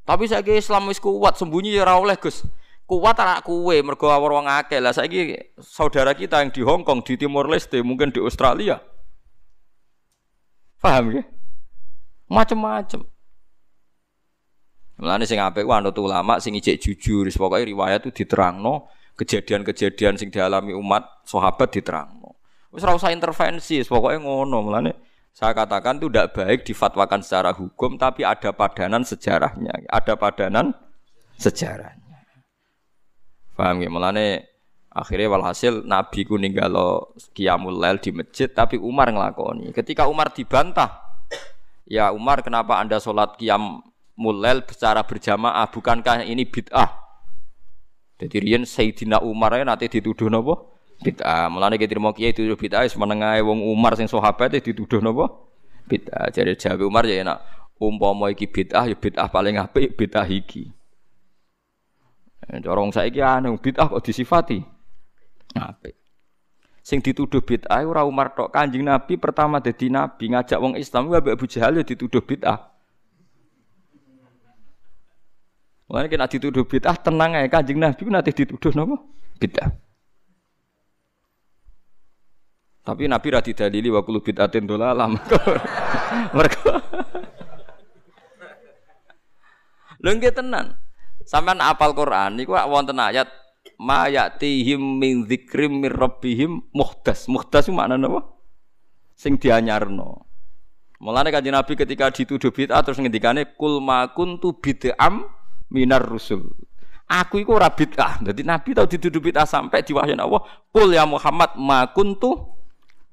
Tapi 0.04 0.28
saya 0.28 0.44
Islam 0.44 0.88
wis 0.92 1.00
kuat 1.00 1.40
sembunyi 1.40 1.76
ya 1.76 1.84
ora 1.84 1.96
oleh 1.96 2.16
Gus 2.20 2.44
kuat 2.88 3.20
anak 3.20 3.44
kue 3.44 3.84
mergo 3.84 4.08
awor 4.08 4.40
wong 4.40 4.48
akeh 4.48 4.80
lah 4.80 4.96
saiki 4.96 5.36
saudara 5.60 6.16
kita 6.16 6.40
yang 6.40 6.48
di 6.48 6.64
Hong 6.64 6.88
Kong 6.88 7.04
di 7.04 7.20
Timor 7.20 7.44
Leste 7.44 7.84
mungkin 7.84 8.08
di 8.08 8.16
Australia 8.16 8.80
paham 10.80 11.20
ya 11.20 11.22
macam-macam 12.28 13.02
Mulane 14.98 15.30
sing 15.30 15.38
apik 15.38 15.62
ku 15.62 15.70
anut 15.70 15.94
ulama 16.02 16.42
sing 16.42 16.58
ijek 16.58 16.82
jujur, 16.82 17.30
pokoke 17.30 17.62
riwayat 17.62 18.02
itu 18.02 18.26
diterangno, 18.26 18.90
kejadian-kejadian 19.14 20.18
sing 20.18 20.28
dialami 20.34 20.74
umat 20.74 21.22
sahabat 21.22 21.70
diterangno. 21.70 22.34
Wis 22.74 22.82
ora 22.82 22.98
usah 22.98 23.14
intervensi, 23.14 23.78
pokoknya 23.86 24.18
ngono. 24.26 24.58
Mulane 24.58 24.90
saya 25.30 25.54
katakan 25.54 26.02
itu 26.02 26.10
tidak 26.10 26.34
baik 26.34 26.66
difatwakan 26.66 27.22
secara 27.22 27.54
hukum, 27.54 27.94
tapi 27.94 28.26
ada 28.26 28.50
padanan 28.50 29.06
sejarahnya. 29.06 29.86
Ada 29.86 30.18
padanan 30.18 30.74
sejarahnya. 31.38 32.18
Paham 33.54 33.78
ya? 33.78 33.90
Mulane 33.94 34.50
akhirnya 34.90 35.30
walhasil 35.30 35.86
Nabi 35.86 36.26
ku 36.26 36.34
ninggalo 36.34 37.14
qiyamul 37.38 37.78
lail 37.78 38.02
di 38.02 38.10
masjid, 38.10 38.50
tapi 38.50 38.82
Umar 38.82 39.14
ngelakoni. 39.14 39.70
Ketika 39.70 40.10
Umar 40.10 40.34
dibantah, 40.34 41.07
ya 41.88 42.12
Umar 42.12 42.44
kenapa 42.44 42.76
anda 42.76 43.00
sholat 43.00 43.40
qiyam 43.40 43.80
mulel 44.14 44.60
secara 44.68 45.00
berjamaah? 45.02 45.66
Bukankah 45.72 46.22
ini 46.28 46.44
bid'ah? 46.44 46.92
Jadi 48.18 48.36
riyen 48.42 48.68
Sayyidina 48.68 49.24
Umar 49.24 49.56
ya 49.56 49.64
nanti 49.64 49.88
dituduh 49.88 50.28
nopo? 50.28 50.76
Bid'ah. 51.00 51.48
Mulane 51.48 51.80
kita 51.80 51.96
terima 51.96 52.12
kiai 52.12 52.34
dituduh 52.34 52.58
bid'ah 52.58 52.84
wis 52.84 52.98
menengae 52.98 53.40
wong 53.40 53.64
Umar 53.64 53.96
sing 53.96 54.10
sahabat 54.10 54.52
dituduh 54.58 55.00
nopo? 55.00 55.54
Bid'ah. 55.88 56.28
Jadi 56.28 56.58
jawab 56.58 56.84
Umar 56.84 57.08
ya 57.08 57.24
enak. 57.24 57.38
Umpama 57.78 58.34
iki 58.34 58.50
bid'ah 58.50 58.90
ya 58.90 58.96
bid'ah 58.98 59.30
paling 59.30 59.56
apik 59.56 59.94
bid'ah 59.94 60.26
iki. 60.26 60.74
Orang 62.66 62.90
saiki 62.90 63.22
aneh 63.22 63.54
bid'ah 63.54 63.86
kok 63.86 64.02
disifati? 64.02 64.58
Apik 65.54 65.87
sing 66.88 67.04
dituduh 67.04 67.44
bid'ah 67.44 67.84
ora 67.84 68.08
Umar 68.08 68.32
tok 68.32 68.48
Kanjeng 68.48 68.80
Nabi 68.80 69.20
pertama 69.20 69.60
dadi 69.60 69.92
nabi 69.92 70.32
ngajak 70.32 70.56
wong 70.56 70.80
Islam 70.80 71.12
Abu 71.12 71.44
Jahal 71.44 71.76
ya 71.76 71.84
dituduh 71.84 72.24
bid'ah 72.24 72.72
Mulane 75.84 76.08
kena 76.08 76.24
dituduh 76.24 76.64
bid'ah 76.64 76.96
tenang 76.96 77.36
ae 77.36 77.44
Kanjeng 77.52 77.76
Nabi 77.76 78.00
ku 78.00 78.08
nanti 78.08 78.32
dituduh 78.32 78.72
napa? 78.76 78.96
Bid'ah. 79.40 79.72
Tapi 82.84 83.08
Nabi 83.08 83.26
ra 83.32 83.40
didalili 83.40 83.88
wa 83.88 84.04
kullu 84.04 84.20
bid'atin 84.20 84.68
dolalah. 84.68 85.08
Mergo 85.08 86.60
Lho 90.04 90.10
nggih 90.12 90.32
tenan. 90.32 90.76
Sampeyan 91.24 91.64
apal 91.64 91.96
Quran 91.96 92.36
niku 92.36 92.52
wonten 92.52 93.00
ayat 93.00 93.32
ma 93.78 94.10
ya'tihim 94.10 94.98
min 94.98 95.24
dzikrim 95.24 95.86
mir 95.86 95.94
rabbihim 95.94 96.66
muhdas. 96.74 97.30
Muhdas 97.30 97.70
itu 97.70 97.74
makna 97.74 97.94
napa? 97.94 98.26
Sing 99.14 99.38
dianyarno. 99.38 100.26
Mulane 100.98 101.30
kanjeng 101.30 101.54
Nabi 101.54 101.78
ketika 101.78 102.10
dituduh 102.10 102.50
bid'ah 102.50 102.82
terus 102.82 102.98
ngendikane 102.98 103.54
kul 103.54 103.78
ma 103.78 104.10
kuntu 104.10 104.58
bid'am 104.58 105.30
minar 105.70 106.02
rusul. 106.02 106.50
Aku 107.06 107.38
iku 107.38 107.54
ora 107.54 107.70
bid'ah. 107.70 108.18
Dadi 108.20 108.42
Nabi 108.42 108.74
tau 108.74 108.90
dituduh 108.90 109.22
bid'ah 109.22 109.46
sampai 109.46 109.86
diwahyani 109.86 110.18
Allah, 110.18 110.42
"Qul 110.74 110.92
ya 110.92 111.06
Muhammad 111.06 111.54
ma 111.54 111.86
kuntu 111.94 112.50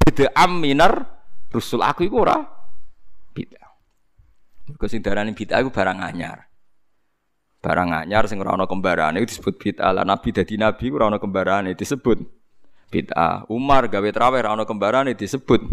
bid'am 0.01 0.51
minar 0.57 1.22
rusul." 1.53 1.86
Aku 1.86 2.09
iku 2.09 2.26
ora 2.26 2.41
bid'ah. 3.38 3.70
Mergo 4.66 4.86
sing 4.89 5.05
darani 5.05 5.38
bid'ah 5.38 5.61
iku 5.61 5.70
barang 5.70 6.01
anyar. 6.01 6.49
Barang 7.66 7.97
anyar 7.97 8.30
sing 8.30 8.38
ora 8.38 8.53
ana 8.53 8.70
kembarane 8.70 9.26
disebut 9.26 9.57
bid'ah. 9.57 9.89
Lah 9.89 10.05
Nabi 10.05 10.30
dadi 10.30 10.53
nabi 10.53 10.93
ora 10.93 11.09
ana 11.09 11.18
kembarane 11.18 11.74
disebut 11.74 12.22
bid'ah. 12.93 13.49
Umar 13.49 13.89
gawe 13.89 14.05
traweh 14.13 14.45
ora 14.45 14.53
ana 14.53 14.70
kembarane 14.70 15.18
disebut 15.18 15.66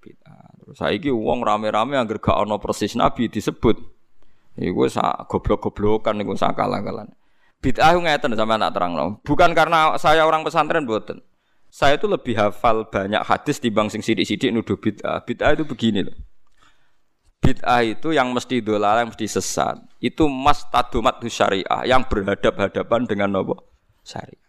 bid'ah. 0.00 0.48
Terus 0.64 0.80
saiki 0.80 1.12
wong 1.12 1.44
rame-rame 1.44 2.00
angger 2.00 2.16
gak 2.24 2.40
ana 2.40 2.56
persis 2.56 2.96
nabi 2.96 3.28
disebut 3.28 3.76
Iku 4.56 4.88
sak 4.88 5.28
goblok-goblokan 5.28 6.16
niku 6.16 6.32
sak 6.40 6.56
kalah-kalan. 6.56 7.12
Bid'ah 7.60 7.92
ngeten 7.92 8.32
sama 8.32 8.56
tak 8.56 8.72
terang 8.72 9.20
Bukan 9.20 9.52
karena 9.52 10.00
saya 10.00 10.24
orang 10.24 10.40
pesantren 10.40 10.88
buatan. 10.88 11.20
Saya 11.68 12.00
itu 12.00 12.08
lebih 12.08 12.32
hafal 12.34 12.88
banyak 12.88 13.20
hadis 13.28 13.60
di 13.60 13.68
bang 13.68 13.92
sing 13.92 14.00
sidik-sidik 14.00 14.48
nuduh 14.56 14.80
bid'ah. 14.80 15.20
Bid'ah 15.20 15.52
itu 15.52 15.68
begini 15.68 16.08
loh. 16.08 16.16
Bid'ah 17.44 17.84
itu 17.84 18.16
yang 18.16 18.32
mesti 18.32 18.64
dolal, 18.64 19.04
yang 19.04 19.12
mesti 19.12 19.28
sesat. 19.28 19.89
Itu 20.00 20.32
mas 20.32 20.64
tadumat 20.72 21.20
syariah 21.28 21.84
yang 21.84 22.08
berhadap-hadapan 22.08 23.04
dengan 23.04 23.28
nopo 23.36 23.68
syariah. 24.00 24.48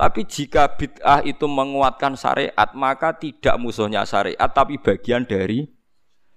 Tapi 0.00 0.24
jika 0.24 0.72
bid'ah 0.72 1.22
itu 1.22 1.44
menguatkan 1.44 2.16
syariat, 2.16 2.72
maka 2.74 3.14
tidak 3.14 3.54
musuhnya 3.60 4.02
syariat, 4.02 4.48
tapi 4.50 4.80
bagian 4.80 5.28
dari 5.28 5.68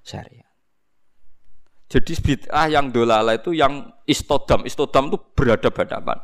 syariat. 0.04 0.52
Jadi 1.88 2.14
bid'ah 2.20 2.68
yang 2.68 2.92
dolala 2.92 3.40
itu 3.40 3.56
yang 3.56 3.90
istodam. 4.04 4.68
Istodam 4.68 5.10
itu 5.10 5.18
berhadapan-hadapan. 5.34 6.20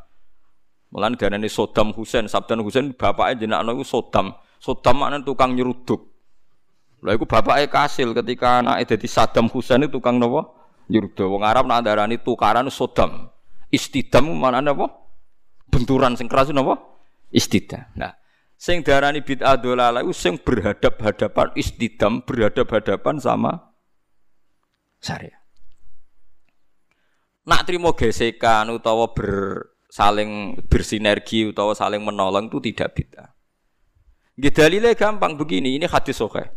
Mulane 0.92 1.16
ini 1.16 1.48
Sodam 1.48 1.96
Husain, 1.96 2.28
Sabdan 2.28 2.60
Husain 2.60 2.92
bapaknya 2.92 3.48
jenakno 3.48 3.80
itu 3.80 3.88
Sodam. 3.88 4.36
Sodam 4.60 5.00
mana 5.00 5.24
tukang 5.24 5.56
nyeruduk. 5.56 6.12
Lah 7.02 7.16
iku 7.16 7.24
bapaknya 7.24 7.72
kasil 7.72 8.12
ketika 8.12 8.60
anaknya 8.60 8.94
jadi 8.94 9.08
Saddam 9.08 9.48
Husain 9.48 9.88
itu 9.88 9.98
tukang 9.98 10.20
nopo? 10.20 10.61
Nyeruduk. 10.92 11.24
Wong 11.32 11.48
Arab 11.48 11.72
nak 11.72 11.88
darani 11.88 12.20
tukaran 12.20 12.68
Sodam. 12.68 13.32
Istidam 13.72 14.28
mana 14.36 14.60
apa? 14.60 14.92
Benturan 15.72 16.20
sing 16.20 16.28
keras 16.28 16.52
napa? 16.52 16.76
Istidam. 17.32 17.88
Nah, 17.96 18.12
sing 18.60 18.84
darani 18.84 19.24
bid'ah 19.24 19.56
dolala 19.56 20.04
itu 20.04 20.12
sing 20.12 20.36
berhadap-hadapan 20.36 21.56
istidam, 21.56 22.20
berhadap-hadapan 22.28 23.24
sama 23.24 23.72
syariat 25.00 25.42
nak 27.46 27.66
terima 27.66 27.90
gesekan 27.98 28.70
utawa 28.70 29.10
ber 29.12 29.66
saling 29.90 30.62
bersinergi 30.70 31.50
utawa 31.50 31.74
saling 31.74 32.00
menolong 32.00 32.48
itu 32.48 32.72
tidak 32.72 32.96
beda. 32.96 33.24
Nggih 34.40 34.54
dalile 34.56 34.92
gampang 34.96 35.36
begini, 35.36 35.76
ini 35.76 35.86
hadis 35.90 36.18
sahih. 36.18 36.48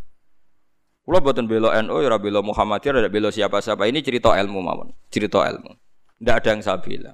Kula 1.05 1.21
boten 1.21 1.45
bela 1.45 1.77
NU 1.85 2.01
ya 2.01 2.17
bela 2.17 2.41
Muhammadiyah 2.41 3.05
ya 3.05 3.11
bela 3.13 3.29
siapa-siapa. 3.29 3.85
Ini 3.85 4.01
cerita 4.01 4.33
ilmu 4.33 4.65
mawon, 4.65 4.89
cerita 5.13 5.45
ilmu. 5.45 5.77
Tidak 6.17 6.35
ada 6.41 6.49
yang 6.49 6.61
saya 6.65 6.81
bela. 6.81 7.13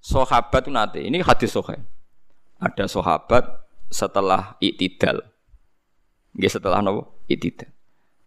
Sahabat 0.00 0.64
itu 0.64 0.70
nanti, 0.70 1.00
ini 1.04 1.20
hadis 1.20 1.52
sahih. 1.52 1.82
Ada 2.62 2.86
sahabat 2.86 3.44
setelah 3.90 4.54
itidal. 4.62 5.26
Nggih 6.38 6.50
setelah 6.54 6.78
nopo? 6.80 7.18
Itidal. 7.26 7.68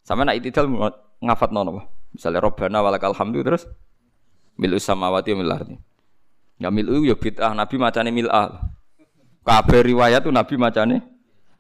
Sama 0.04 0.28
nak 0.28 0.36
itidal 0.38 0.68
ngafat 1.24 1.50
nopo? 1.56 1.88
Misalnya 2.12 2.44
Robbana 2.44 2.84
walakal 2.84 3.16
hamdu 3.16 3.40
terus 3.42 3.64
milu 4.60 4.78
samawati 4.78 5.32
mil 5.34 5.50
ardi. 5.50 5.80
Ya 6.60 6.70
milu 6.70 7.08
ya 7.08 7.16
bid'ah 7.18 7.56
Nabi 7.56 7.76
macane 7.80 8.12
mil'ah. 8.14 8.70
Kabeh 9.44 9.82
riwayat 9.82 10.22
tuh 10.24 10.32
Nabi 10.36 10.56
macane 10.60 11.13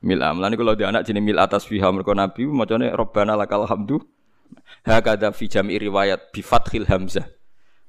mil'ah. 0.04 0.36
Mulane 0.36 0.60
kalau 0.60 0.76
dia 0.76 0.92
anak 0.92 1.08
jenis 1.08 1.24
mil'ah 1.24 1.48
tasbihah 1.48 1.90
mergo 1.90 2.12
Nabi 2.12 2.46
macane 2.46 2.92
Robbana 2.92 3.40
lakal 3.40 3.66
hamdu. 3.66 4.04
Hakada 4.84 5.32
fi 5.32 5.48
jam'i 5.48 5.80
riwayat 5.80 6.36
bi 6.36 6.44
fathil 6.44 6.86
hamzah. 6.86 7.26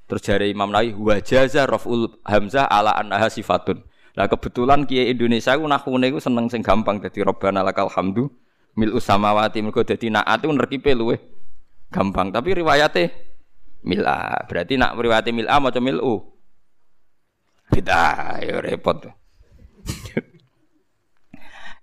Terus 0.07 0.23
Imam 0.47 0.71
Nawawi 0.71 0.95
wajaza 0.95 1.67
raful 1.67 2.15
hamzah 2.23 2.71
ala 2.71 2.95
annaha 2.95 3.27
sifatun. 3.27 3.83
Lah 4.15 4.31
kebetulan 4.31 4.87
kiai 4.87 5.11
Indonesia 5.11 5.59
ku 5.59 5.67
nahune 5.67 6.07
ku 6.15 6.23
seneng 6.23 6.47
sing 6.47 6.63
gampang 6.63 7.03
dadi 7.03 7.27
Robbana 7.27 7.67
lakal 7.67 7.91
hamdu 7.91 8.31
mil 8.79 8.95
samawati 8.99 9.63
mergo 9.63 9.83
dadi 9.83 10.11
naat 10.11 10.43
ku 10.43 10.51
nerkipe 10.55 10.95
luweh 10.95 11.19
gampang 11.95 12.35
tapi 12.35 12.59
riwayatnya 12.59 13.11
mila 13.87 14.35
berarti 14.51 14.75
nak 14.75 14.99
riwayatnya 14.99 15.31
mila 15.31 15.63
mau 15.63 15.71
milu 15.79 16.15
beda 17.71 18.39
ya 18.43 18.59
repot 18.59 19.15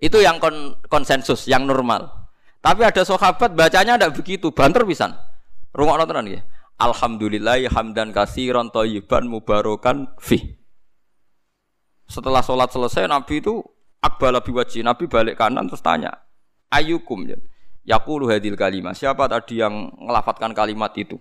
itu 0.02 0.18
yang 0.20 0.42
kon 0.42 0.76
konsensus 0.90 1.46
yang 1.46 1.64
normal 1.70 2.10
tapi 2.60 2.82
ada 2.82 3.06
sahabat 3.06 3.54
bacanya 3.54 3.96
tidak 3.96 4.18
begitu 4.18 4.50
banter 4.52 4.82
pisan 4.84 5.14
rumah 5.72 6.02
nonton 6.02 6.28
ya 6.28 6.42
Alhamdulillah 6.82 7.62
hamdan 7.70 8.10
kasiron 8.10 8.74
toyiban 8.74 9.30
mubarokan 9.30 10.10
fi 10.18 10.58
setelah 12.10 12.42
sholat 12.42 12.74
selesai 12.74 13.06
Nabi 13.06 13.40
itu 13.40 13.62
akbal 14.02 14.34
lebih 14.34 14.58
wajib 14.58 14.82
Nabi 14.84 15.06
balik 15.06 15.38
kanan 15.38 15.70
terus 15.70 15.86
tanya 15.86 16.12
ayukum 16.74 17.30
ya 17.30 17.38
Yakulu 17.82 18.30
hadil 18.30 18.54
kalimat. 18.54 18.94
Siapa 18.94 19.26
tadi 19.26 19.58
yang 19.58 19.90
ngelafatkan 19.98 20.54
kalimat 20.54 20.94
itu? 20.94 21.18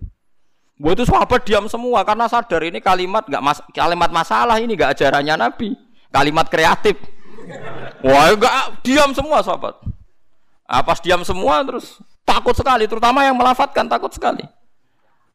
Buat 0.80 0.96
itu 0.96 1.12
sahabat 1.12 1.44
diam 1.44 1.68
semua 1.68 2.04
karena 2.08 2.24
sadar 2.24 2.64
ini 2.64 2.80
kalimat 2.80 3.28
nggak 3.28 3.42
mas 3.44 3.60
kalimat 3.76 4.08
masalah 4.08 4.56
ini 4.60 4.76
nggak 4.76 4.96
ajarannya 4.96 5.34
Nabi. 5.36 5.76
Kalimat 6.12 6.48
kreatif. 6.48 6.96
Wah 8.01 8.32
enggak 8.32 8.55
diam 8.84 9.11
semua 9.12 9.45
sahabat. 9.45 9.76
Ah, 10.70 10.80
pas 10.86 11.03
diam 11.03 11.20
semua 11.26 11.66
terus 11.66 11.99
takut 12.22 12.55
sekali, 12.55 12.86
terutama 12.86 13.26
yang 13.26 13.34
melafatkan 13.34 13.91
takut 13.91 14.14
sekali. 14.14 14.47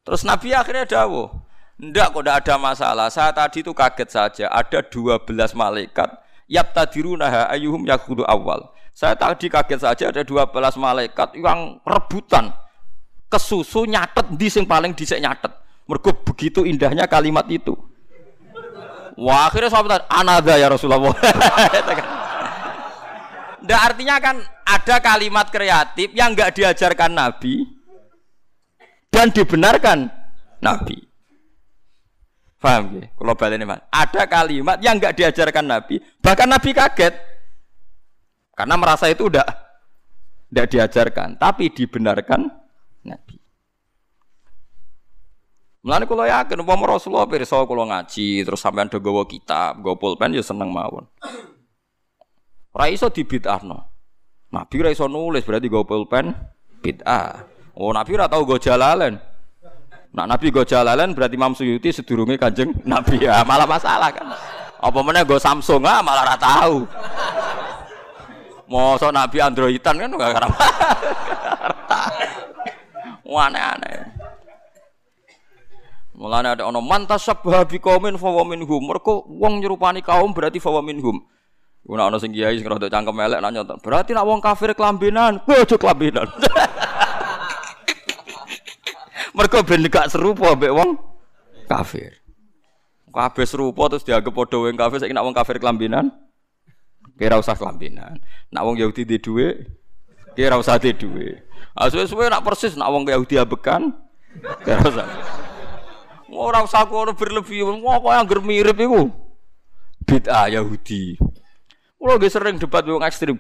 Terus 0.08 0.24
Nabi 0.24 0.56
akhirnya 0.56 0.88
dawuh, 0.88 1.28
Ndak 1.76 2.16
kok 2.16 2.24
ndak 2.24 2.38
ada 2.44 2.56
masalah. 2.56 3.08
Saya 3.12 3.36
tadi 3.36 3.60
itu 3.60 3.76
kaget 3.76 4.08
saja. 4.08 4.46
Ada 4.48 4.80
12 4.88 5.28
malaikat. 5.52 6.08
Yap 6.48 6.72
tadirunaha 6.72 7.52
ayuhum 7.52 7.84
yakudu 7.84 8.24
awal. 8.24 8.72
Saya 8.96 9.20
tadi 9.20 9.52
kaget 9.52 9.84
saja 9.84 10.04
ada 10.08 10.24
12 10.24 10.56
malaikat 10.80 11.36
yang 11.36 11.84
rebutan 11.84 12.56
kesusu 13.28 13.84
nyatet 13.84 14.40
di 14.40 14.48
sing 14.48 14.64
paling 14.64 14.96
dhisik 14.96 15.20
nyatet. 15.20 15.52
Mergo 15.84 16.16
begitu 16.24 16.64
indahnya 16.64 17.12
kalimat 17.12 17.44
itu. 17.52 17.76
Wah, 19.16 19.48
akhirnya 19.48 19.72
sahabat 19.72 20.04
anada 20.12 20.60
ya 20.60 20.68
Rasulullah. 20.68 21.16
Ndak 23.66 23.82
artinya 23.82 24.16
kan 24.22 24.36
ada 24.68 24.96
kalimat 25.02 25.50
kreatif 25.50 26.14
yang 26.14 26.36
enggak 26.36 26.54
diajarkan 26.54 27.16
Nabi 27.16 27.66
dan 29.10 29.32
dibenarkan 29.32 30.12
Nabi. 30.62 31.02
Paham 32.60 32.98
ya? 32.98 33.08
Kalau 33.14 33.34
balik 33.38 33.62
ini, 33.62 33.66
Ada 33.90 34.22
kalimat 34.26 34.78
yang 34.84 35.00
enggak 35.00 35.16
diajarkan 35.18 35.66
Nabi, 35.66 36.02
bahkan 36.20 36.50
Nabi 36.50 36.70
kaget. 36.76 37.14
Karena 38.56 38.76
merasa 38.80 39.12
itu 39.12 39.28
udah 39.28 39.44
tidak 40.50 40.68
diajarkan, 40.72 41.36
tapi 41.40 41.72
dibenarkan 41.72 42.48
Nabi. 43.04 43.35
Mulane 45.86 46.10
kula 46.10 46.26
yakin 46.26 46.66
umpama 46.66 46.98
Rasulullah 46.98 47.30
pirsa 47.30 47.62
kula 47.62 47.86
ngaji 47.86 48.42
terus 48.42 48.58
sampean 48.58 48.90
do 48.90 48.98
gawa 48.98 49.22
kitab, 49.30 49.86
gawa 49.86 49.94
pulpen 49.94 50.34
ya 50.34 50.42
seneng 50.42 50.74
mawon. 50.74 51.06
Ora 52.74 52.90
iso 52.90 53.14
dibid'ahno. 53.14 53.86
Nabi 54.50 54.76
ora 54.82 54.90
iso 54.90 55.06
nulis 55.06 55.46
berarti 55.46 55.70
gawa 55.70 55.86
pulpen 55.86 56.34
bid'ah. 56.82 57.46
Oh 57.78 57.94
Nabi 57.94 58.18
ora 58.18 58.26
tau 58.26 58.42
gawa 58.50 58.58
jalalen. 58.58 59.14
Nah 60.10 60.26
Nabi 60.26 60.50
gawa 60.50 60.66
jalalen 60.66 61.14
berarti 61.14 61.38
Imam 61.38 61.54
Suyuti 61.54 61.94
sedurunge 61.94 62.42
Kanjeng 62.42 62.74
Nabi 62.82 63.22
ya 63.22 63.46
malah 63.46 63.70
masalah 63.70 64.10
kan. 64.10 64.26
Apa 64.82 65.00
meneh 65.06 65.22
gawa 65.22 65.38
Samsung 65.38 65.86
ah 65.86 66.02
malah 66.02 66.26
ora 66.26 66.38
tahu. 66.42 66.78
Mosok 68.74 69.14
Nabi 69.14 69.38
Androidan 69.38 69.96
kan 70.02 70.10
enggak 70.10 70.34
karep. 70.34 70.52
Aneh-aneh. 73.46 74.25
Mulane 76.16 76.56
ada 76.56 76.64
ono 76.64 76.80
mantas 76.80 77.28
sabha 77.28 77.68
bi 77.68 77.76
qaumin 77.76 78.16
fa 78.16 78.32
minhum. 78.48 78.80
Mergo 78.88 79.28
wong 79.28 79.60
nyerupani 79.60 80.00
kaum 80.00 80.32
berarti 80.32 80.64
fa 80.64 80.72
minhum. 80.80 81.20
Kuna 81.86 82.08
ono 82.08 82.18
sing 82.18 82.32
kiai 82.32 82.56
sing 82.56 82.66
rada 82.66 82.88
cangkem 82.88 83.20
elek 83.20 83.44
nak 83.44 83.52
nyontong. 83.52 83.80
Berarti 83.84 84.16
nak 84.16 84.26
wong 84.26 84.40
kafir 84.40 84.72
kelambenan, 84.74 85.44
ojo 85.44 85.76
kelambenan. 85.82 86.26
Mergo 89.36 89.60
ben 89.68 89.84
gak 89.92 90.08
serupa 90.08 90.56
mbek 90.56 90.72
wong 90.72 90.96
kafir. 91.68 92.16
Kabeh 93.12 93.48
serupa 93.48 93.92
terus 93.92 94.08
dianggap 94.08 94.32
padha 94.32 94.58
wong 94.60 94.76
kafir 94.80 94.98
saiki 95.04 95.12
nak 95.12 95.28
wong 95.28 95.36
kafir 95.36 95.60
kelambenan. 95.60 96.16
Kira 97.20 97.40
usah 97.40 97.60
kelambenan. 97.60 98.24
Nak 98.52 98.64
wong 98.64 98.76
Yahudi 98.80 99.04
di 99.04 99.20
dhuwit, 99.20 99.68
kira 100.36 100.56
usah 100.56 100.80
di 100.80 100.96
dhuwit. 100.96 101.44
Ah 101.76 101.92
suwe-suwe 101.92 102.32
nak 102.32 102.44
persis 102.44 102.76
nak 102.80 102.88
wong 102.92 103.08
Yahudi 103.08 103.36
abekan, 103.40 103.92
kira 104.64 104.84
usah. 104.84 105.08
Ora 106.36 106.68
usah 106.68 106.84
kono 106.84 107.16
berlebih, 107.16 107.64
kok 107.64 108.12
yang 108.12 108.28
mirip 108.44 108.76
iku. 108.76 109.08
Bid'ah 110.06 110.52
Yahudi. 110.52 111.16
Kulo 111.96 112.22
nggih 112.22 112.30
sering 112.30 112.56
debat 112.62 112.86
wong 112.86 113.02
ekstrim. 113.02 113.40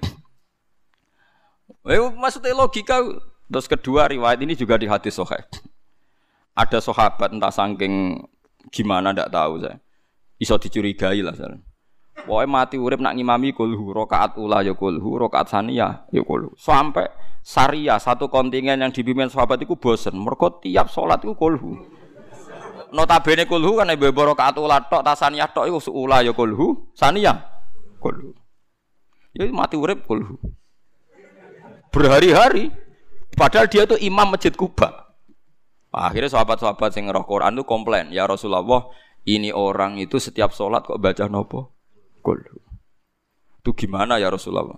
Eh 1.86 2.02
maksudnya 2.18 2.58
logika 2.58 2.98
terus 3.46 3.70
kedua 3.70 4.10
riwayat 4.10 4.42
ini 4.42 4.58
juga 4.58 4.80
di 4.80 4.90
hadis 4.90 5.22
sahih. 5.22 5.46
Ada 6.58 6.82
sahabat 6.82 7.36
entah 7.36 7.54
saking 7.54 8.26
gimana 8.74 9.14
ndak 9.14 9.30
tahu 9.30 9.62
saya. 9.62 9.78
Iso 10.42 10.58
dicurigai 10.58 11.22
lah 11.22 11.38
saya. 11.38 11.62
Pokoknya 12.26 12.50
mati 12.50 12.82
urip 12.82 12.98
nak 12.98 13.14
ngimami 13.14 13.54
kulhu, 13.54 13.94
rokaat 13.94 14.40
ula 14.42 14.66
ya 14.66 14.74
kulhu, 14.74 15.20
rokaat 15.20 15.52
sania 15.52 16.10
ya 16.10 16.26
kulhu. 16.26 16.58
Sampai 16.58 17.06
Saria 17.46 18.02
satu 18.02 18.26
kontingen 18.34 18.82
yang 18.82 18.90
dipimpin 18.90 19.30
sahabat 19.30 19.62
itu 19.62 19.78
bosen. 19.78 20.18
Mereka 20.18 20.66
tiap 20.66 20.90
sholat 20.90 21.22
itu 21.22 21.38
kulhu 21.38 21.78
notabene 22.96 23.44
kulhu 23.44 23.76
kan 23.76 23.92
ibu 23.92 24.08
rakaat 24.08 24.56
ula 24.56 24.80
tok 24.88 25.04
tasaniyah 25.04 25.52
tok 25.52 25.68
iku 25.68 25.92
ula 25.92 26.24
ya 26.24 26.32
kulhu 26.32 26.96
saniyah 26.96 27.36
kulhu. 28.00 28.32
Ya 29.36 29.44
mati 29.52 29.76
urip 29.76 30.08
kulhu. 30.08 30.40
Berhari-hari 31.92 32.72
padahal 33.36 33.68
dia 33.68 33.84
tuh 33.84 34.00
imam 34.00 34.32
masjid 34.32 34.56
Kuba. 34.56 35.12
Akhirnya 35.92 36.28
sahabat-sahabat 36.28 36.92
yang 37.00 37.08
ngeroh 37.12 37.24
Quran 37.24 37.56
itu 37.56 37.64
komplain 37.64 38.12
ya 38.12 38.28
Rasulullah 38.28 38.92
ini 39.24 39.52
orang 39.56 39.96
itu 40.00 40.20
setiap 40.20 40.52
sholat 40.52 40.84
kok 40.84 41.00
baca 41.00 41.28
nopo? 41.28 41.76
Kulhu. 42.20 42.60
Itu 43.64 43.72
gimana 43.76 44.20
ya 44.20 44.32
Rasulullah? 44.32 44.76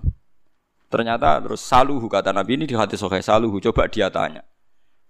Ternyata 0.88 1.44
terus 1.44 1.62
saluhu 1.66 2.06
kata 2.08 2.32
Nabi 2.32 2.56
ini 2.56 2.66
di 2.70 2.78
hati 2.78 2.96
sokai 2.96 3.26
saluhu. 3.26 3.60
Coba 3.60 3.90
dia 3.92 4.08
tanya. 4.08 4.46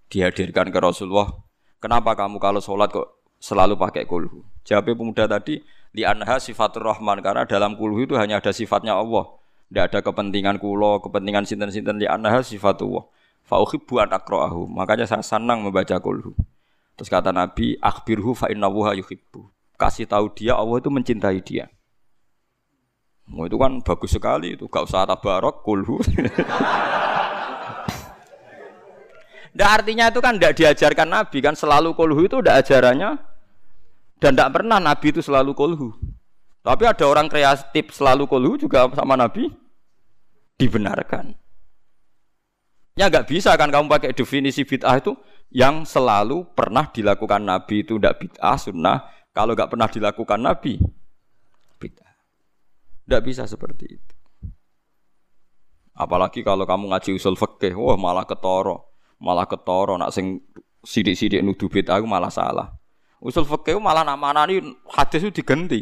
Dihadirkan 0.07 0.71
ke 0.71 0.79
Rasulullah 0.79 1.46
Kenapa 1.77 2.17
kamu 2.17 2.41
kalau 2.41 2.57
sholat 2.57 2.89
kok 2.89 3.21
selalu 3.37 3.77
pakai 3.77 4.09
kulhu? 4.09 4.41
Jawab 4.65 4.97
pemuda 4.97 5.29
tadi, 5.29 5.61
di 5.93 6.01
anha 6.01 6.41
sifatur 6.41 6.89
rahman 6.89 7.21
karena 7.21 7.45
dalam 7.45 7.77
kulhu 7.77 8.03
itu 8.03 8.17
hanya 8.17 8.41
ada 8.41 8.49
sifatnya 8.49 8.97
Allah. 8.97 9.29
Tidak 9.67 9.83
ada 9.83 9.99
kepentingan 9.99 10.57
kulo, 10.63 11.03
kepentingan 11.03 11.43
sinten-sinten 11.45 11.99
di 12.01 12.07
anha 12.07 12.39
sifatullah. 12.41 13.05
Fauhibbu 13.47 13.99
an 14.01 14.11
akroahu. 14.11 14.67
Makanya 14.67 15.07
saya 15.07 15.23
senang 15.23 15.63
membaca 15.63 15.95
kulhu. 16.01 16.35
Terus 16.97 17.13
kata 17.13 17.29
Nabi, 17.29 17.77
akhbirhu 17.77 18.33
fa 18.33 18.49
yuhibbu. 18.49 19.53
Kasih 19.77 20.09
tahu 20.09 20.33
dia 20.33 20.57
Allah 20.57 20.81
itu 20.81 20.89
mencintai 20.89 21.39
dia. 21.45 21.69
Oh, 23.27 23.45
itu 23.45 23.59
kan 23.59 23.83
bagus 23.83 24.15
sekali 24.15 24.55
itu, 24.55 24.65
gak 24.71 24.87
usah 24.87 25.03
tabarok 25.05 25.61
kulhu. 25.61 25.99
Nggak 29.57 29.71
artinya 29.81 30.05
itu 30.13 30.21
kan 30.21 30.37
tidak 30.37 30.53
diajarkan 30.53 31.09
Nabi 31.09 31.37
kan 31.41 31.57
selalu 31.57 31.97
kolhu 31.97 32.29
itu 32.29 32.37
tidak 32.45 32.61
ajarannya 32.61 33.17
dan 34.21 34.37
tidak 34.37 34.53
pernah 34.53 34.77
Nabi 34.77 35.09
itu 35.09 35.25
selalu 35.25 35.57
kolhu. 35.57 35.97
Tapi 36.61 36.85
ada 36.85 37.01
orang 37.09 37.25
kreatif 37.25 37.89
selalu 37.89 38.29
kolhu 38.29 38.61
juga 38.61 38.85
sama 38.93 39.17
Nabi 39.17 39.49
dibenarkan. 40.61 41.33
Ya 43.01 43.09
nggak 43.09 43.33
bisa 43.33 43.57
kan 43.57 43.73
kamu 43.73 43.89
pakai 43.89 44.13
definisi 44.13 44.61
bid'ah 44.61 45.01
itu 45.01 45.17
yang 45.49 45.89
selalu 45.89 46.53
pernah 46.53 46.93
dilakukan 46.93 47.41
Nabi 47.41 47.81
itu 47.81 47.97
tidak 47.97 48.21
bid'ah 48.21 48.61
sunnah. 48.61 49.09
Kalau 49.33 49.57
nggak 49.57 49.73
pernah 49.73 49.89
dilakukan 49.89 50.37
Nabi 50.37 50.77
bid'ah. 51.81 52.13
Tidak 53.09 53.21
bisa 53.25 53.49
seperti 53.49 53.85
itu. 53.89 54.13
Apalagi 55.97 56.45
kalau 56.45 56.69
kamu 56.69 56.93
ngaji 56.93 57.17
usul 57.17 57.33
fikih, 57.33 57.73
wah 57.73 57.97
malah 57.97 58.21
ketoro 58.21 58.96
malah 59.17 59.49
ketoro 59.49 59.97
nak 59.97 60.13
sing 60.13 60.41
sidik-sidik 60.85 61.41
nuduh 61.41 61.67
bid'ah 61.67 61.99
malah 62.05 62.31
salah. 62.31 62.73
Usul 63.17 63.43
fikih 63.43 63.81
malah 63.81 64.05
nak 64.05 64.21
manani 64.21 64.61
hadis 64.93 65.25
itu 65.25 65.41
diganti. 65.41 65.81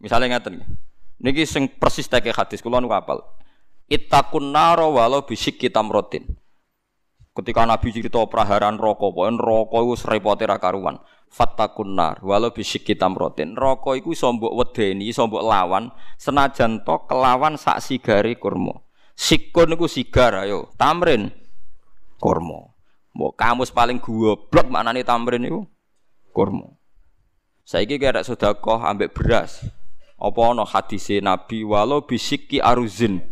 Misalnya 0.00 0.40
ngeten 0.40 0.64
niki 1.20 1.44
sing 1.44 1.68
persis 1.68 2.08
teke 2.08 2.32
hadis 2.32 2.64
kula 2.64 2.80
nu 2.80 2.88
apal. 2.90 3.20
Ittaqun 3.90 4.54
naro 4.54 4.96
walau 4.96 5.26
bisik 5.28 5.60
rotin. 5.68 6.24
Ketika 7.30 7.62
Nabi 7.62 7.94
cerita 7.94 8.18
praharan 8.26 8.74
rokok, 8.74 9.14
pokoke 9.14 9.38
rokok 9.38 9.80
iku 9.86 9.94
repote 10.10 10.44
ra 10.50 10.58
karuan. 10.58 10.98
Fattakun 11.30 11.94
nar 11.94 12.18
walau 12.26 12.50
bisik 12.50 12.90
rotin. 12.90 13.54
Rokok 13.54 13.98
iku 13.98 14.10
iso 14.14 14.30
mbok 14.34 14.54
wedeni, 14.54 15.10
iso 15.10 15.26
mbok 15.30 15.46
lawan 15.46 15.94
senajan 16.18 16.82
to 16.82 17.06
kelawan 17.06 17.54
sak 17.54 17.78
sigari 17.82 18.34
kurma. 18.34 18.82
Sikun 19.14 19.74
niku 19.74 19.84
sigar 19.84 20.32
ayo, 20.32 20.72
tamrin 20.80 21.28
kurma. 22.20 22.70
Mau 23.16 23.32
kamus 23.34 23.72
paling 23.72 23.98
goblok 23.98 24.68
maknane 24.70 25.02
tamrin 25.02 25.48
itu 25.48 25.64
kurma. 26.30 26.76
Saiki 27.66 27.96
kira 27.96 28.22
sedekah 28.22 28.86
ambek 28.86 29.16
beras. 29.16 29.64
Apa 30.20 30.52
ana 30.52 30.68
hadise 30.68 31.18
Nabi 31.24 31.64
walau 31.64 32.04
bisiki 32.04 32.60
aruzin. 32.60 33.24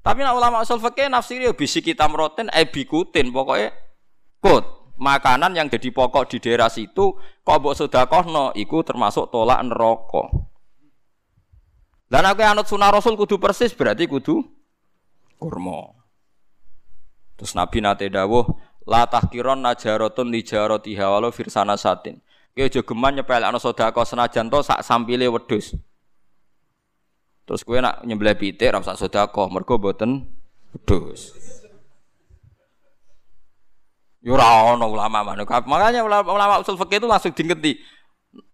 Tapi 0.00 0.24
nak 0.24 0.36
ulama 0.36 0.64
usul 0.64 0.80
fikih 0.80 1.12
nafsiri 1.12 1.48
ya 1.48 1.52
bisiki 1.56 1.92
tamroten 1.92 2.48
e 2.52 2.64
bikutin 2.64 3.32
pokoknya 3.32 3.68
kut 4.40 4.64
makanan 4.96 5.52
yang 5.52 5.68
jadi 5.68 5.92
pokok 5.92 6.28
di 6.32 6.36
daerah 6.40 6.72
situ 6.72 7.16
kok 7.44 7.56
mbok 7.60 7.76
sedekahno 7.76 8.56
iku 8.56 8.80
termasuk 8.80 9.28
tolak 9.28 9.60
neraka. 9.60 10.28
Dan 12.10 12.26
aku 12.26 12.42
anut 12.42 12.66
sunah 12.66 12.90
Rasul 12.90 13.14
kudu 13.14 13.38
persis 13.38 13.76
berarti 13.76 14.08
kudu 14.08 14.42
kurma. 15.36 15.99
Terus 17.40 17.56
Nabi 17.56 17.80
nate 17.80 18.12
dawuh, 18.12 18.44
la 18.84 19.08
tahkiron 19.08 19.64
najarotun 19.64 20.28
li 20.28 20.44
jaratiha 20.44 21.08
walau 21.08 21.32
firsana 21.32 21.72
satin. 21.80 22.20
Ki 22.52 22.68
aja 22.68 22.84
geman 22.84 23.16
nyepel 23.16 23.40
ana 23.40 23.56
sedekah 23.56 24.04
senajan 24.04 24.52
to 24.52 24.60
sak 24.60 24.84
sampile 24.84 25.24
wedhus. 25.24 25.72
Terus 27.48 27.64
kowe 27.64 27.80
nak 27.80 28.04
nyembelih 28.04 28.36
pitik 28.36 28.68
ra 28.68 28.84
sak 28.84 29.00
sedekah, 29.00 29.48
mergo 29.48 29.80
mboten 29.80 30.28
wedhus. 30.76 31.32
Yo 34.20 34.36
ora 34.36 34.76
ana 34.76 34.84
ulama 34.84 35.24
mana. 35.24 35.48
Makanya 35.48 36.04
ulama, 36.04 36.28
ulama 36.28 36.60
usul 36.60 36.76
fikih 36.76 37.00
itu 37.00 37.08
langsung 37.08 37.32
diingeti. 37.32 37.80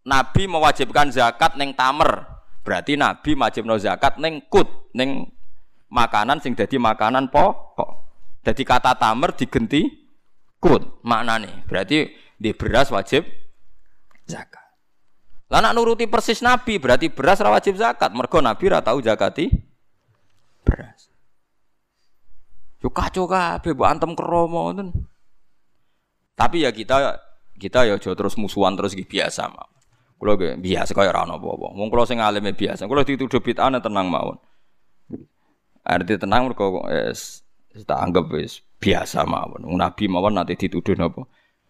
Nabi 0.07 0.47
mewajibkan 0.47 1.11
zakat 1.11 1.59
neng 1.59 1.75
tamer. 1.75 2.23
Berarti 2.63 2.95
Nabi 2.95 3.35
wajibno 3.35 3.75
zakat 3.83 4.23
neng 4.23 4.47
kut, 4.47 4.95
neng 4.95 5.27
makanan 5.91 6.39
sing 6.39 6.55
dadi 6.55 6.79
makanan 6.79 7.35
pokok. 7.35 8.06
Jadi 8.47 8.63
kata 8.63 8.95
tamer 8.95 9.35
digenti 9.35 9.91
kut 10.63 11.03
maknane. 11.03 11.67
Berarti 11.67 12.07
di 12.39 12.55
beras 12.55 12.95
wajib 12.95 13.27
zakat. 14.23 14.63
Lah 15.51 15.59
nak 15.59 15.75
nuruti 15.75 16.07
persis 16.07 16.39
Nabi 16.47 16.79
berarti 16.79 17.11
beras 17.11 17.43
ra 17.43 17.51
wajib 17.51 17.75
zakat. 17.75 18.15
Mergo 18.15 18.39
Nabi 18.39 18.71
ra 18.71 18.87
tau 18.87 19.03
zakati 19.03 19.51
beras. 20.63 21.11
Yo 22.79 22.87
kacau 22.95 23.27
kabeh 23.27 23.75
mbok 23.75 23.89
antem 23.91 24.15
kromo 24.15 24.71
ngoten. 24.71 24.95
Tapi 26.39 26.63
ya 26.63 26.71
kita 26.71 27.19
kita 27.59 27.83
ya 27.89 27.99
aja 27.99 28.15
terus 28.15 28.39
musuhan 28.39 28.79
terus 28.79 28.95
biasa 28.95 29.51
mah. 29.51 29.67
Kulo 30.23 30.39
ge 30.39 30.55
biasa 30.55 30.95
kaya 30.95 31.11
ora 31.11 31.27
ono 31.27 31.43
apa-apa. 31.43 31.75
Wong 31.75 31.89
kulo 31.91 32.07
sing 32.07 32.23
alime 32.23 32.55
biasa. 32.55 32.87
Kulo 32.87 33.03
dituduh 33.03 33.43
bid'ah 33.43 33.75
tenang 33.83 34.07
mawon. 34.07 34.39
Arti 35.83 36.15
tenang 36.15 36.51
mergo 36.51 36.83
wis 36.87 37.46
tak 37.85 38.01
anggap 38.01 38.31
wis 38.33 38.65
biasa 38.81 39.27
mawon. 39.29 39.67
Nabi 39.67 40.09
mawon 40.09 40.39
nanti 40.39 40.57
dituduh 40.57 40.97
napa? 40.97 41.27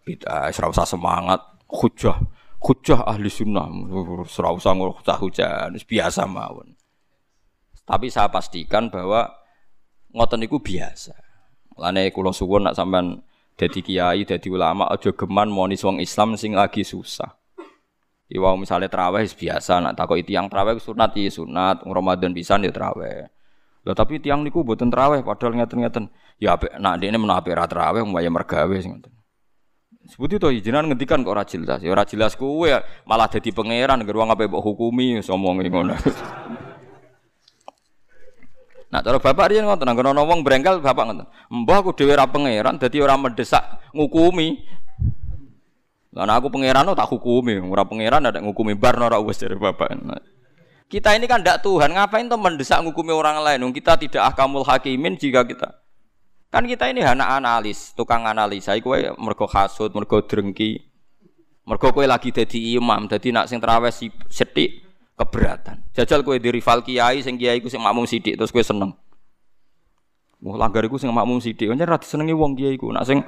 Bid'ah, 0.07 0.47
ora 0.47 0.67
usah 0.71 0.87
semangat, 0.87 1.41
hujah. 1.67 2.15
Hujah 2.57 3.03
ahli 3.03 3.27
sunnah, 3.27 3.67
ora 3.67 4.49
usah 4.55 5.17
hujah, 5.19 5.67
biasa 5.73 6.23
mawon. 6.23 6.77
Tapi 7.87 8.07
saya 8.07 8.31
pastikan 8.31 8.87
bahwa 8.87 9.27
ngoten 10.15 10.43
niku 10.43 10.59
biasa. 10.63 11.15
Lane 11.77 12.11
kula 12.11 12.31
suwun 12.35 12.67
nak 12.67 12.75
sampean 12.75 13.23
dadi 13.55 13.79
kiai, 13.79 14.27
dadi 14.27 14.47
ulama 14.51 14.91
aja 14.91 15.13
geman 15.13 15.47
moni 15.47 15.79
wong 15.79 16.03
Islam 16.03 16.35
sing 16.35 16.51
lagi 16.55 16.83
susah. 16.83 17.37
Iwa 18.27 18.59
misalnya 18.59 18.91
terawih 18.91 19.23
biasa, 19.23 19.79
nak 19.79 19.95
takut 19.95 20.19
itu 20.19 20.35
yang 20.35 20.51
terawih 20.51 20.83
sunat 20.83 21.15
iya 21.15 21.31
sunat, 21.31 21.87
Ramadan 21.87 22.35
bisa 22.35 22.59
ya 22.59 22.71
terawih. 22.75 23.31
Lah 23.87 23.95
tapi 23.95 24.19
tiang 24.19 24.43
niku 24.43 24.67
buatan 24.67 24.91
terawih, 24.91 25.23
padahal 25.23 25.63
ngeten-ngeten. 25.63 26.11
Ya 26.43 26.59
apik, 26.59 26.75
nak 26.75 26.99
ini 26.99 27.15
menawa 27.15 27.39
apik 27.39 27.55
ra 27.55 27.71
terawih, 27.71 28.03
mbaya 28.03 28.27
mergawe 28.27 28.75
sing 28.83 28.99
ngoten. 28.99 29.15
Sebut 30.11 30.27
itu 30.35 30.47
izinan 30.51 30.91
ngentikan 30.91 31.23
kok 31.23 31.31
ora 31.31 31.47
jelas. 31.47 31.79
Ya 31.79 31.95
ora 31.95 32.03
jelas 32.03 32.35
kuwe 32.35 32.75
malah 33.07 33.31
dadi 33.31 33.55
pangeran, 33.55 34.03
geruang 34.03 34.27
apa 34.27 34.43
mbok 34.43 34.59
hukumi, 34.59 35.23
ngomong 35.23 35.63
ngono. 35.63 35.95
Nah, 38.87 39.03
cara 39.03 39.19
bapak 39.19 39.51
riyen 39.51 39.67
ngoten, 39.67 39.83
nang 39.83 39.99
ana 39.99 40.23
wong 40.23 40.47
brengkel 40.47 40.79
bapak 40.79 41.03
ngoten. 41.11 41.27
Mbah 41.51 41.83
aku 41.83 41.91
dhewe 41.91 42.15
ra 42.15 42.23
pangeran, 42.23 42.79
dadi 42.79 43.03
ora 43.03 43.19
mendesak 43.19 43.83
ngukumi. 43.91 44.63
Lah 46.15 46.23
aku 46.39 46.47
pangeran 46.47 46.87
tak 46.95 47.07
hukumi, 47.11 47.59
ora 47.67 47.83
pangeran 47.83 48.23
ada 48.23 48.39
ngukumi 48.39 48.79
bar 48.79 48.95
ora 48.95 49.19
wis 49.19 49.43
dari 49.43 49.59
bapak. 49.59 49.91
Kita 50.87 51.11
ini 51.19 51.27
kan 51.27 51.43
ndak 51.43 51.67
Tuhan, 51.67 51.91
ngapain 51.91 52.31
tuh 52.31 52.39
mendesak 52.39 52.79
ngukumi 52.79 53.11
orang 53.11 53.43
lain? 53.43 53.67
Kita 53.75 53.99
tidak 53.99 54.31
akamul 54.31 54.63
hakimin 54.63 55.19
jika 55.19 55.43
kita 55.43 55.87
kan 56.47 56.63
kita 56.63 56.87
ini 56.87 57.03
anak 57.03 57.27
analis, 57.43 57.91
tukang 57.93 58.23
analisa. 58.23 58.73
Iku 58.73 58.95
mergo 59.19 59.45
hasud, 59.51 59.91
mergo 59.91 60.23
drengki, 60.23 60.79
mergo 61.67 61.91
kowe 61.91 62.05
lagi 62.07 62.31
jadi 62.31 62.79
imam, 62.79 63.05
jadi 63.11 63.35
nak 63.35 63.51
sing 63.51 63.59
terawih 63.59 63.91
sithik 64.31 64.83
keberatan. 65.19 65.83
Jajal 65.91 66.23
kowe 66.23 66.39
di 66.39 66.49
rival 66.49 66.81
kiai 66.81 67.19
sing 67.19 67.35
kiai 67.35 67.59
ku 67.59 67.67
sing 67.67 67.83
makmum 67.83 68.07
sithik 68.07 68.39
terus 68.39 68.49
kowe 68.49 68.63
seneng. 68.63 68.95
Wah, 70.37 70.55
langgar 70.55 70.85
iku 70.85 71.01
sing 71.01 71.09
makmum 71.11 71.41
sithik, 71.41 71.67
pancen 71.67 71.89
ra 71.89 71.97
disenengi 71.99 72.33
wong 72.33 72.55
kiai 72.55 72.79
ku. 72.79 72.93
Nak 72.95 73.03
sing 73.03 73.19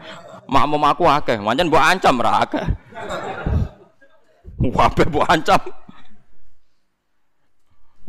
makmum 0.47 0.79
aku 0.87 1.03
akeh, 1.09 1.37
pancen 1.43 1.67
mbok 1.67 1.83
ancam 1.83 2.15
ra 2.23 2.31
akeh. 2.47 2.65
Wabe 4.63 5.03
mbok 5.11 5.27
ancam. 5.27 5.61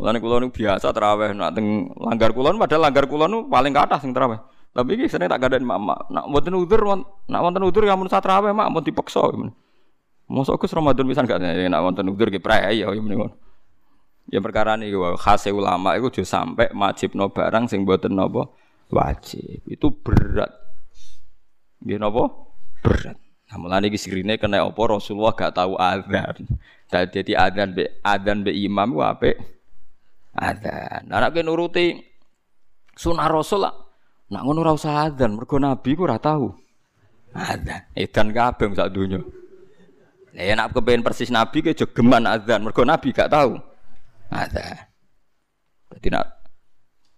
Mulane 0.01 0.17
kula 0.17 0.41
niku 0.41 0.65
biasa 0.65 0.97
terawih 0.97 1.37
nak 1.37 1.53
teng 1.53 1.93
langgar 2.01 2.33
kula 2.33 2.57
padahal 2.57 2.89
langgar 2.89 3.05
kula 3.05 3.29
nu 3.29 3.53
paling 3.53 3.77
kathah 3.77 4.01
sing 4.01 4.17
terawih. 4.17 4.41
Tapi 4.73 4.97
iki 4.97 5.13
sering 5.13 5.29
tak 5.29 5.45
gadani 5.45 5.69
mak 5.69 6.09
nak 6.09 6.25
wonten 6.25 6.57
udzur 6.57 6.81
nak 7.29 7.41
wonten 7.45 7.61
udzur 7.61 7.85
ya 7.85 7.93
mun 8.01 8.09
terawih 8.09 8.57
mak 8.57 8.73
mun 8.73 8.81
dipaksa. 8.81 9.29
Mosok 10.25 10.65
Gus 10.65 10.73
Ramadan 10.73 11.05
pisan 11.05 11.29
gak 11.29 11.37
nak 11.45 11.85
wonten 11.85 12.09
udzur 12.09 12.33
ki 12.33 12.41
prae 12.41 12.81
ya 12.81 12.89
ngono. 12.89 13.29
Ya 14.33 14.41
perkara 14.41 14.81
ini 14.81 14.89
khas 15.21 15.45
ulama 15.53 16.01
itu 16.01 16.23
juga 16.23 16.33
sampai 16.33 16.73
wajib 16.73 17.13
no 17.13 17.29
barang 17.29 17.69
sing 17.69 17.85
buatan 17.85 18.17
nopo 18.17 18.57
wajib. 18.89 19.61
Itu 19.69 19.93
berat. 20.01 20.49
Dia 21.85 22.01
nopo 22.01 22.57
berat. 22.81 23.21
Nah, 23.53 23.59
mulane 23.61 23.93
iki 23.93 24.01
sirine 24.01 24.41
kena 24.41 24.65
apa 24.65 24.81
Rasulullah 24.81 25.37
gak 25.37 25.61
tahu 25.61 25.77
adzan. 25.77 26.47
Jadi 26.89 27.37
adzan 27.37 27.77
be 27.77 28.01
adzan 28.01 28.49
be 28.49 28.55
imam 28.55 28.97
ku 28.97 29.05
apik. 29.05 29.60
Adzan. 30.41 31.05
Nah, 31.05 31.21
nek 31.21 31.37
nuruti 31.45 32.01
sunah 32.97 33.29
Rasul 33.29 33.69
lah. 33.69 33.77
Nak 34.31 34.43
ngono 34.47 34.63
ora 34.63 34.73
usah 34.73 35.11
adzan, 35.11 35.37
mergo 35.37 35.61
nabi 35.61 35.93
ku 35.93 36.07
ora 36.07 36.17
tahu. 36.17 36.49
Adzan. 37.37 37.93
Edan 37.93 38.33
kabeh 38.33 38.73
sak 38.73 38.89
donya. 38.95 39.21
Lah 40.33 40.45
ya 40.47 40.55
nek 40.57 40.73
kepen 40.73 41.05
persis 41.05 41.29
nabi 41.29 41.61
ke 41.61 41.77
jogeman 41.77 42.25
adzan, 42.25 42.65
mergo 42.65 42.87
nabi 42.87 43.13
gak 43.13 43.29
tahu. 43.29 43.59
Ada. 44.31 44.87
Jadi 45.99 46.09
nak 46.15 46.39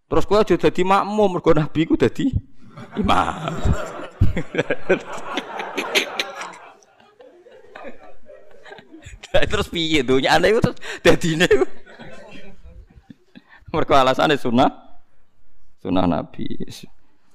terus 0.08 0.24
kowe 0.24 0.40
aja 0.40 0.56
dadi 0.56 0.82
makmum 0.82 1.38
mergo 1.38 1.52
nabi 1.52 1.84
ku 1.84 1.94
dadi 1.94 2.32
imam. 2.96 3.52
terus 9.52 9.68
piye 9.72 10.04
dunya 10.04 10.36
ana 10.36 10.48
iku 10.48 10.60
terus 10.60 10.76
dadine 11.00 11.48
mergo 13.72 13.96
alasane 13.96 14.36
sunah 14.36 14.70
sunah 15.82 16.04
nabi. 16.06 16.46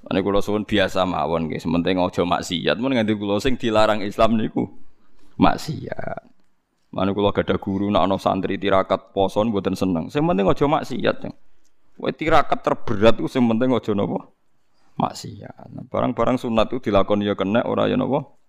Ane 0.08 0.24
kula 0.24 0.40
suwun 0.40 0.64
biasa 0.64 1.04
mawon 1.04 1.52
nggih, 1.52 1.60
sementing 1.60 2.00
aja 2.00 2.24
maksiat 2.24 2.80
mun 2.80 2.96
nganti 2.96 3.12
kula 3.20 3.44
sing 3.44 3.60
dilarang 3.60 4.00
Islam 4.00 4.40
niku 4.40 4.64
maksiat. 5.36 6.24
Mana 6.88 7.12
kalau 7.12 7.36
gak 7.36 7.44
ada 7.44 7.60
guru, 7.60 7.92
nak 7.92 8.08
ono 8.08 8.16
santri 8.16 8.56
tirakat 8.56 9.12
poson 9.12 9.52
buatan 9.52 9.76
seneng. 9.76 10.08
Saya 10.08 10.24
penting 10.24 10.48
ojo 10.48 10.64
maksiat. 10.72 11.28
Wah 12.00 12.14
tirakat 12.16 12.64
terberat 12.64 13.20
itu 13.20 13.28
saya 13.28 13.44
penting 13.44 13.70
ojo 13.76 13.92
nopo 13.92 14.18
maksiat. 14.96 15.92
Barang-barang 15.92 16.40
sunat 16.40 16.72
itu 16.72 16.88
dilakoni 16.88 17.28
ya 17.28 17.36
kena 17.36 17.68
ora 17.68 17.92
ya 17.92 18.00
nopo. 18.00 18.40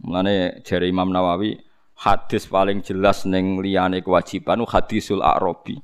Mulane 0.00 0.64
jari 0.64 0.88
Imam 0.88 1.12
Nawawi 1.12 1.60
hadis 2.00 2.48
paling 2.48 2.80
jelas 2.80 3.28
neng 3.28 3.60
liyane 3.60 4.00
kewajiban 4.00 4.64
hadisul 4.64 5.20
Arabi. 5.20 5.76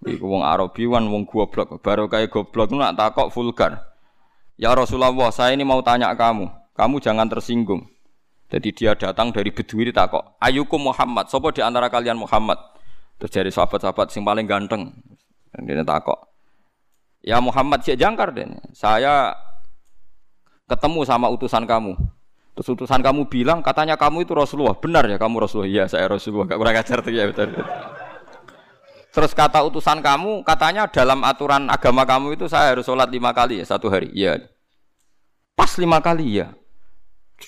Iku 0.00 0.24
wong 0.24 0.40
Arabi 0.40 0.88
wan 0.88 1.04
wong 1.12 1.28
goblok. 1.28 1.76
Baru 1.84 2.08
kayak 2.08 2.32
goblok 2.32 2.72
nak 2.72 2.96
takok 2.96 3.28
vulgar. 3.28 3.90
Ya 4.56 4.72
Rasulullah, 4.72 5.12
saya 5.32 5.52
ini 5.56 5.64
mau 5.64 5.80
tanya 5.84 6.12
kamu. 6.16 6.48
Kamu 6.76 6.96
jangan 7.00 7.28
tersinggung. 7.28 7.84
Jadi 8.50 8.74
dia 8.74 8.98
datang 8.98 9.30
dari 9.30 9.54
Bedui 9.54 9.86
kok, 9.94 10.36
ayukum 10.42 10.90
Muhammad, 10.90 11.30
sopo 11.30 11.54
di 11.54 11.62
antara 11.62 11.86
kalian 11.86 12.18
Muhammad? 12.18 12.58
Terus 13.22 13.30
dari 13.30 13.50
sahabat-sahabat 13.54 14.10
yang 14.10 14.26
paling 14.26 14.46
ganteng. 14.48 14.90
Dan 15.54 15.70
dia 15.70 15.84
kok, 16.02 16.18
ya 17.22 17.38
Muhammad 17.38 17.86
si 17.86 17.94
jangkar 17.94 18.34
deh. 18.34 18.50
Saya 18.74 19.36
ketemu 20.66 21.06
sama 21.06 21.30
utusan 21.30 21.62
kamu. 21.62 21.94
Terus 22.58 22.68
utusan 22.74 23.00
kamu 23.06 23.30
bilang 23.30 23.62
katanya 23.62 23.94
kamu 23.94 24.26
itu 24.26 24.34
Rasulullah. 24.34 24.74
Benar 24.74 25.06
ya 25.06 25.16
kamu 25.16 25.46
Rasulullah? 25.46 25.70
Iya 25.70 25.84
saya 25.86 26.10
Rasulullah. 26.10 26.50
Gak 26.50 26.58
kurang 26.58 26.74
ajar 26.74 26.98
tuh 27.06 27.12
ya 27.14 27.24
betul. 27.30 27.54
Terus 29.10 29.34
kata 29.34 29.58
utusan 29.66 29.98
kamu 29.98 30.46
katanya 30.46 30.86
dalam 30.86 31.26
aturan 31.26 31.66
agama 31.66 32.06
kamu 32.06 32.38
itu 32.38 32.46
saya 32.46 32.78
harus 32.78 32.86
sholat 32.86 33.10
lima 33.10 33.34
kali 33.34 33.58
ya 33.58 33.66
satu 33.66 33.90
hari. 33.90 34.06
Iya. 34.14 34.46
Pas 35.58 35.74
lima 35.76 35.98
kali 35.98 36.38
ya. 36.38 36.54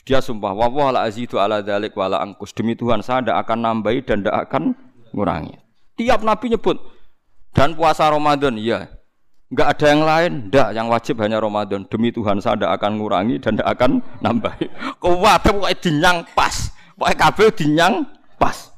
Dia 0.03 0.25
sumpah, 0.25 0.57
wawah 0.57 0.89
la 0.89 1.01
azidu 1.05 1.37
ala 1.37 1.61
dalik 1.61 1.93
wala 1.93 2.19
angkus. 2.19 2.51
Demi 2.57 2.73
Tuhan 2.73 3.05
saya 3.05 3.21
tidak 3.21 3.45
akan 3.45 3.59
nambahi 3.61 4.01
dan 4.03 4.25
tidak 4.25 4.49
akan 4.49 4.73
ngurangi. 5.13 5.61
Tiap 6.01 6.25
Nabi 6.25 6.57
nyebut 6.57 6.81
dan 7.53 7.77
puasa 7.77 8.09
Ramadan, 8.09 8.57
iya. 8.57 8.89
Enggak 9.53 9.69
ada 9.77 9.87
yang 9.93 10.03
lain, 10.09 10.33
ndak 10.49 10.69
yang 10.73 10.89
wajib 10.89 11.21
hanya 11.21 11.37
Ramadan. 11.37 11.85
Demi 11.93 12.09
Tuhan 12.09 12.41
saya 12.41 12.57
tidak 12.57 12.73
akan 12.81 12.91
ngurangi 12.97 13.37
dan 13.37 13.61
tidak 13.61 13.69
akan 13.77 13.91
nambahi. 14.25 14.67
Kau 15.03 15.21
wabe 15.21 15.53
pokoknya 15.53 15.77
dinyang 15.77 16.19
pas, 16.33 16.73
pokoknya 16.97 17.17
kabel 17.21 17.49
dinyang 17.53 17.95
pas. 18.41 18.72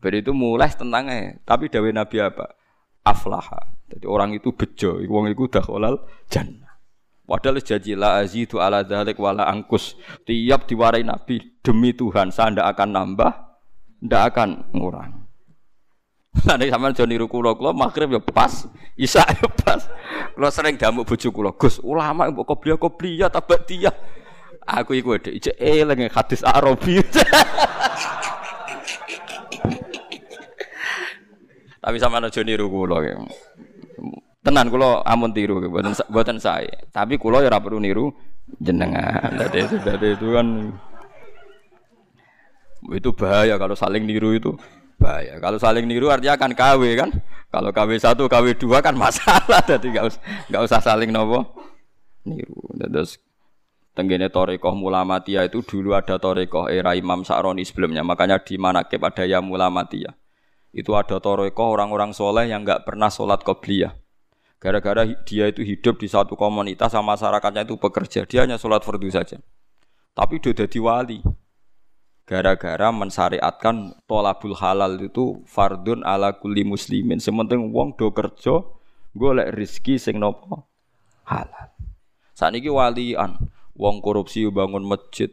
Dari 0.00 0.24
itu 0.24 0.32
mulai 0.32 0.72
tentangnya. 0.72 1.36
Tapi 1.44 1.68
dawe 1.68 1.88
Nabi 1.92 2.16
apa? 2.24 2.56
Aflaha. 3.04 3.76
Jadi 3.90 4.06
orang 4.08 4.32
itu 4.32 4.56
bejo, 4.56 5.00
wong 5.04 5.32
dah 5.50 5.64
kolal 5.64 6.00
jannah. 6.32 6.70
Padahal 7.30 7.62
janji 7.62 7.94
la 7.94 8.18
azidu 8.18 8.58
ala 8.58 8.82
dzalik 8.82 9.14
wala 9.20 9.46
angkus. 9.46 9.94
Tiap 10.26 10.66
diwarai 10.66 11.06
Nabi 11.06 11.62
demi 11.62 11.94
Tuhan 11.94 12.34
saya 12.34 12.50
ndak 12.50 12.66
akan 12.74 12.88
nambah, 12.90 13.32
ndak 14.02 14.22
akan 14.34 14.48
ngurang. 14.74 15.30
Nanti 16.46 16.70
sama 16.70 16.94
Joni 16.94 17.18
niru 17.18 17.26
kula 17.26 17.58
kula 17.58 17.74
maghrib 17.74 18.14
ya 18.14 18.22
pas, 18.22 18.66
isya 18.94 19.26
ya 19.26 19.46
pas. 19.46 19.82
Kula 20.34 20.50
sering 20.50 20.78
damuk 20.78 21.06
bojo 21.06 21.30
kula, 21.34 21.50
Gus, 21.54 21.82
ulama 21.82 22.30
mbok 22.30 22.54
kobliya 22.54 22.78
kobliya 22.78 23.26
tabak 23.26 23.66
dia. 23.66 23.90
Aku 24.62 24.94
iku 24.94 25.18
dhek 25.18 25.34
ijek 25.34 25.56
eling 25.58 26.06
hadis 26.10 26.46
Arabi. 26.46 27.02
Tapi 31.80 31.96
sama 31.96 32.20
Joni 32.28 32.52
niru 32.52 32.68
kula 32.68 33.00
Tenan 34.40 34.72
kula 34.72 35.04
amun 35.04 35.32
tiru 35.36 35.60
mboten 35.60 35.92
mboten 36.08 36.36
saya. 36.40 36.84
Tapi 36.92 37.20
kula 37.20 37.44
ya 37.44 37.52
ora 37.52 37.60
perlu 37.60 37.80
niru 37.80 38.08
jenengan. 38.56 39.36
Dadi 39.36 39.64
itu 39.64 39.76
dadi 39.84 40.08
itu 40.16 40.26
kan 40.32 40.46
itu 42.96 43.10
bahaya 43.12 43.60
kalau 43.60 43.76
saling 43.76 44.08
niru 44.08 44.32
itu 44.32 44.56
bahaya. 44.96 45.36
Kalau 45.40 45.60
saling 45.60 45.84
niru 45.84 46.08
artinya 46.08 46.36
akan 46.40 46.52
KW 46.56 46.82
kan. 46.96 47.10
Kalau 47.50 47.74
KW 47.74 47.90
satu, 47.98 48.30
KW 48.30 48.54
dua 48.54 48.78
kan 48.78 48.94
masalah, 48.94 49.58
jadi 49.70 49.82
nggak 49.82 50.06
usah 50.06 50.20
nggak 50.46 50.62
usah 50.70 50.80
saling 50.80 51.10
nopo 51.10 51.50
niru. 52.22 52.60
Terus 52.78 53.18
tenggene 53.92 54.30
Torekoh 54.30 54.72
Mulamatia 54.72 55.42
itu 55.44 55.60
dulu 55.60 55.98
ada 55.98 56.16
Torekoh 56.16 56.70
era 56.70 56.94
Imam 56.94 57.26
Sa'roni 57.26 57.66
sebelumnya, 57.66 58.06
makanya 58.06 58.38
di 58.38 58.54
Manakib 58.54 59.02
ada 59.02 59.26
ya 59.26 59.42
Mulamatia. 59.42 60.14
Itu 60.70 60.94
ada 60.94 61.18
Torekoh 61.18 61.74
orang-orang 61.74 62.14
soleh 62.14 62.46
yang 62.46 62.62
nggak 62.62 62.86
pernah 62.86 63.10
sholat 63.10 63.42
qobliyah. 63.42 63.94
Gara-gara 64.60 65.08
dia 65.24 65.48
itu 65.48 65.64
hidup 65.64 65.98
di 65.98 66.06
satu 66.06 66.36
komunitas 66.36 66.92
sama 66.92 67.16
masyarakatnya 67.16 67.64
itu 67.64 67.80
bekerja, 67.80 68.28
dia 68.28 68.44
hanya 68.44 68.60
sholat 68.60 68.84
fardu 68.84 69.08
saja. 69.08 69.40
Tapi 70.12 70.36
dia 70.38 70.52
jadi 70.52 70.78
wali 70.78 71.24
gara-gara 72.30 72.94
mensyariatkan 72.94 74.06
tolabul 74.06 74.54
halal 74.54 74.94
itu 75.02 75.42
fardun 75.50 76.06
ala 76.06 76.38
kulli 76.38 76.62
muslimin. 76.62 77.18
Sementing 77.18 77.74
wong 77.74 77.98
do 77.98 78.14
kerja 78.14 78.62
golek 79.16 79.50
rizki 79.50 79.98
sing 79.98 80.22
nopo 80.22 80.70
halal. 81.26 81.74
Saniki 82.36 82.70
walian, 82.70 83.36
wong 83.74 83.98
korupsi 84.00 84.46
bangun 84.48 84.86
masjid, 84.86 85.28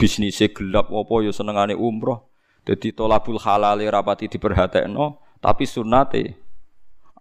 bisnis 0.00 0.40
gelap 0.40 0.88
apa 0.88 1.14
ya 1.22 1.30
senengane 1.30 1.76
umroh. 1.76 2.32
Jadi 2.66 2.90
tolabul 2.90 3.38
halal 3.38 3.78
rapati 3.78 4.26
diperhatekno, 4.26 5.22
tapi 5.38 5.62
sunate 5.70 6.34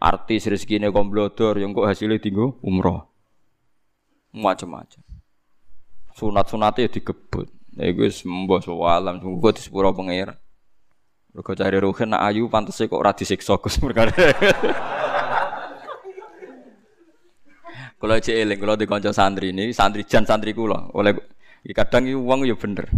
artis 0.01 0.49
rezekine 0.49 0.89
komblodor 0.89 1.61
yang 1.61 1.69
kok 1.69 1.85
hasilnya 1.85 2.17
tinggu 2.17 2.57
umroh. 2.65 3.05
Macam-macam. 4.33 5.05
Sunat-sunate 6.17 6.89
digebut. 6.89 7.53
Ya 7.77 7.93
iku 7.93 8.09
wis 8.09 8.25
mbah 8.25 8.65
alam, 8.89 9.21
muga 9.21 9.53
di 9.53 9.61
sepuro 9.61 9.93
pengira. 9.93 10.33
Mergo 11.35 11.51
cari 11.51 11.77
ruhen 11.77 12.09
nak 12.15 12.23
ayu 12.31 12.47
pantese 12.47 12.87
kok 12.87 12.95
ora 12.95 13.11
disiksa 13.11 13.59
Gus 13.59 13.77
perkara. 13.77 14.15
Kula 17.99 18.19
cek 18.19 18.35
eling 18.35 18.59
di 18.59 19.11
santri 19.11 19.51
ini, 19.51 19.71
santri 19.71 20.03
jan 20.03 20.27
santri 20.27 20.51
kula. 20.51 20.91
Oleh 20.95 21.15
kadang 21.71 22.07
iki 22.07 22.15
wong 22.15 22.43
ya 22.43 22.55
bener. 22.55 22.91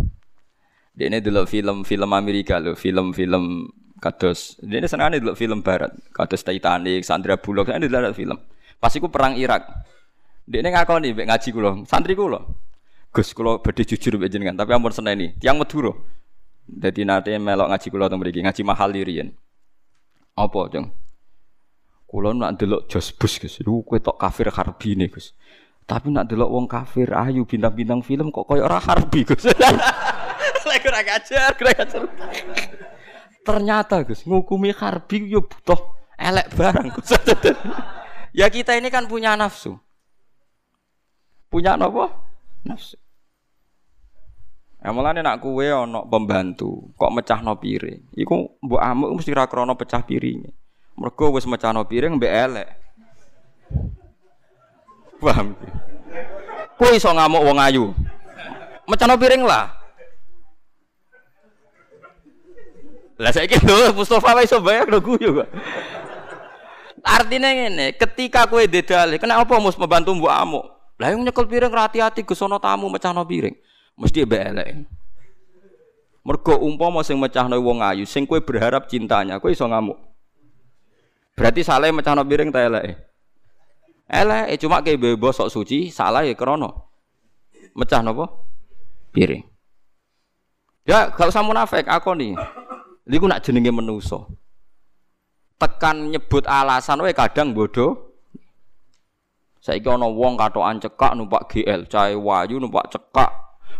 Dia 0.97 1.13
ini 1.13 1.21
dulu 1.21 1.45
film-film 1.45 2.09
Amerika 2.09 2.57
loh, 2.57 2.73
film-film 2.73 3.69
kados. 4.01 4.57
Dia 4.65 4.81
ini 4.81 4.89
senang 4.89 5.13
dulu 5.13 5.37
film 5.37 5.61
Barat, 5.61 5.93
kados 6.09 6.41
Titanic, 6.41 7.05
Sandra 7.05 7.37
Bullock, 7.37 7.69
ini 7.69 7.85
dulu 7.85 8.09
film. 8.17 8.33
Pas 8.81 8.89
iku 8.97 9.05
perang 9.05 9.37
Irak. 9.37 9.61
Dia 10.49 10.65
ini 10.65 10.73
ngakoni 10.73 11.13
ngaji 11.13 11.49
kula, 11.53 11.85
santri 11.85 12.17
kula. 12.17 12.41
Gus 13.13 13.29
kula 13.37 13.61
badhe 13.61 13.85
jujur 13.85 14.17
mbek 14.17 14.57
tapi 14.57 14.71
ampun 14.73 14.89
seneni. 14.89 15.37
Tiang 15.37 15.61
Madura. 15.61 15.93
Dadi 16.65 17.05
nate 17.05 17.29
melok 17.37 17.69
ngaji 17.69 17.87
kula 17.93 18.09
teng 18.09 18.17
mriki, 18.17 18.41
ngaji 18.41 18.61
mahal 18.65 18.89
riyen. 18.89 19.37
Apa, 20.33 20.69
Jeng? 20.73 20.89
Kula 22.09 22.33
nak 22.33 22.57
delok 22.57 22.89
Jos 22.89 23.13
Bus, 23.13 23.37
Gus. 23.37 23.61
Lu 23.61 23.85
kowe 23.85 24.01
tok 24.01 24.17
kafir 24.17 24.49
harbi 24.49 24.97
nih, 24.97 25.13
Gus. 25.13 25.37
Tapi 25.85 26.09
nak 26.09 26.25
delok 26.25 26.49
wong 26.49 26.65
kafir 26.65 27.13
ayu 27.13 27.45
bintang-bintang 27.45 28.01
film 28.01 28.33
kok 28.33 28.49
koyo 28.49 28.65
ora 28.65 28.81
harbi, 28.81 29.21
Gus. 29.29 29.45
Lek 30.68 30.84
ora 30.84 31.01
ngajar, 31.01 31.51
ora 31.55 31.72
ngajar. 31.72 32.01
Ternyata 33.47 33.95
Gus, 34.03 34.28
ngukumi 34.28 34.76
harbi 34.76 35.32
yo 35.32 35.39
butuh 35.39 35.80
elek 36.20 36.51
barang, 36.51 36.88
Gus. 36.91 37.15
ya 38.36 38.51
kita 38.51 38.76
ini 38.76 38.91
kan 38.91 39.07
punya 39.07 39.39
nafsu. 39.39 39.80
Punya 41.47 41.80
apa? 41.80 42.11
nafsu. 42.68 42.99
Ya 44.84 44.91
mulane 44.91 45.24
nak 45.24 45.39
kuwe 45.39 45.72
ana 45.72 46.03
pembantu, 46.03 46.91
kok 46.99 47.11
mecahno 47.15 47.55
piring. 47.55 48.11
Iku 48.13 48.59
mbok 48.59 48.82
amuk 48.84 49.09
mesti 49.15 49.32
ra 49.32 49.47
krana 49.47 49.74
pecah 49.74 50.03
piringe. 50.03 50.51
Mergo 50.99 51.34
wis 51.34 51.47
mecahno 51.47 51.88
piring 51.88 52.20
mbek 52.20 52.34
elek. 52.45 52.70
Paham? 55.18 55.57
Kowe 56.78 56.93
iso 56.93 57.09
ngamuk 57.09 57.41
wong 57.47 57.57
ayu. 57.57 57.86
Mecahno 58.86 59.18
piring 59.18 59.41
lah. 59.47 59.76
Lah 63.18 63.34
saiki 63.34 63.57
lho 63.65 63.97
Mustofa 63.97 64.38
wis 64.38 64.49
iso 64.49 64.61
bayar 64.61 64.86
lho 64.86 65.01
guyu 65.01 65.41
kok. 65.41 65.49
Artinya 67.01 67.49
ngene, 67.49 67.95
ketika 67.95 68.45
kowe 68.45 68.61
dedale, 68.68 69.18
kenapa 69.18 69.57
mus 69.57 69.80
membantu 69.80 70.11
mbok 70.13 70.34
amuk? 70.34 70.65
Lah 70.99 71.13
yang 71.13 71.24
nyekel 71.24 71.47
piring 71.47 71.72
hati-hati 71.72 72.26
ke 72.26 72.34
sono 72.36 72.59
tamu 72.59 72.91
mecahno 72.91 73.24
piring. 73.24 73.55
Mesti 73.97 74.28
elek. 74.28 74.86
Mergo 76.28 76.59
umpama 76.59 77.01
sing 77.07 77.15
mecahno 77.15 77.55
wong 77.63 77.80
ayu, 77.80 78.03
sing 78.03 78.28
kowe 78.28 78.38
berharap 78.43 78.91
cintanya, 78.91 79.39
kowe 79.39 79.47
iso 79.47 79.63
ngamuk. 79.63 79.95
Berarti 81.38 81.63
salah 81.63 81.89
mecahno 81.95 82.28
piring 82.28 82.51
ta 82.51 82.65
elek. 82.65 82.97
Elek 84.09 84.59
cuma 84.59 84.84
kayak 84.84 84.99
bebas 84.99 85.39
sok 85.39 85.53
suci, 85.53 85.88
salah 85.89 86.28
ya 86.28 86.36
krono. 86.36 86.91
Mecah 87.78 88.01
napa? 88.01 88.28
Piring. 89.13 89.45
Ya, 90.88 91.11
gak 91.11 91.30
usah 91.30 91.43
munafik 91.43 91.86
aku 91.86 92.15
nih. 92.15 92.34
Iku 93.07 93.25
nak 93.25 93.39
jenenge 93.39 93.71
menuso. 93.71 94.27
Tekan 95.57 96.11
nyebut 96.11 96.43
alasan 96.43 96.99
wae 97.01 97.15
kadang 97.15 97.55
bodoh. 97.55 98.19
Saiki 99.63 99.87
ana 99.89 100.05
wong 100.05 100.37
katokan 100.37 100.79
cekak 100.79 101.17
numpak 101.17 101.49
GL, 101.49 101.89
cahe 101.89 102.13
wayu 102.15 102.61
numpak 102.61 102.87
cekak 102.93 103.31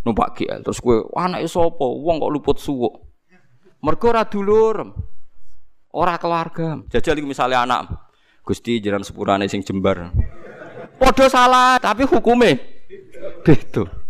numpak 0.04 0.36
GL. 0.36 0.64
Terus 0.64 0.80
kowe 0.80 1.12
anake 1.16 1.48
sapa? 1.48 1.86
Wong 1.86 2.18
kok 2.24 2.34
luput 2.34 2.58
suwuk. 2.58 2.94
Mergo 3.84 4.10
ora 4.10 4.26
dulur. 4.26 4.96
Ora 5.94 6.18
keluarga. 6.18 6.82
Jajal 6.90 7.20
iki 7.22 7.28
misale 7.30 7.56
anak. 7.56 7.88
Gusti 8.42 8.80
jiran 8.80 9.04
sepurane 9.04 9.46
sing 9.52 9.62
jembar. 9.62 10.12
Padha 10.98 11.28
salah, 11.30 11.78
tapi 11.78 12.08
hukume 12.08 12.58
beda. 13.46 14.07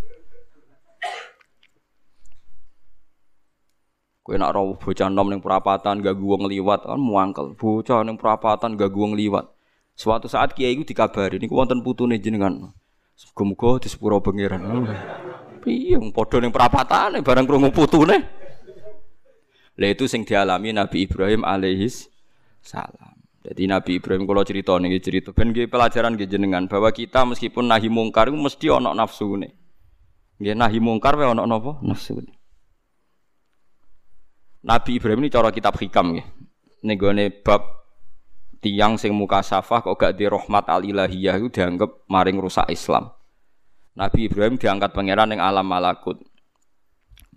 Kowe 4.27 4.35
nak 4.35 4.59
rawuh 4.59 4.75
bocah 4.75 5.07
nom 5.07 5.31
ning 5.31 5.39
perapatan 5.39 6.03
gak 6.03 6.19
wong 6.19 6.51
liwat 6.51 6.83
kan 6.83 6.99
muangkel. 6.99 7.55
Bocah 7.55 8.03
ning 8.03 8.19
perapatan 8.19 8.75
gak 8.75 8.91
wong 8.91 9.15
liwat. 9.15 9.47
Suatu 9.95 10.27
saat 10.27 10.51
kiai 10.51 10.75
itu 10.75 10.83
dikabari 10.83 11.39
niku 11.39 11.55
wonten 11.55 11.79
putune 11.79 12.19
jenengan. 12.19 12.75
Muga-muga 13.15 13.79
di 13.79 13.87
sepuro 13.87 14.19
pangeran. 14.19 14.83
Piye 15.63 15.95
padha 16.11 16.43
ning 16.43 16.51
perapatane 16.51 17.23
barang 17.23 17.47
krungu 17.47 17.71
putune. 17.71 18.27
Lah 19.79 19.89
itu 19.95 20.11
sing 20.11 20.27
dialami 20.27 20.75
Nabi 20.75 21.07
Ibrahim 21.07 21.47
alaihis 21.47 22.11
salam. 22.59 23.15
Jadi 23.47 23.63
Nabi 23.63 24.03
Ibrahim 24.03 24.27
kalau 24.27 24.43
cerita 24.43 24.75
nih 24.75 24.99
cerita 24.99 25.31
ben 25.31 25.55
nggih 25.55 25.71
pelajaran 25.71 26.19
nggih 26.19 26.27
jenengan 26.27 26.67
bahwa 26.67 26.91
kita 26.91 27.23
meskipun 27.23 27.71
nahi 27.71 27.87
mungkar 27.87 28.27
itu 28.27 28.35
mesti 28.35 28.67
ana 28.75 28.91
nafsune. 28.91 29.55
Nggih 30.43 30.51
nahi 30.51 30.83
mungkar 30.83 31.15
wae 31.15 31.31
ana 31.31 31.47
napa? 31.47 31.79
Nafsune. 31.79 32.36
Nabi 34.67 34.99
Ibrahim 34.99 35.23
ini 35.23 35.31
cara 35.31 35.47
kitab 35.55 35.79
hikam 35.79 36.11
nggih. 36.11 36.27
Ning 36.83 36.99
bab 37.39 37.63
tiang 38.59 38.99
sing 38.99 39.15
muka 39.15 39.39
safah 39.39 39.79
kok 39.79 39.95
gak 39.95 40.19
di 40.19 40.27
rahmat 40.27 40.67
al 40.67 40.83
ilahiyah 40.83 41.39
itu 41.39 41.47
dianggap 41.47 42.03
maring 42.11 42.35
rusak 42.35 42.67
Islam. 42.67 43.07
Nabi 43.95 44.27
Ibrahim 44.27 44.59
diangkat 44.59 44.91
pangeran 44.91 45.31
yang 45.31 45.39
alam 45.39 45.63
malakut. 45.63 46.19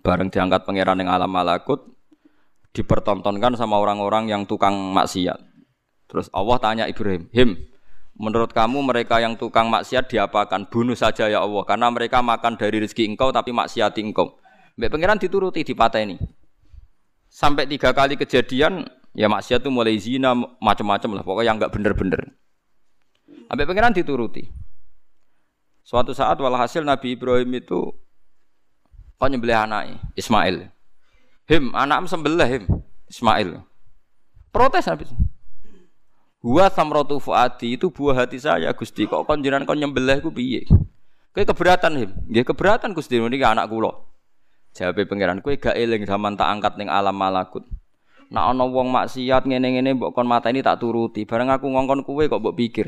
Bareng 0.03 0.27
diangkat 0.27 0.67
pangeran 0.67 0.99
yang 0.99 1.07
alam 1.07 1.31
malakut 1.31 1.87
dipertontonkan 2.75 3.55
sama 3.55 3.79
orang-orang 3.79 4.27
yang 4.27 4.43
tukang 4.43 4.75
maksiat. 4.91 5.39
Terus 6.11 6.27
Allah 6.35 6.57
tanya 6.59 6.85
Ibrahim, 6.91 7.31
"Him, 7.31 7.55
menurut 8.19 8.51
kamu 8.51 8.83
mereka 8.83 9.23
yang 9.23 9.39
tukang 9.39 9.71
maksiat 9.71 10.11
diapakan? 10.11 10.67
Bunuh 10.67 10.99
saja 10.99 11.31
ya 11.31 11.39
Allah, 11.39 11.63
karena 11.63 11.87
mereka 11.87 12.19
makan 12.19 12.59
dari 12.59 12.83
rezeki 12.83 13.15
engkau 13.15 13.31
tapi 13.31 13.55
maksiat 13.55 13.95
engkau." 14.03 14.35
Mbak 14.75 14.89
pangeran 14.91 15.19
dituruti 15.19 15.63
dipateni. 15.63 16.40
Sampai 17.31 17.63
tiga 17.63 17.95
kali 17.95 18.19
kejadian 18.19 18.91
Ya 19.11 19.27
maksiat 19.27 19.59
itu 19.59 19.71
mulai 19.71 19.99
zina 19.99 20.31
macam-macam 20.63 21.19
lah, 21.19 21.23
pokoknya 21.27 21.47
yang 21.51 21.55
nggak 21.59 21.73
bener-bener. 21.75 22.21
Sampai 23.51 23.67
pengiran 23.67 23.91
dituruti. 23.91 24.47
Suatu 25.83 26.15
saat 26.15 26.39
walhasil 26.39 26.87
Nabi 26.87 27.19
Ibrahim 27.19 27.51
itu 27.59 27.91
kok 29.19 29.27
nyembelih 29.27 29.67
anaknya 29.67 29.99
Ismail. 30.15 30.71
Him, 31.51 31.75
anak 31.75 32.07
sembelih 32.07 32.47
him 32.47 32.63
Ismail. 33.11 33.59
Protes 34.55 34.87
Nabi. 34.87 35.03
Huwa 36.39 36.71
samratu 36.71 37.19
fuadi 37.19 37.75
itu 37.75 37.91
buah 37.91 38.23
hati 38.23 38.39
saya 38.39 38.71
Gusti. 38.71 39.03
Kok 39.03 39.27
kon 39.27 39.43
jenengan 39.43 39.67
kon 39.67 39.75
nyembelih 39.75 40.23
ku 40.23 40.31
piye? 40.31 40.63
Keberatan 41.35 41.99
him. 41.99 42.09
Nggih 42.31 42.47
keberatan 42.47 42.95
Gusti 42.95 43.19
niki 43.19 43.43
anak 43.43 43.67
kula. 43.67 43.91
Jawab 44.71 45.03
pangeran 45.03 45.43
kowe 45.43 45.51
gak 45.59 45.75
eling 45.75 46.07
zaman 46.07 46.39
tak 46.39 46.47
angkat 46.47 46.79
ning 46.79 46.87
alam 46.87 47.15
malakut. 47.15 47.67
Nak 48.31 48.55
ana 48.55 48.63
wong 48.63 48.87
maksiat 48.95 49.43
ngene-ngene 49.43 49.99
mbok 49.99 50.15
kon 50.15 50.23
mateni 50.23 50.63
tak 50.63 50.79
turuti. 50.79 51.27
Bareng 51.27 51.51
aku 51.51 51.67
ngongkon 51.67 52.07
kowe 52.07 52.23
kok 52.23 52.39
mbok 52.39 52.55
pikir. 52.55 52.87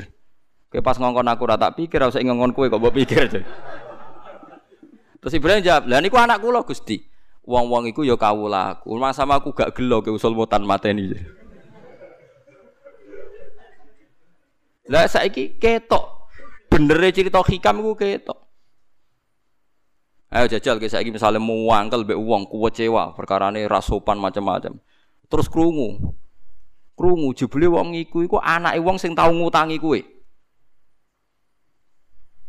Kowe 0.72 0.80
pas 0.80 0.96
ngongkon 0.96 1.28
aku 1.28 1.44
ora 1.44 1.60
tak 1.60 1.76
pikir, 1.76 2.00
ora 2.00 2.08
usah 2.08 2.24
ngongkon 2.24 2.56
kowe 2.56 2.66
kok 2.72 2.80
mbok 2.80 2.94
pikir. 2.96 3.44
Terus 5.20 5.34
Ibrahim 5.36 5.60
jawab, 5.60 5.84
"Lah 5.88 6.00
niku 6.00 6.16
anak 6.16 6.40
kula 6.40 6.64
Gusti." 6.64 7.00
Wong-wong 7.44 7.92
iku 7.92 8.08
ya 8.08 8.16
kawulaku. 8.16 8.96
Mas 8.96 9.20
sama 9.20 9.36
aku 9.36 9.52
gak 9.52 9.76
gelo 9.76 10.00
ke 10.00 10.08
usul 10.08 10.32
mutan 10.32 10.64
mateni. 10.64 11.12
Lah 14.88 15.04
saiki 15.04 15.60
ketok. 15.60 16.28
Bener 16.72 16.96
cerita 17.12 17.44
hikam 17.44 17.84
iku 17.84 17.92
ketok. 18.00 18.43
Ayo 20.34 20.50
jajal 20.50 20.82
ke 20.82 20.90
saiki 20.90 21.14
misale 21.14 21.38
muangkel 21.38 22.02
mbek 22.02 22.18
wong 22.18 22.50
kuwecewa 22.50 23.14
perkarane 23.14 23.70
rasopan 23.70 24.18
macam-macam. 24.18 24.82
Terus 25.30 25.46
krungu. 25.46 26.10
Krungu 26.98 27.30
jebule 27.38 27.70
wong 27.70 27.94
iku 27.94 28.26
iku 28.26 28.42
anake 28.42 28.82
wong 28.82 28.98
sing 28.98 29.14
tau 29.14 29.30
ngutangi 29.30 29.78
kowe. 29.78 30.02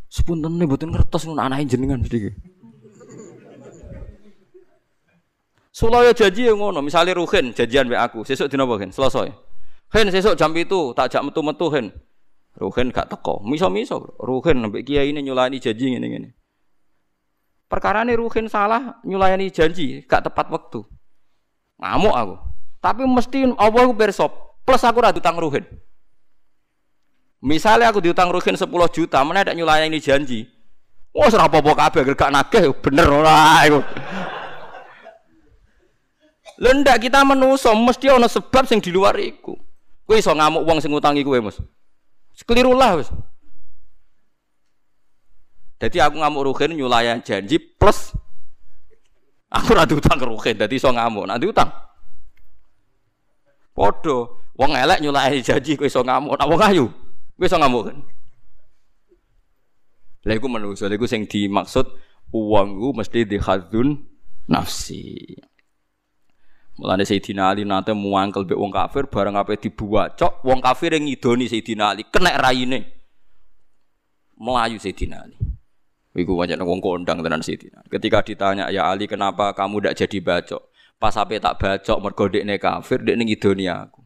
Sepunten 0.09 0.57
mboten 0.57 0.97
ngertos 0.97 1.29
ngono 1.29 1.45
anake 1.45 1.69
jenengan 1.69 2.01
mesti. 2.01 2.33
Sulaya 5.75 6.15
janji 6.15 6.47
yang 6.47 6.55
ngono, 6.55 6.79
misalnya 6.79 7.19
Ruhin 7.19 7.51
janjian 7.51 7.91
mbek 7.91 7.99
aku, 7.99 8.23
sesuk 8.23 8.47
dina 8.47 8.63
apa 8.63 8.79
Hen? 8.79 8.95
Selasa. 8.95 9.27
Hen 9.91 10.07
sesuk 10.07 10.39
jam 10.39 10.55
itu 10.55 10.95
tak 10.95 11.11
jak 11.11 11.19
metu-metu 11.19 11.67
Hen. 11.67 11.91
Ruhin 12.55 12.95
gak 12.95 13.11
teko. 13.11 13.43
Miso-miso 13.43 14.15
Ruhin 14.17 14.71
mbek 14.71 14.88
kiai 14.88 15.11
ini 15.11 15.19
nyulani 15.19 15.59
janji 15.59 15.91
ngene-ngene. 15.91 16.44
Perkara 17.66 18.05
ini 18.05 18.13
Ruhin 18.13 18.45
salah 18.45 19.01
nyulayani 19.01 19.49
janji, 19.49 20.05
gak 20.05 20.30
tepat 20.30 20.53
waktu. 20.53 20.86
Ngamuk 21.82 22.13
aku. 22.13 22.36
Tapi 22.78 23.03
mesti 23.09 23.49
Allah 23.57 23.82
aku 23.89 23.93
bersop. 23.97 24.32
Plus 24.61 24.82
aku 24.86 25.01
rada 25.01 25.18
utang 25.18 25.38
Ruhin. 25.38 25.66
Misalnya 27.41 27.89
aku 27.89 28.01
diutang 28.01 28.30
Ruhin 28.30 28.57
10 28.57 28.70
juta, 28.93 29.22
mana 29.26 29.41
ada 29.41 29.53
nyulayani 29.57 29.97
janji. 29.97 30.45
Wah, 31.16 31.32
serah 31.32 31.47
apa-apa 31.47 31.74
kabeh 31.74 32.13
gak 32.13 32.34
nagih 32.34 32.76
bener 32.84 33.07
ora 33.07 33.63
iku. 33.66 33.80
Lendak 36.55 37.03
kita 37.03 37.24
menuso 37.28 37.72
mesti 37.76 38.07
ana 38.07 38.32
sebab 38.32 38.63
sing 38.63 38.80
di 38.80 38.91
luar 38.91 39.16
iku. 39.20 39.55
Kowe 40.05 40.16
iso 40.16 40.32
ngamuk 40.32 40.63
wong 40.63 40.78
sing 40.80 40.93
ngutangi 40.93 41.26
kowe, 41.26 41.39
Mas. 41.41 41.57
Sekeliru 42.36 42.76
lah 42.78 42.99
wis. 42.99 43.09
Jadi 45.76 45.97
aku 45.99 46.23
ngamuk 46.23 46.45
rugen 46.51 46.80
nyulayan 46.80 47.19
janji 47.19 47.59
plus 47.59 48.15
aku 49.51 49.76
ora 49.76 49.84
utang 49.88 50.19
rugen, 50.23 50.55
dadi 50.55 50.80
iso 50.80 50.91
ngamuk. 50.91 51.28
Nanti 51.28 51.45
utang. 51.47 51.71
Podo, 53.76 54.39
wong 54.55 54.71
elek 54.71 55.03
nyulayani 55.03 55.43
janji 55.43 55.76
kowe 55.76 55.88
iso 55.88 55.99
ngamuk, 55.99 56.39
nak 56.39 56.47
wong 56.47 56.61
ayu 56.63 56.86
kowe 57.36 57.45
iso 57.47 57.59
ngamuk 57.59 57.84
kan. 57.91 57.97
Lha 60.26 60.34
iku 60.39 60.47
manusa, 60.47 60.88
lha 60.88 60.95
iku 60.95 61.05
sing 61.05 61.28
dimaksud 61.28 61.86
uangku 62.32 62.95
mesti 62.95 63.28
dihadzun 63.28 63.99
nafsi. 64.47 65.36
Mulane 66.76 67.07
Sayyidina 67.07 67.55
Ali 67.55 67.63
nate 67.63 67.95
muangkel 67.95 68.43
mbek 68.43 68.59
wong 68.59 68.71
kafir 68.71 69.07
bareng 69.07 69.39
ape 69.39 69.55
dibuacok 69.55 70.43
wong 70.43 70.59
kafir 70.59 70.91
yang 70.91 71.07
ngidoni 71.07 71.47
Sayyidina 71.47 71.95
Ali 71.95 72.03
kena 72.07 72.36
raine. 72.36 72.84
Melayu 74.36 74.76
Sayyidina 74.80 75.23
Ali. 75.23 75.55
Iku 76.16 76.39
wajan 76.39 76.63
wong 76.63 76.80
kondang 76.80 77.20
tenan 77.20 77.43
Sayyidina. 77.43 77.84
Ketika 77.91 78.24
ditanya 78.24 78.72
ya 78.72 78.88
Ali 78.88 79.03
kenapa 79.03 79.51
kamu 79.51 79.84
tidak 79.84 79.95
jadi 79.99 80.18
bacok? 80.24 80.61
Pas 80.95 81.11
ape 81.20 81.43
tak 81.43 81.59
bacok 81.59 81.97
mergo 81.99 82.26
dekne 82.32 82.55
kafir 82.55 83.03
dekne 83.03 83.28
ngidoni 83.28 83.68
aku. 83.68 83.99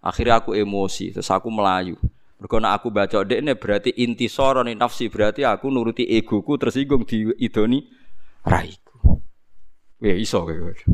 Akhirnya 0.00 0.40
aku 0.40 0.56
emosi 0.56 1.12
terus 1.12 1.28
aku 1.28 1.52
melayu. 1.52 2.00
Mergo 2.40 2.56
nek 2.56 2.72
aku 2.80 2.88
bacok 2.88 3.22
dekne 3.28 3.52
berarti 3.54 3.92
inti 4.00 4.32
sorone 4.32 4.72
nafsi 4.72 5.12
berarti 5.12 5.44
aku 5.44 5.68
nuruti 5.68 6.08
egoku 6.08 6.56
tersinggung 6.56 7.04
di 7.04 7.28
idoni 7.36 7.84
raiku. 8.48 9.20
Ya 10.00 10.16
iso 10.16 10.48
kayak 10.48 10.72
gitu. 10.72 10.86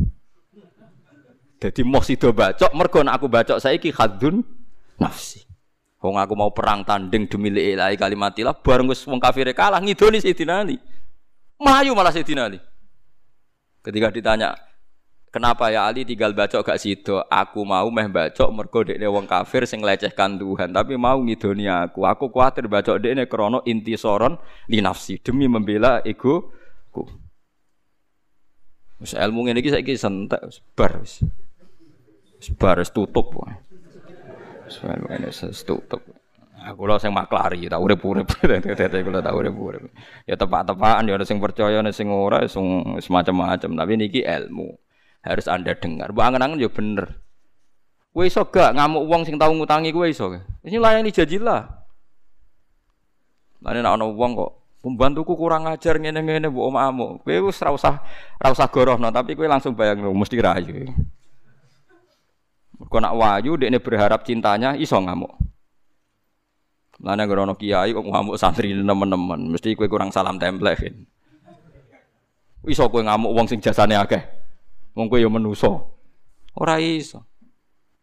Jadi 1.59 1.81
mau 1.83 2.03
sido 2.07 2.31
bacok, 2.31 2.71
mergo 2.71 3.03
aku 3.03 3.27
bacok 3.27 3.59
saiki 3.59 3.91
khadun 3.91 4.47
nafsi. 4.99 5.48
Wong 5.99 6.15
aku 6.15 6.35
mau 6.39 6.55
perang 6.55 6.87
tanding 6.87 7.27
demi 7.27 7.51
ilahi 7.51 7.99
kalimatilah 7.99 8.55
bareng 8.63 8.87
wis 8.87 9.03
wong 9.03 9.19
kafir 9.19 9.51
kalah 9.51 9.83
ngidoni 9.83 10.23
Sayyidina 10.23 10.63
Ali. 10.63 10.79
Melayu 11.59 11.91
malah 11.95 12.15
Sayyidina 12.15 12.47
Ali. 12.47 12.63
Ketika 13.83 14.15
ditanya, 14.15 14.55
Kenapa 15.29 15.69
ya 15.69 15.85
Ali 15.85 16.09
tinggal 16.09 16.33
bacok 16.33 16.65
gak 16.65 16.81
sido? 16.81 17.21
Aku 17.29 17.61
mau 17.61 17.85
meh 17.93 18.09
bacok 18.09 18.49
mergo 18.49 18.81
dekne 18.81 19.13
wong 19.13 19.29
kafir 19.29 19.69
sing 19.69 19.85
lecehkan 19.85 20.41
Tuhan, 20.41 20.73
tapi 20.73 20.97
mau 20.97 21.21
ngidoni 21.21 21.69
aku. 21.69 22.09
Aku 22.09 22.33
kuatir 22.33 22.65
bacok 22.65 22.97
dekne 22.97 23.29
krana 23.29 23.61
soron 24.01 24.41
li 24.73 24.81
nafsi 24.81 25.21
demi 25.21 25.45
membela 25.45 26.01
ego 26.01 26.49
ku. 26.89 27.05
Wis 29.05 29.13
ilmu 29.13 29.45
ngene 29.45 29.61
iki 29.61 29.69
saiki 29.69 30.01
sentek 30.01 30.41
bar 30.73 30.97
wis. 31.05 31.21
Tutup. 32.89 33.29
Sebaris 34.69 35.65
tutup. 35.65 36.01
Aku 36.59 36.91
lo 36.91 36.99
sing 36.99 37.15
maklari, 37.15 37.71
tak 37.71 37.79
urip-urip. 37.79 38.27
Kula 39.07 39.23
tak 39.23 39.35
urip-urip. 39.35 39.95
Ya 40.27 40.35
tepak-tepakan 40.35 41.07
ya 41.07 41.15
ada 41.15 41.25
sing 41.25 41.39
percaya 41.39 41.79
ada 41.79 41.95
sing 41.95 42.11
ora 42.11 42.43
sing 42.51 42.99
semacam-macam, 42.99 43.71
tapi 43.79 43.93
niki 43.95 44.21
ilmu. 44.27 44.75
Harus 45.23 45.47
Anda 45.47 45.79
dengar. 45.79 46.11
Mbok 46.11 46.25
angen-angen 46.25 46.59
ya 46.59 46.71
bener. 46.71 47.23
Kowe 48.11 48.27
iso 48.27 48.43
gak 48.51 48.75
ngamuk 48.75 49.05
wong 49.07 49.23
sing 49.23 49.39
tau 49.39 49.55
ngutangi 49.55 49.95
kowe 49.95 50.07
iso. 50.09 50.35
Ini 50.67 50.83
layani 50.83 51.15
jajilah. 51.15 51.63
Lah 53.63 53.71
nek 53.75 53.83
ana 53.87 54.07
wong 54.07 54.33
kok 54.35 54.53
pembantuku 54.79 55.35
kurang 55.35 55.67
ajar 55.71 55.99
ngene-ngene 55.99 56.51
mbok 56.51 56.67
omahmu. 56.75 57.07
Kowe 57.23 57.35
wis 57.51 57.63
ora 57.63 57.71
usah 57.71 57.95
ora 58.43 58.49
usah 58.51 58.67
gorohno, 58.67 59.09
tapi 59.15 59.39
kowe 59.39 59.47
langsung 59.47 59.79
bayang 59.79 60.03
mesti 60.03 60.39
rayu. 60.43 60.91
Mergo 62.79 62.97
nak 63.03 63.15
wayu 63.19 63.59
dekne 63.59 63.83
berharap 63.83 64.23
cintanya 64.23 64.79
iso 64.79 64.95
ngamuk. 64.95 65.35
Lane 67.03 67.25
grono 67.31 67.55
kiai 67.55 67.95
kok 67.95 68.07
ngamuk 68.07 68.35
santri 68.39 68.75
nemen-nemen, 68.75 69.55
mesti 69.55 69.79
kowe 69.79 69.87
kurang 69.87 70.11
salam 70.11 70.39
template. 70.39 70.83
Kan. 70.83 70.95
Iso 72.67 72.91
kowe 72.91 73.03
ngamuk 73.03 73.31
wong 73.35 73.47
sing 73.47 73.59
jasane 73.63 73.95
akeh. 73.95 74.23
Wong 74.99 75.07
kowe 75.07 75.19
ya 75.19 75.31
menusa. 75.31 75.71
Ora 76.59 76.83
iso. 76.83 77.23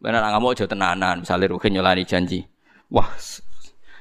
Bener 0.00 0.24
ngamuk 0.24 0.56
aja 0.56 0.64
tenanan, 0.68 1.24
misale 1.24 1.48
ruhin 1.48 1.76
nyolani 1.76 2.08
janji. 2.08 2.44
Wah, 2.92 3.08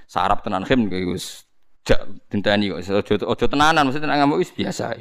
sarap 0.08 0.44
tenan 0.44 0.64
khim 0.68 0.88
wis 1.12 1.44
jak 1.84 2.04
kok 2.32 3.32
aja 3.32 3.46
tenanan, 3.48 3.84
mesti 3.88 4.00
tenan 4.00 4.24
ngamuk 4.24 4.44
wis 4.44 4.52
biasa. 4.56 4.96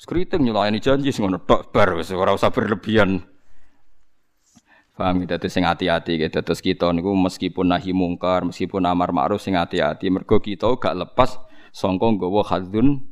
Skriting 0.00 0.44
nyolani 0.44 0.80
janji 0.80 1.12
sing 1.12 1.28
ngono 1.28 1.44
tok 1.44 1.72
bar 1.72 1.92
wis 1.96 2.08
ora 2.12 2.32
usah 2.32 2.48
berlebihan. 2.48 3.20
Paham 4.94 5.26
gitu, 5.26 5.34
sing 5.50 5.66
hati-hati 5.66 6.22
gitu. 6.22 6.38
Terus 6.38 6.62
kita 6.62 6.86
niku 6.94 7.10
meskipun 7.18 7.66
nahi 7.66 7.90
mungkar, 7.90 8.46
meskipun 8.46 8.86
amar 8.86 9.10
ma'ruf 9.10 9.42
sing 9.42 9.58
hati-hati. 9.58 10.06
Mergo 10.06 10.38
kita 10.38 10.70
gak 10.78 10.94
lepas 10.94 11.34
songkong 11.74 12.14
gowo 12.22 12.46
hadzun 12.46 13.02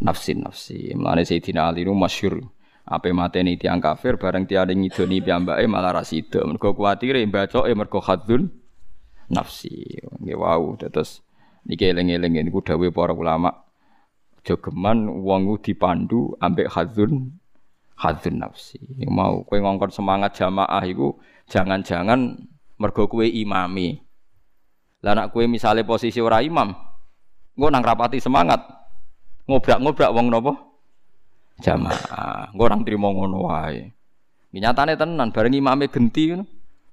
nafsi 0.00 0.32
nafsi. 0.32 0.96
Mulane 0.96 1.28
Sayyidina 1.28 1.68
Ali 1.68 1.84
nu 1.84 1.92
masyhur. 1.92 2.40
Apa 2.88 3.12
mateni 3.12 3.60
tiang 3.60 3.84
kafir 3.84 4.16
bareng 4.16 4.48
tiada 4.48 4.72
ngidoni 4.72 5.20
piyambake 5.20 5.68
malah 5.68 6.00
ra 6.00 6.02
sida. 6.08 6.40
Mergo 6.40 6.72
kuwatire 6.72 7.20
bacoke 7.28 7.68
mergo 7.76 8.00
hadzun 8.00 8.48
nafsi. 9.28 10.00
Nggih 10.24 10.40
wau. 10.40 10.80
Terus 10.80 11.20
niki 11.68 11.84
eling-eling 11.84 12.48
niku 12.48 12.64
dawuh 12.64 12.88
para 12.88 13.12
ulama. 13.12 13.52
Jogeman 14.40 15.04
wong 15.20 15.60
dipandu 15.60 16.32
ambek 16.40 16.72
hadzun 16.72 17.36
hadzun 18.00 18.40
nafsi. 18.40 18.80
Mau 19.04 19.44
kowe 19.44 19.60
ngongkon 19.60 19.92
semangat 19.92 20.40
jamaah 20.40 20.80
iku 20.88 21.20
jangan-jangan 21.52 22.40
mergo 22.80 23.04
kowe 23.04 23.28
imami. 23.28 24.00
Lah 25.04 25.12
nek 25.12 25.36
kowe 25.36 25.44
misale 25.44 25.84
posisi 25.84 26.16
ora 26.20 26.40
imam, 26.40 26.72
engko 27.56 27.68
nang 27.68 27.84
rapati 27.84 28.16
semangat. 28.16 28.64
Ngobrak-ngobrak 29.44 30.10
wong 30.16 30.26
napa? 30.32 30.52
Jamaah. 31.60 32.56
Engko 32.56 32.62
orang 32.64 32.80
trimo 32.88 33.12
ngono 33.12 33.44
wae. 33.44 33.92
Nyatane 34.56 34.96
tenan 34.96 35.28
bareng 35.30 35.54
imame 35.54 35.92
genti 35.92 36.32
ngono. 36.32 36.44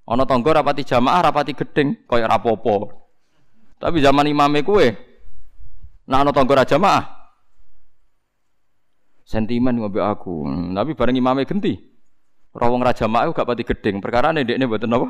Ana 0.08 0.24
tangga 0.24 0.64
rapati 0.64 0.88
jamaah, 0.88 1.20
rapati 1.20 1.52
gedeng, 1.52 2.08
kaya 2.08 2.32
rapopo. 2.32 2.88
Tapi 3.76 4.00
zaman 4.00 4.32
imame 4.32 4.64
kowe, 4.64 4.88
nah 6.08 6.24
ana 6.24 6.32
tangga 6.32 6.64
ra 6.64 6.66
jamaah, 6.66 7.04
sentimen 9.28 9.76
ngobrol 9.76 10.08
aku. 10.08 10.48
Tapi 10.72 10.96
bareng 10.96 11.20
imame 11.20 11.44
genti. 11.44 11.76
Rawong 12.56 12.80
raja 12.80 13.12
mau 13.12 13.28
gak 13.36 13.44
pati 13.44 13.68
gedeng. 13.68 14.00
Perkara 14.00 14.32
dia 14.32 14.56
buatan 14.64 14.96
apa? 14.96 15.08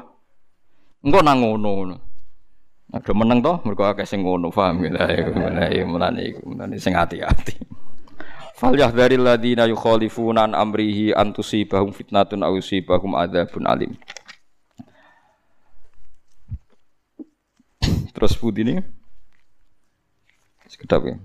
Enggak 1.06 1.22
nang 1.22 1.46
ngono. 1.46 1.72
Ada 2.88 3.12
menang 3.12 3.44
toh, 3.44 3.60
mereka 3.68 3.92
akeh 3.92 4.08
sing 4.08 4.24
ngono, 4.24 4.48
paham 4.48 4.80
gitu 4.80 4.96
ya, 4.96 5.28
mulai 5.28 5.84
mulai 5.84 6.32
mulai 6.40 6.80
sing 6.80 6.96
hati-hati. 6.96 7.60
Fal 8.56 8.80
yahdharil 8.80 9.28
ladina 9.28 9.68
yukhalifuna 9.68 10.48
an 10.48 10.56
amrihi 10.56 11.12
an 11.12 11.36
tusibahum 11.36 11.92
fitnatun 11.92 12.48
aw 12.48 12.56
yusibahum 12.56 13.12
adzabun 13.20 13.68
alim. 13.68 13.92
Terus 18.16 18.34
budi 18.40 18.64
ini 18.66 18.76
sekedap 20.72 21.04
ya. 21.04 21.20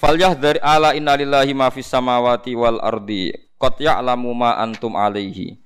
Falyah 0.00 0.32
dari 0.32 0.56
ala 0.64 0.96
innalillahi 0.96 1.52
ma 1.52 1.68
fis 1.68 1.84
samawati 1.84 2.56
wal 2.56 2.80
ardi 2.80 3.36
qad 3.60 3.76
ya'lamu 3.76 4.32
ma 4.32 4.56
antum 4.56 4.96
alaihi 4.96 5.59